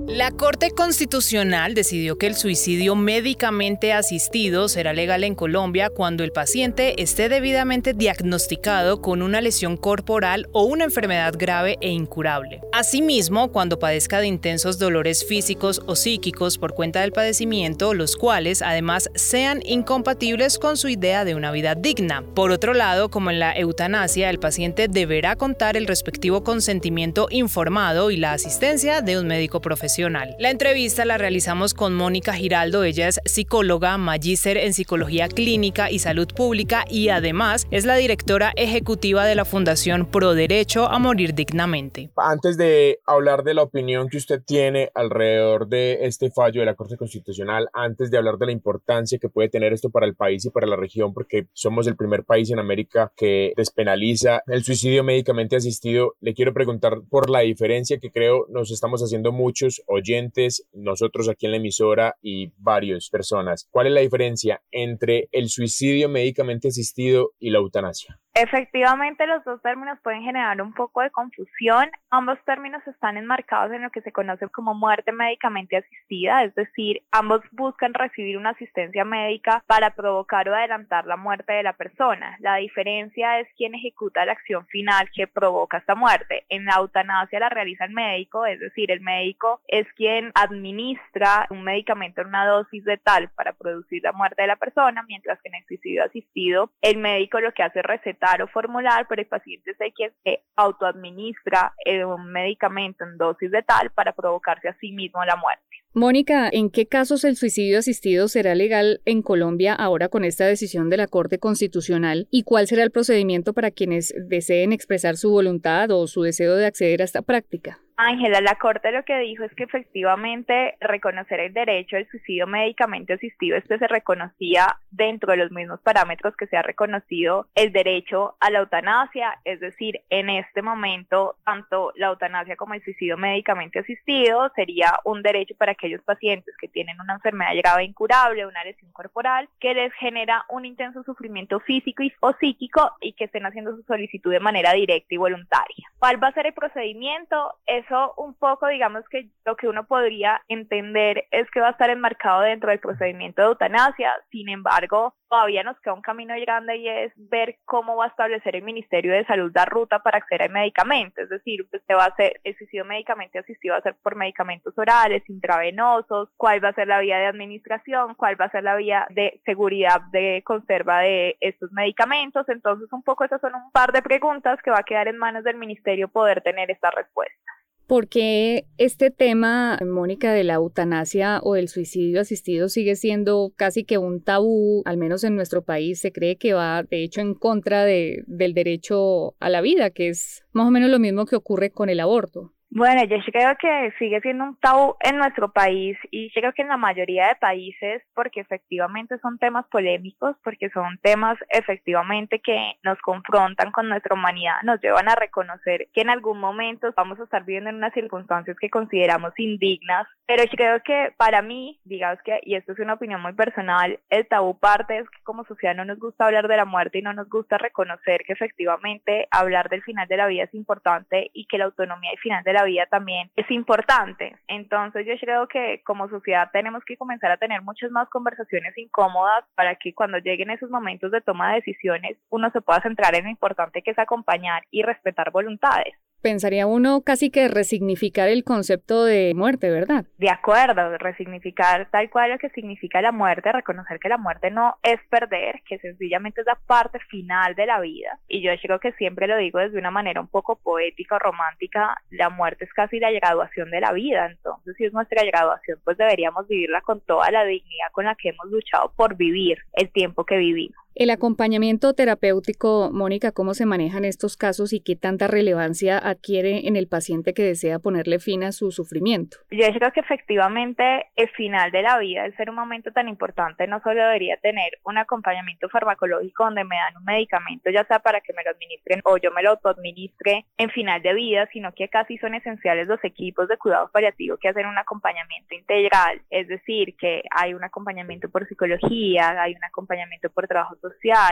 La 0.08 0.32
Corte 0.32 0.72
Constitucional 0.72 1.74
decidió 1.74 2.18
que 2.18 2.28
el 2.28 2.36
suicidio 2.36 2.96
médicamente 2.96 3.92
asistido 3.92 4.70
será 4.70 4.94
legal 4.94 5.26
en 5.26 5.36
Colombia 5.36 5.90
cuando 5.90 6.24
el 6.24 6.32
paciente 6.32 7.04
esté 7.04 7.28
debidamente 7.28 7.94
diagnosticado 7.94 9.02
con 9.02 9.22
una 9.22 9.42
lesión 9.42 9.76
corporal 9.76 10.48
o 10.54 10.64
una 10.64 10.86
enfermedad 10.86 11.34
grave 11.38 11.78
e 11.82 11.90
incurable. 11.90 12.62
Asimismo, 12.72 13.52
cuando 13.52 13.80
padezca 13.80 14.22
de 14.22 14.28
intensos 14.28 14.80
dolores 14.80 15.26
físicos 15.26 15.82
o 15.88 15.98
psíquicos 15.98 16.58
por 16.58 16.74
cuenta 16.74 17.02
del 17.02 17.12
padecimiento, 17.12 17.94
los 17.94 18.16
cuales 18.16 18.62
además 18.62 19.10
sean 19.14 19.62
incompatibles 19.66 20.58
con 20.58 20.78
su 20.78 20.88
idea 20.88 21.26
de 21.26 21.36
una 21.36 21.52
vida 21.52 21.76
digna. 21.76 22.24
Por 22.34 22.52
otro 22.52 22.74
lado, 22.74 23.10
como 23.10 23.30
en 23.30 23.40
la 23.40 23.52
eutanasia, 23.58 24.30
el 24.30 24.40
paciente 24.40 24.88
deberá 24.88 25.36
contar 25.36 25.76
el 25.76 25.86
respectivo 25.86 26.46
consentimiento 26.46 27.28
informado 27.30 28.10
y 28.10 28.16
la 28.16 28.32
asistencia 28.32 29.02
de 29.02 29.20
un 29.20 29.28
médico 29.28 29.60
profesional. 29.60 29.97
La 29.98 30.52
entrevista 30.52 31.06
la 31.06 31.18
realizamos 31.18 31.74
con 31.74 31.96
Mónica 31.96 32.34
Giraldo, 32.34 32.84
ella 32.84 33.08
es 33.08 33.20
psicóloga, 33.26 33.98
magíster 33.98 34.58
en 34.58 34.76
psicología 34.76 35.28
clínica 35.28 35.90
y 35.90 35.98
salud 35.98 36.28
pública 36.28 36.86
y 36.88 37.10
además 37.10 37.66
es 37.72 37.84
la 37.84 37.96
directora 37.96 38.54
ejecutiva 38.56 39.26
de 39.26 39.34
la 39.34 39.44
Fundación 39.44 40.06
Pro 40.06 40.36
Derecho 40.36 40.86
a 40.86 41.00
Morir 41.00 41.34
Dignamente. 41.34 42.12
Antes 42.16 42.58
de 42.58 43.00
hablar 43.08 43.44
de 43.44 43.56
la 43.56 43.64
opinión 43.64 44.08
que 44.08 44.18
usted 44.18 44.40
tiene 44.46 44.92
alrededor 44.94 45.68
de 45.68 46.06
este 46.06 46.30
fallo 46.30 46.60
de 46.60 46.68
la 46.68 46.76
Corte 46.76 46.96
Constitucional, 46.96 47.68
antes 47.74 48.12
de 48.12 48.20
hablar 48.20 48.38
de 48.38 48.46
la 48.46 48.52
importancia 48.52 49.18
que 49.18 49.30
puede 49.30 49.50
tener 49.50 49.74
esto 49.74 49.90
para 49.90 50.06
el 50.06 50.14
país 50.14 50.46
y 50.46 50.52
para 50.52 50.68
la 50.68 50.76
región, 50.76 51.12
porque 51.12 51.48
somos 51.54 51.88
el 51.88 51.96
primer 51.96 52.24
país 52.24 52.52
en 52.52 52.60
América 52.60 53.12
que 53.18 53.52
despenaliza 53.58 54.44
el 54.46 54.64
suicidio 54.64 55.04
médicamente 55.04 55.56
asistido, 55.56 56.14
le 56.22 56.36
quiero 56.36 56.54
preguntar 56.54 57.02
por 57.10 57.32
la 57.32 57.40
diferencia 57.40 57.98
que 57.98 58.12
creo 58.12 58.46
nos 58.50 58.70
estamos 58.70 59.02
haciendo 59.02 59.32
muchos 59.32 59.82
oyentes, 59.88 60.68
nosotros 60.74 61.30
aquí 61.30 61.46
en 61.46 61.54
la 61.54 61.58
emisora 61.58 62.16
y 62.22 62.52
varias 62.58 63.10
personas. 63.10 63.68
¿Cuál 63.72 63.88
es 63.88 63.94
la 63.94 64.02
diferencia 64.02 64.62
entre 64.72 65.30
el 65.32 65.50
suicidio 65.50 66.10
médicamente 66.10 66.68
asistido 66.68 67.32
y 67.40 67.50
la 67.50 67.60
eutanasia? 67.60 68.20
Efectivamente, 68.40 69.26
los 69.26 69.44
dos 69.46 69.60
términos 69.64 69.98
pueden 70.04 70.22
generar 70.22 70.62
un 70.62 70.72
poco 70.72 71.02
de 71.02 71.10
confusión. 71.10 71.90
Ambos 72.12 72.38
términos 72.46 72.86
están 72.86 73.18
enmarcados 73.18 73.74
en 73.74 73.82
lo 73.82 73.90
que 73.90 74.02
se 74.02 74.12
conoce 74.12 74.48
como 74.50 74.76
muerte 74.76 75.12
médicamente 75.12 75.78
asistida, 75.78 76.44
es 76.44 76.54
decir, 76.54 77.02
ambos 77.12 77.42
buscan 77.52 77.96
recibir 77.96 78.38
una 78.38 78.52
asistencia 78.52 79.04
médica 79.06 79.64
para 79.66 79.96
provocar 79.96 80.48
o 80.50 80.54
adelantar 80.54 81.08
la 81.08 81.18
muerte 81.18 81.52
de 81.52 81.64
la 81.64 81.74
persona. 81.74 82.38
La 82.40 82.58
diferencia 82.58 83.40
es 83.40 83.48
quién 83.58 83.74
ejecuta 83.74 84.24
la 84.24 84.34
acción 84.34 84.68
final 84.68 85.10
que 85.16 85.26
provoca 85.26 85.78
esta 85.78 85.96
muerte. 85.96 86.46
En 86.50 86.66
la 86.66 86.76
eutanasia 86.76 87.40
la 87.40 87.50
realiza 87.50 87.86
el 87.86 87.92
médico, 87.94 88.46
es 88.46 88.60
decir, 88.60 88.92
el 88.92 89.02
médico 89.02 89.62
es 89.68 89.92
quien 89.94 90.32
administra 90.36 91.48
un 91.50 91.64
medicamento 91.64 92.22
en 92.22 92.28
una 92.28 92.46
dosis 92.46 92.84
de 92.84 92.98
tal 92.98 93.30
para 93.30 93.54
producir 93.54 94.04
la 94.04 94.12
muerte 94.12 94.44
de 94.44 94.48
la 94.48 94.58
persona, 94.58 95.02
mientras 95.08 95.42
que 95.42 95.50
en 95.50 95.56
el 95.56 95.66
suicidio 95.66 96.04
asistido 96.04 96.70
el 96.84 96.98
médico 96.98 97.40
lo 97.40 97.52
que 97.52 97.64
hace 97.64 97.80
es 97.80 97.86
recetar 97.86 98.27
o 98.42 98.48
formular, 98.48 99.08
pero 99.08 99.22
el 99.22 99.28
paciente 99.28 99.72
es 99.72 99.94
quien 99.96 100.12
se 100.24 100.44
autoadministra 100.56 101.74
eh, 101.86 102.04
un 102.04 102.32
medicamento 102.32 103.04
en 103.04 103.18
dosis 103.18 103.52
de 103.52 103.64
tal 103.64 103.92
para 103.92 104.14
provocarse 104.14 104.68
a 104.68 104.78
sí 104.80 104.92
mismo 104.92 105.24
la 105.26 105.36
muerte. 105.36 105.64
Mónica, 105.98 106.48
¿en 106.54 106.70
qué 106.70 106.86
casos 106.86 107.24
el 107.24 107.38
suicidio 107.38 107.80
asistido 107.80 108.28
será 108.28 108.54
legal 108.54 109.02
en 109.06 109.24
Colombia 109.24 109.74
ahora 109.74 110.10
con 110.10 110.26
esta 110.26 110.46
decisión 110.46 110.92
de 110.92 110.98
la 110.98 111.08
Corte 111.08 111.40
Constitucional? 111.40 112.28
¿Y 112.30 112.44
cuál 112.44 112.68
será 112.68 112.84
el 112.84 112.92
procedimiento 112.92 113.54
para 113.54 113.72
quienes 113.72 114.14
deseen 114.16 114.74
expresar 114.74 115.18
su 115.18 115.32
voluntad 115.32 115.90
o 115.90 116.06
su 116.06 116.22
deseo 116.22 116.56
de 116.56 116.68
acceder 116.68 117.02
a 117.02 117.06
esta 117.06 117.24
práctica? 117.24 117.80
Ángela, 118.00 118.42
la 118.42 118.54
Corte 118.54 118.92
lo 118.92 119.04
que 119.04 119.18
dijo 119.18 119.44
es 119.44 119.52
que 119.56 119.64
efectivamente 119.64 120.76
reconocer 120.80 121.40
el 121.40 121.52
derecho 121.52 121.98
al 121.98 122.08
suicidio 122.08 122.46
médicamente 122.46 123.14
asistido, 123.14 123.58
este 123.58 123.80
se 123.80 123.88
reconocía 123.88 124.78
dentro 124.92 125.32
de 125.32 125.38
los 125.38 125.52
mismos 125.52 125.82
parámetros 125.82 126.36
que 126.38 126.46
se 126.46 126.58
ha 126.58 126.62
reconocido 126.62 127.48
el 127.56 127.72
derecho 127.72 128.36
a 128.40 128.52
la 128.52 128.60
eutanasia, 128.60 129.40
es 129.46 129.60
decir, 129.60 130.02
en 130.12 130.30
este 130.30 130.62
momento 130.62 131.38
tanto 131.44 131.92
la 131.96 132.10
eutanasia 132.10 132.56
como 132.56 132.76
el 132.76 132.84
suicidio 132.84 133.18
médicamente 133.18 133.80
asistido 133.80 134.52
sería 134.56 134.94
un 135.04 135.24
derecho 135.24 135.56
para 135.58 135.74
aquellos 135.88 136.04
pacientes 136.04 136.54
que 136.60 136.68
tienen 136.68 137.00
una 137.02 137.14
enfermedad 137.14 137.56
grave 137.56 137.86
incurable, 137.86 138.46
una 138.46 138.64
lesión 138.64 138.92
corporal, 138.92 139.50
que 139.60 139.74
les 139.74 139.92
genera 139.94 140.46
un 140.50 140.66
intenso 140.66 141.04
sufrimiento 141.04 141.60
físico 141.62 142.04
y, 142.04 142.14
o 142.20 142.34
psíquico 142.34 142.92
y 143.02 143.14
que 143.14 143.26
estén 143.26 143.46
haciendo 143.46 143.76
su 143.76 143.84
solicitud 143.84 144.32
de 144.32 144.40
manera 144.40 144.74
directa 144.74 145.16
y 145.16 145.18
voluntaria. 145.18 145.88
¿Cuál 146.00 146.22
va 146.22 146.28
a 146.28 146.34
ser 146.34 146.46
el 146.46 146.54
procedimiento? 146.54 147.56
Es 147.66 147.88
eso 147.88 148.14
un 148.18 148.34
poco, 148.36 148.68
digamos 148.68 149.04
que 149.10 149.30
lo 149.46 149.56
que 149.56 149.68
uno 149.68 149.86
podría 149.86 150.42
entender 150.48 151.26
es 151.32 151.50
que 151.52 151.60
va 151.60 151.70
a 151.70 151.72
estar 151.72 151.90
enmarcado 151.90 152.42
dentro 152.42 152.70
del 152.70 152.80
procedimiento 152.80 153.42
de 153.42 153.48
eutanasia, 153.50 154.14
sin 154.32 154.50
embargo, 154.50 155.16
todavía 155.30 155.64
nos 155.64 155.80
queda 155.80 155.94
un 155.94 156.02
camino 156.02 156.34
grande 156.40 156.78
y 156.78 156.88
es 156.88 157.12
ver 157.16 157.58
cómo 157.66 157.96
va 157.96 158.06
a 158.06 158.10
establecer 158.10 158.56
el 158.56 158.64
Ministerio 158.64 159.14
de 159.14 159.26
Salud 159.26 159.52
la 159.54 159.66
ruta 159.66 160.00
para 160.00 160.18
acceder 160.18 160.44
al 160.44 160.52
medicamento, 160.52 161.22
es 161.22 161.30
decir, 161.30 161.62
usted 161.62 161.82
va 161.96 162.06
a 162.06 162.08
hacer 162.08 162.40
el 162.44 162.56
suicidio 162.58 162.86
medicamento 162.86 163.40
asistido 163.40 163.74
va 163.74 163.80
a 163.80 163.82
ser 163.82 163.96
por 164.02 164.16
medicamentos 164.16 164.78
orales, 164.78 165.28
intravenosos, 165.30 166.30
cuál 166.38 166.64
va 166.64 166.70
a 166.70 166.74
ser 166.74 166.88
la 166.88 167.00
vía 167.00 167.18
de 167.18 167.26
administración, 167.26 168.16
cuál 168.16 168.40
va 168.40 168.46
a 168.46 168.52
ser 168.52 168.64
la 168.64 168.76
vía 168.76 169.08
de 169.10 169.42
seguridad 169.46 170.02
de 170.12 170.42
conserva 170.46 171.00
de 171.00 171.38
estos 171.40 171.72
medicamentos, 171.72 172.48
entonces 172.50 172.92
un 172.92 173.04
poco 173.04 173.24
esas 173.24 173.42
son 173.42 173.56
un 173.56 173.72
par 173.72 173.92
de 173.92 174.02
preguntas 174.02 174.62
que 174.62 174.72
va 174.72 174.80
a 174.80 174.84
quedar 174.84 175.08
en 175.08 175.18
manos 175.18 175.44
del 175.44 175.58
Ministerio 175.58 176.08
poder 176.08 176.42
tener 176.42 176.72
esta 176.72 176.92
respuesta. 176.92 177.57
¿Por 177.88 178.10
qué 178.10 178.66
este 178.78 179.12
tema, 179.12 179.80
Mónica, 179.86 180.34
de 180.34 180.44
la 180.44 180.56
eutanasia 180.56 181.40
o 181.42 181.56
el 181.56 181.70
suicidio 181.70 182.20
asistido 182.20 182.68
sigue 182.68 182.98
siendo 182.98 183.54
casi 183.56 183.86
que 183.86 183.98
un 183.98 184.22
tabú, 184.22 184.82
al 184.84 184.98
menos 184.98 185.24
en 185.24 185.38
nuestro 185.38 185.64
país? 185.64 186.02
Se 186.02 186.12
cree 186.12 186.36
que 186.36 186.52
va, 186.52 186.84
de 186.84 187.02
hecho, 187.02 187.22
en 187.22 187.34
contra 187.34 187.86
de, 187.86 188.26
del 188.28 188.54
derecho 188.54 189.36
a 189.40 189.50
la 189.50 189.62
vida, 189.62 189.90
que 189.90 190.10
es 190.10 190.44
más 190.52 190.68
o 190.68 190.72
menos 190.72 190.90
lo 190.90 191.00
mismo 191.00 191.26
que 191.26 191.38
ocurre 191.38 191.72
con 191.72 191.88
el 191.88 192.02
aborto. 192.02 192.52
Bueno, 192.70 193.02
yo 193.06 193.18
creo 193.32 193.56
que 193.58 193.94
sigue 193.98 194.20
siendo 194.20 194.44
un 194.44 194.60
tabú 194.60 194.98
en 195.00 195.18
nuestro 195.18 195.52
país 195.52 195.98
y 196.12 196.30
creo 196.32 196.52
que 196.52 196.64
en 196.64 196.68
la 196.68 196.76
mayoría 196.76 197.30
de 197.30 197.36
países 197.36 198.04
porque 198.14 198.42
efectivamente 198.42 199.18
son 199.20 199.40
temas 199.40 199.66
polémicos, 199.68 200.36
porque 200.44 200.70
son 200.72 201.00
temas 201.02 201.38
efectivamente 201.50 202.42
que 202.42 202.74
nos 202.84 203.00
confrontan 203.00 203.72
con 203.72 203.88
nuestra 203.88 204.16
humanidad, 204.16 204.56
nos 204.64 204.82
llevan 204.82 205.08
a 205.08 205.16
reconocer 205.16 205.88
que 205.94 206.02
en 206.02 206.10
algún 206.10 206.40
momento 206.40 206.94
vamos 206.96 207.20
a 207.20 207.24
estar 207.24 207.46
viviendo 207.46 207.70
en 207.70 207.78
unas 207.78 207.94
circunstancias 207.94 208.58
que 208.60 208.70
consideramos 208.70 209.32
indignas, 209.38 210.06
pero 210.26 210.44
yo 210.44 210.52
creo 210.52 210.84
que 210.84 211.14
para 211.16 211.42
mí, 211.42 211.80
digamos 211.86 212.22
que, 212.24 212.42
y 212.44 212.56
esto 212.56 212.74
es 212.74 212.80
una 212.80 212.96
opinión 212.96 213.22
muy 213.22 213.34
personal, 213.34 213.98
el 214.10 214.28
tabú 214.28 214.60
parte 214.60 214.98
es 214.98 215.10
que 215.10 215.24
como 215.24 215.46
sociedad 215.46 215.74
no 215.74 215.86
nos 215.86 216.00
gusta 216.00 216.26
hablar 216.26 216.50
de 216.50 216.58
la 216.58 216.66
muerte 216.66 217.00
y 217.00 217.02
no 217.02 217.14
nos 217.14 217.30
gusta 217.30 217.58
reconocer 217.58 218.24
que 218.26 218.34
efectivamente 218.34 219.28
hablar 219.32 219.70
del 219.70 219.84
final 219.84 220.08
de 220.10 220.18
la 220.18 220.28
vida 220.28 220.44
es 220.44 220.54
importante 220.54 221.32
y 221.34 221.46
que 221.46 221.58
la 221.58 221.66
autonomía 221.66 222.12
y 222.14 222.18
final 222.18 222.44
de 222.44 222.57
la 222.58 222.64
vida 222.64 222.88
también 222.88 223.30
es 223.36 223.50
importante. 223.52 224.36
Entonces 224.48 225.06
yo 225.06 225.14
creo 225.20 225.48
que 225.48 225.82
como 225.84 226.10
sociedad 226.10 226.50
tenemos 226.52 226.84
que 226.86 226.98
comenzar 226.98 227.32
a 227.32 227.38
tener 227.38 227.62
muchas 227.62 227.92
más 227.92 228.10
conversaciones 228.10 228.76
incómodas 228.78 229.46
para 229.56 229.76
que 229.76 229.94
cuando 229.94 230.18
lleguen 230.18 230.50
esos 230.50 230.72
momentos 230.72 231.12
de 231.12 231.22
toma 231.22 231.50
de 231.50 231.58
decisiones 231.58 232.18
uno 232.30 232.50
se 232.52 232.62
pueda 232.62 232.82
centrar 232.82 233.14
en 233.16 233.26
lo 233.26 233.30
importante 233.30 233.82
que 233.82 233.92
es 233.92 234.00
acompañar 234.00 234.64
y 234.72 234.82
respetar 234.82 235.32
voluntades 235.32 235.94
pensaría 236.22 236.68
uno 236.68 237.02
casi 237.02 237.30
que 237.30 237.48
resignificar 237.48 238.30
el 238.30 238.44
concepto 238.44 239.06
de 239.06 239.34
muerte, 239.36 239.70
¿verdad? 239.70 240.06
De 240.18 240.30
acuerdo, 240.30 240.98
resignificar 240.98 241.90
tal 241.92 242.10
cual 242.10 242.32
lo 242.32 242.38
que 242.38 242.50
significa 242.50 243.02
la 243.02 243.12
muerte, 243.12 243.52
reconocer 243.52 244.00
que 244.00 244.10
la 244.10 244.18
muerte 244.18 244.52
no 244.52 244.78
es 244.84 245.00
perder, 245.10 245.62
que 245.68 245.80
sencillamente 245.80 246.42
es 246.42 246.48
la 246.48 246.60
parte 246.68 247.00
final 247.10 247.56
de 247.56 247.66
la 247.66 247.80
vida. 247.80 248.20
Y 248.28 248.42
yo 248.42 248.52
creo 248.62 248.80
que 248.80 248.92
siempre 248.94 249.28
lo 249.28 249.38
digo 249.38 249.60
desde 249.60 249.78
una 249.78 249.92
manera 249.92 250.22
un 250.22 250.28
poco 250.28 250.56
poética 250.56 251.16
o 251.16 251.20
romántica, 251.20 251.96
la 252.10 252.30
muerte 252.30 252.66
es 252.66 252.74
casi 252.74 253.00
la 253.00 253.12
graduación 253.12 253.70
de 253.72 253.82
la 253.82 253.94
vida, 253.94 254.28
entonces 254.28 254.76
si 254.78 254.86
es 254.86 254.94
nuestra 254.94 255.24
graduación, 255.24 255.80
pues 255.84 255.98
deberíamos 255.98 256.48
vivirla 256.48 256.82
con 256.82 257.02
toda 257.02 257.30
la 257.32 257.44
dignidad 257.44 257.88
con 257.92 258.06
la 258.06 258.16
que 258.16 258.30
hemos 258.30 258.48
luchado 258.48 258.92
por 258.96 259.16
vivir 259.16 259.60
el 259.74 259.90
tiempo 259.92 260.26
que 260.26 260.38
vivimos. 260.38 260.87
El 261.00 261.12
acompañamiento 261.12 261.94
terapéutico, 261.94 262.90
Mónica, 262.92 263.32
¿cómo 263.32 263.54
se 263.54 263.68
manejan 263.68 264.04
estos 264.04 264.36
casos 264.36 264.74
y 264.74 264.80
qué 264.80 264.96
tanta 264.96 265.28
relevancia 265.28 266.00
adquiere 266.00 266.68
en 266.68 266.76
el 266.76 266.88
paciente 266.88 267.36
que 267.36 267.44
desea 267.44 267.78
ponerle 267.78 268.18
fin 268.18 268.44
a 268.44 268.52
su 268.52 268.72
sufrimiento? 268.72 269.38
Yo 269.52 269.68
creo 269.74 269.92
que 269.92 270.00
efectivamente 270.00 271.06
el 271.16 271.30
final 271.30 271.70
de 271.70 271.84
la 271.84 272.00
vida, 272.00 272.26
el 272.26 272.36
ser 272.36 272.50
un 272.50 272.56
momento 272.56 272.92
tan 272.94 273.08
importante, 273.10 273.68
no 273.68 273.80
solo 273.82 274.02
debería 274.02 274.38
tener 274.38 274.72
un 274.86 274.98
acompañamiento 274.98 275.70
farmacológico 275.70 276.46
donde 276.46 276.64
me 276.64 276.78
dan 276.78 276.98
un 276.98 277.06
medicamento, 277.06 277.70
ya 277.70 277.86
sea 277.86 278.00
para 278.00 278.20
que 278.22 278.34
me 278.34 278.44
lo 278.44 278.50
administren 278.50 279.02
o 279.04 279.18
yo 279.18 279.30
me 279.30 279.44
lo 279.44 279.52
autoadministre 279.52 280.48
en 280.58 280.72
final 280.72 281.04
de 281.04 281.14
vida, 281.14 281.48
sino 281.54 281.74
que 281.76 281.90
casi 281.90 282.18
son 282.18 282.34
esenciales 282.34 282.88
los 282.88 283.04
equipos 283.04 283.48
de 283.48 283.58
cuidados 283.58 283.92
paliativos 283.92 284.40
que 284.40 284.50
hacen 284.50 284.66
un 284.66 284.80
acompañamiento 284.80 285.54
integral, 285.54 286.24
es 286.32 286.48
decir, 286.48 286.96
que 286.98 287.22
hay 287.30 287.54
un 287.54 287.64
acompañamiento 287.64 288.32
por 288.32 288.48
psicología, 288.48 289.40
hay 289.40 289.54
un 289.54 289.64
acompañamiento 289.64 290.32
por 290.32 290.48
trabajo 290.48 290.76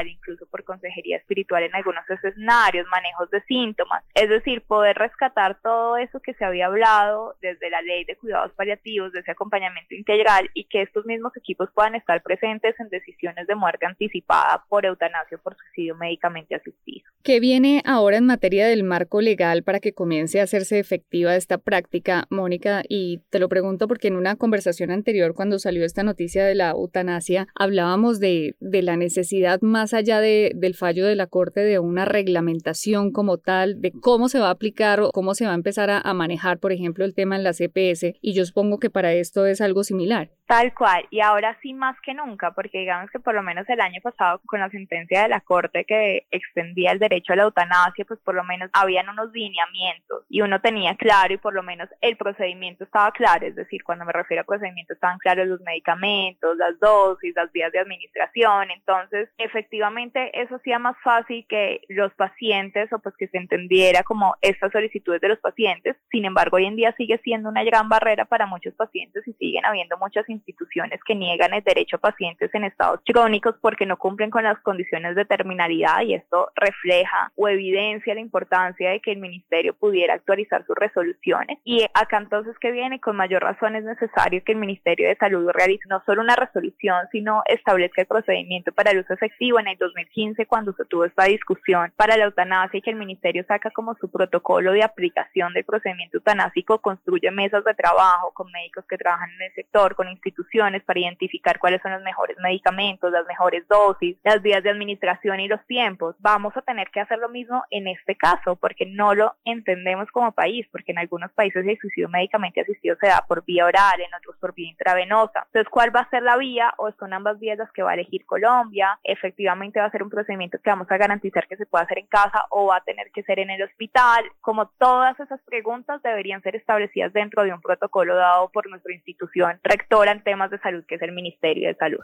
incluso 0.08 0.46
por 0.48 0.64
consejería 0.64 1.18
espiritual 1.18 1.64
en 1.64 1.76
algunos 1.76 2.10
escenarios, 2.10 2.88
manejos 2.90 3.30
de 3.30 3.42
síntomas. 3.42 4.04
Es 4.14 4.30
decir, 4.30 4.62
poder 4.62 4.98
rescatar 4.98 5.60
todo 5.62 5.98
eso 5.98 6.20
que 6.22 6.34
se 6.34 6.46
había 6.46 6.68
hablado 6.68 7.36
desde 7.42 7.70
la 7.70 7.82
ley 7.82 8.06
de 8.06 8.16
cuidados 8.16 8.52
paliativos, 8.54 9.12
de 9.12 9.20
ese 9.20 9.32
acompañamiento 9.32 9.96
integral 9.96 10.50
y 10.54 10.66
que 10.66 10.82
estos 10.82 11.06
mismos 11.06 11.36
equipos 11.38 11.70
puedan 11.74 11.96
estar 11.96 12.22
presentes 12.22 12.80
en 12.80 12.90
decisiones 12.90 13.48
de 13.48 13.56
muerte 13.56 13.86
anticipada 13.86 14.64
por 14.70 14.86
eutanasia 14.86 15.38
o 15.38 15.42
por 15.42 15.56
suicidio 15.58 15.96
médicamente 15.96 16.56
asistido. 16.56 17.10
¿Qué 17.24 17.40
viene 17.40 17.82
ahora 17.86 18.18
en 18.18 18.26
materia 18.26 18.68
del 18.68 18.84
marco 18.84 19.22
legal 19.22 19.64
para 19.64 19.80
que 19.80 19.94
comience 19.94 20.40
a 20.40 20.44
hacerse 20.44 20.80
efectiva 20.80 21.36
esta 21.36 21.58
práctica, 21.58 22.26
Mónica? 22.30 22.84
Y 22.88 23.22
te 23.30 23.40
lo 23.40 23.50
pregunto 23.50 23.88
porque 23.88 24.08
en 24.08 24.16
una 24.16 24.36
conversación 24.36 24.92
anterior, 24.92 25.34
cuando 25.34 25.60
salió 25.60 25.86
esta 25.86 26.04
noticia 26.04 26.46
de 26.46 26.56
la 26.56 26.72
eutanasia, 26.72 27.48
hablábamos 27.56 28.20
de 28.20 28.56
la 28.60 28.98
necesidad 28.98 29.45
más 29.62 29.94
allá 29.94 30.20
de, 30.20 30.52
del 30.56 30.76
fallo 30.76 31.06
de 31.06 31.16
la 31.16 31.28
Corte 31.28 31.62
de 31.62 31.80
una 31.80 32.06
reglamentación 32.06 33.12
como 33.12 33.38
tal, 33.38 33.82
de 33.82 33.92
cómo 33.92 34.30
se 34.30 34.40
va 34.40 34.48
a 34.48 34.52
aplicar 34.52 35.00
o 35.02 35.12
cómo 35.12 35.34
se 35.34 35.46
va 35.46 35.52
a 35.52 35.56
empezar 35.56 35.90
a, 35.90 36.00
a 36.00 36.14
manejar, 36.14 36.60
por 36.60 36.72
ejemplo, 36.72 37.06
el 37.06 37.14
tema 37.14 37.36
en 37.36 37.44
la 37.44 37.54
CPS. 37.54 38.16
Y 38.22 38.34
yo 38.34 38.46
supongo 38.46 38.80
que 38.80 38.90
para 38.90 39.14
esto 39.14 39.46
es 39.46 39.62
algo 39.62 39.84
similar. 39.84 40.30
Tal 40.48 40.76
cual, 40.76 41.08
y 41.10 41.22
ahora 41.22 41.58
sí 41.64 41.74
más 41.74 42.00
que 42.02 42.14
nunca, 42.14 42.52
porque 42.52 42.78
digamos 42.78 43.10
que 43.10 43.20
por 43.20 43.34
lo 43.34 43.42
menos 43.42 43.68
el 43.68 43.82
año 43.82 44.00
pasado 44.04 44.40
con 44.46 44.60
la 44.60 44.70
sentencia 44.70 45.24
de 45.24 45.30
la 45.30 45.42
Corte 45.42 45.86
que 45.86 46.28
extendía 46.30 46.92
el 46.92 47.00
derecho 47.00 47.34
a 47.34 47.36
la 47.36 47.44
eutanasia, 47.44 48.06
pues 48.06 48.20
por 48.20 48.36
lo 48.36 48.44
menos 48.44 48.70
habían 48.74 49.10
unos 49.10 49.32
lineamientos 49.34 50.24
y 50.30 50.42
uno 50.42 50.62
tenía 50.62 50.96
claro 50.98 51.34
y 51.34 51.38
por 51.38 51.56
lo 51.56 51.64
menos 51.64 51.90
el 52.00 52.16
procedimiento 52.16 52.84
estaba 52.84 53.12
claro, 53.12 53.48
es 53.48 53.56
decir, 53.56 53.84
cuando 53.84 54.06
me 54.06 54.14
refiero 54.14 54.42
a 54.42 54.46
procedimiento 54.46 54.94
estaban 54.94 55.18
claros 55.18 55.48
los 55.48 55.62
medicamentos, 55.62 56.56
las 56.58 56.80
dosis, 56.80 57.34
las 57.36 57.52
vías 57.52 57.72
de 57.72 57.80
administración, 57.80 58.70
entonces 58.70 59.25
efectivamente 59.38 60.42
eso 60.42 60.56
hacía 60.56 60.80
más 60.80 60.96
fácil 61.04 61.46
que 61.48 61.82
los 61.90 62.14
pacientes 62.14 62.92
o 62.94 63.00
pues 63.00 63.16
que 63.18 63.28
se 63.28 63.38
entendiera 63.38 64.04
como 64.04 64.36
estas 64.42 64.72
solicitudes 64.72 65.22
de 65.22 65.30
los 65.30 65.40
pacientes, 65.40 65.96
sin 66.12 66.26
embargo 66.26 66.58
hoy 66.58 66.66
en 66.66 66.76
día 66.76 66.94
sigue 66.98 67.20
siendo 67.24 67.50
una 67.50 67.64
gran 67.64 67.90
barrera 67.90 68.26
para 68.26 68.46
muchos 68.46 68.74
pacientes 68.74 69.28
y 69.28 69.34
siguen 69.34 69.66
habiendo 69.66 69.98
muchas 69.98 70.28
instituciones 70.30 71.00
que 71.06 71.16
niegan 71.16 71.54
el 71.54 71.64
derecho 71.64 71.98
a 71.98 72.00
pacientes 72.00 72.54
en 72.54 72.64
estados 72.64 73.00
crónicos 73.06 73.56
porque 73.62 73.86
no 73.86 73.98
cumplen 73.98 74.30
con 74.30 74.44
las 74.44 74.60
condiciones 74.60 75.16
de 75.16 75.26
terminalidad 75.26 76.02
y 76.02 76.14
esto 76.14 76.52
refleja 76.56 77.32
o 77.36 77.48
evidencia 77.48 78.14
la 78.14 78.22
importancia 78.22 78.92
de 78.92 79.00
que 79.00 79.12
el 79.12 79.20
ministerio 79.20 79.74
pudiera 79.74 80.14
actualizar 80.14 80.66
sus 80.66 80.76
resoluciones. 80.76 81.60
Y 81.64 81.86
acá 81.94 82.18
entonces 82.18 82.58
que 82.60 82.72
viene, 82.72 83.00
con 83.00 83.16
mayor 83.16 83.44
razón 83.44 83.76
es 83.76 83.84
necesario 83.84 84.44
que 84.44 84.52
el 84.52 84.58
Ministerio 84.58 85.08
de 85.08 85.16
Salud 85.16 85.50
realice 85.54 85.84
no 85.90 86.02
solo 86.06 86.22
una 86.22 86.36
resolución, 86.36 87.08
sino 87.12 87.44
establezca 87.46 88.02
el 88.02 88.08
procedimiento 88.08 88.72
para 88.72 88.92
el 88.92 89.00
uso 89.00 89.15
efectivo 89.16 89.60
en 89.60 89.68
el 89.68 89.78
2015 89.78 90.46
cuando 90.46 90.74
se 90.74 90.86
tuvo 90.86 91.06
esta 91.06 91.26
discusión 91.26 91.92
para 91.96 92.16
la 92.18 92.26
eutanasia 92.26 92.78
y 92.78 92.82
que 92.82 92.92
el 92.92 92.96
ministerio 92.96 93.44
saca 93.48 93.72
como 93.72 93.96
su 93.96 94.10
protocolo 94.10 94.72
de 94.72 94.84
aplicación 94.84 95.54
del 95.54 95.66
procedimiento 95.66 96.18
eutanásico, 96.18 96.80
construye 96.80 97.32
mesas 97.32 97.64
de 97.64 97.74
trabajo 97.74 98.32
con 98.34 98.52
médicos 98.52 98.86
que 98.88 98.98
trabajan 98.98 99.32
en 99.32 99.42
el 99.42 99.54
sector, 99.54 99.96
con 99.96 100.10
instituciones 100.10 100.84
para 100.84 101.00
identificar 101.00 101.60
cuáles 101.60 101.82
son 101.82 101.94
los 101.94 102.04
mejores 102.04 102.38
medicamentos, 102.42 103.12
las 103.12 103.26
mejores 103.26 103.68
dosis, 103.68 104.18
las 104.24 104.42
vías 104.42 104.64
de 104.64 104.70
administración 104.70 105.40
y 105.40 105.48
los 105.48 105.66
tiempos. 105.66 106.16
Vamos 106.20 106.56
a 106.56 106.62
tener 106.62 106.90
que 106.92 107.02
hacer 107.02 107.20
lo 107.20 107.30
mismo 107.30 107.64
en 107.72 107.88
este 107.88 108.16
caso 108.16 108.56
porque 108.56 108.86
no 108.86 109.14
lo 109.14 109.36
entendemos 109.46 110.10
como 110.12 110.32
país, 110.32 110.68
porque 110.72 110.92
en 110.92 111.00
algunos 111.00 111.32
países 111.32 111.66
el 111.66 111.78
suicidio 111.80 112.10
médicamente 112.10 112.62
asistido 112.62 112.96
se 113.00 113.08
da 113.08 113.26
por 113.28 113.44
vía 113.46 113.66
oral, 113.66 114.02
en 114.02 114.14
otros 114.14 114.36
por 114.38 114.54
vía 114.54 114.70
intravenosa. 114.70 115.44
Entonces, 115.48 115.70
¿cuál 115.70 115.96
va 115.96 116.02
a 116.02 116.10
ser 116.10 116.24
la 116.24 116.38
vía 116.38 116.74
o 116.78 116.92
son 116.94 117.14
ambas 117.14 117.40
vías 117.40 117.58
las 117.58 117.72
que 117.72 117.84
va 117.84 117.92
a 117.92 117.94
elegir 117.96 118.26
Colombia? 118.26 119.00
Efectivamente 119.06 119.80
va 119.80 119.86
a 119.86 119.92
ser 119.92 120.04
un 120.04 120.10
procedimiento 120.10 120.58
que 120.58 120.70
vamos 120.70 120.90
a 120.90 120.98
garantizar 120.98 121.48
que 121.48 121.56
se 121.56 121.66
pueda 121.66 121.84
hacer 121.84 122.00
en 122.00 122.08
casa 122.08 122.46
o 122.50 122.68
va 122.68 122.78
a 122.78 122.84
tener 122.84 123.12
que 123.12 123.24
ser 123.24 123.40
en 123.40 123.52
el 123.52 123.62
hospital. 123.62 124.26
Como 124.42 124.68
todas 124.80 125.20
esas 125.20 125.40
preguntas 125.44 126.02
deberían 126.02 126.42
ser 126.42 126.56
establecidas 126.56 127.14
dentro 127.14 127.44
de 127.44 127.54
un 127.54 127.62
protocolo 127.62 128.16
dado 128.16 128.50
por 128.50 128.70
nuestra 128.70 128.94
institución 128.94 129.60
rectora 129.64 130.16
temas 130.24 130.50
de 130.52 130.60
salud, 130.60 130.84
que 130.88 130.96
es 130.96 131.02
el 131.02 131.12
Ministerio 131.12 131.68
de 131.68 131.76
Salud. 131.76 132.04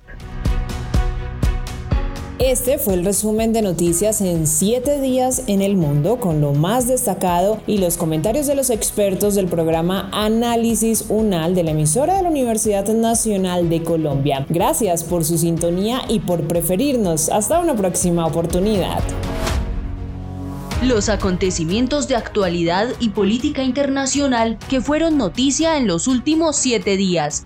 Este 2.43 2.79
fue 2.79 2.95
el 2.95 3.05
resumen 3.05 3.53
de 3.53 3.61
noticias 3.61 4.19
en 4.19 4.47
siete 4.47 4.99
días 4.99 5.43
en 5.45 5.61
el 5.61 5.75
mundo 5.75 6.19
con 6.19 6.41
lo 6.41 6.53
más 6.53 6.87
destacado 6.87 7.59
y 7.67 7.77
los 7.77 7.97
comentarios 7.97 8.47
de 8.47 8.55
los 8.55 8.71
expertos 8.71 9.35
del 9.35 9.45
programa 9.45 10.09
Análisis 10.11 11.05
UNAL 11.07 11.53
de 11.53 11.61
la 11.61 11.71
emisora 11.71 12.15
de 12.17 12.23
la 12.23 12.29
Universidad 12.29 12.87
Nacional 12.87 13.69
de 13.69 13.83
Colombia. 13.83 14.47
Gracias 14.49 15.03
por 15.03 15.23
su 15.23 15.37
sintonía 15.37 16.01
y 16.09 16.21
por 16.21 16.47
preferirnos. 16.47 17.29
Hasta 17.29 17.59
una 17.59 17.75
próxima 17.75 18.25
oportunidad. 18.25 19.03
Los 20.81 21.09
acontecimientos 21.09 22.07
de 22.07 22.15
actualidad 22.15 22.87
y 22.99 23.09
política 23.09 23.61
internacional 23.61 24.57
que 24.67 24.81
fueron 24.81 25.15
noticia 25.15 25.77
en 25.77 25.85
los 25.85 26.07
últimos 26.07 26.55
siete 26.55 26.97
días 26.97 27.45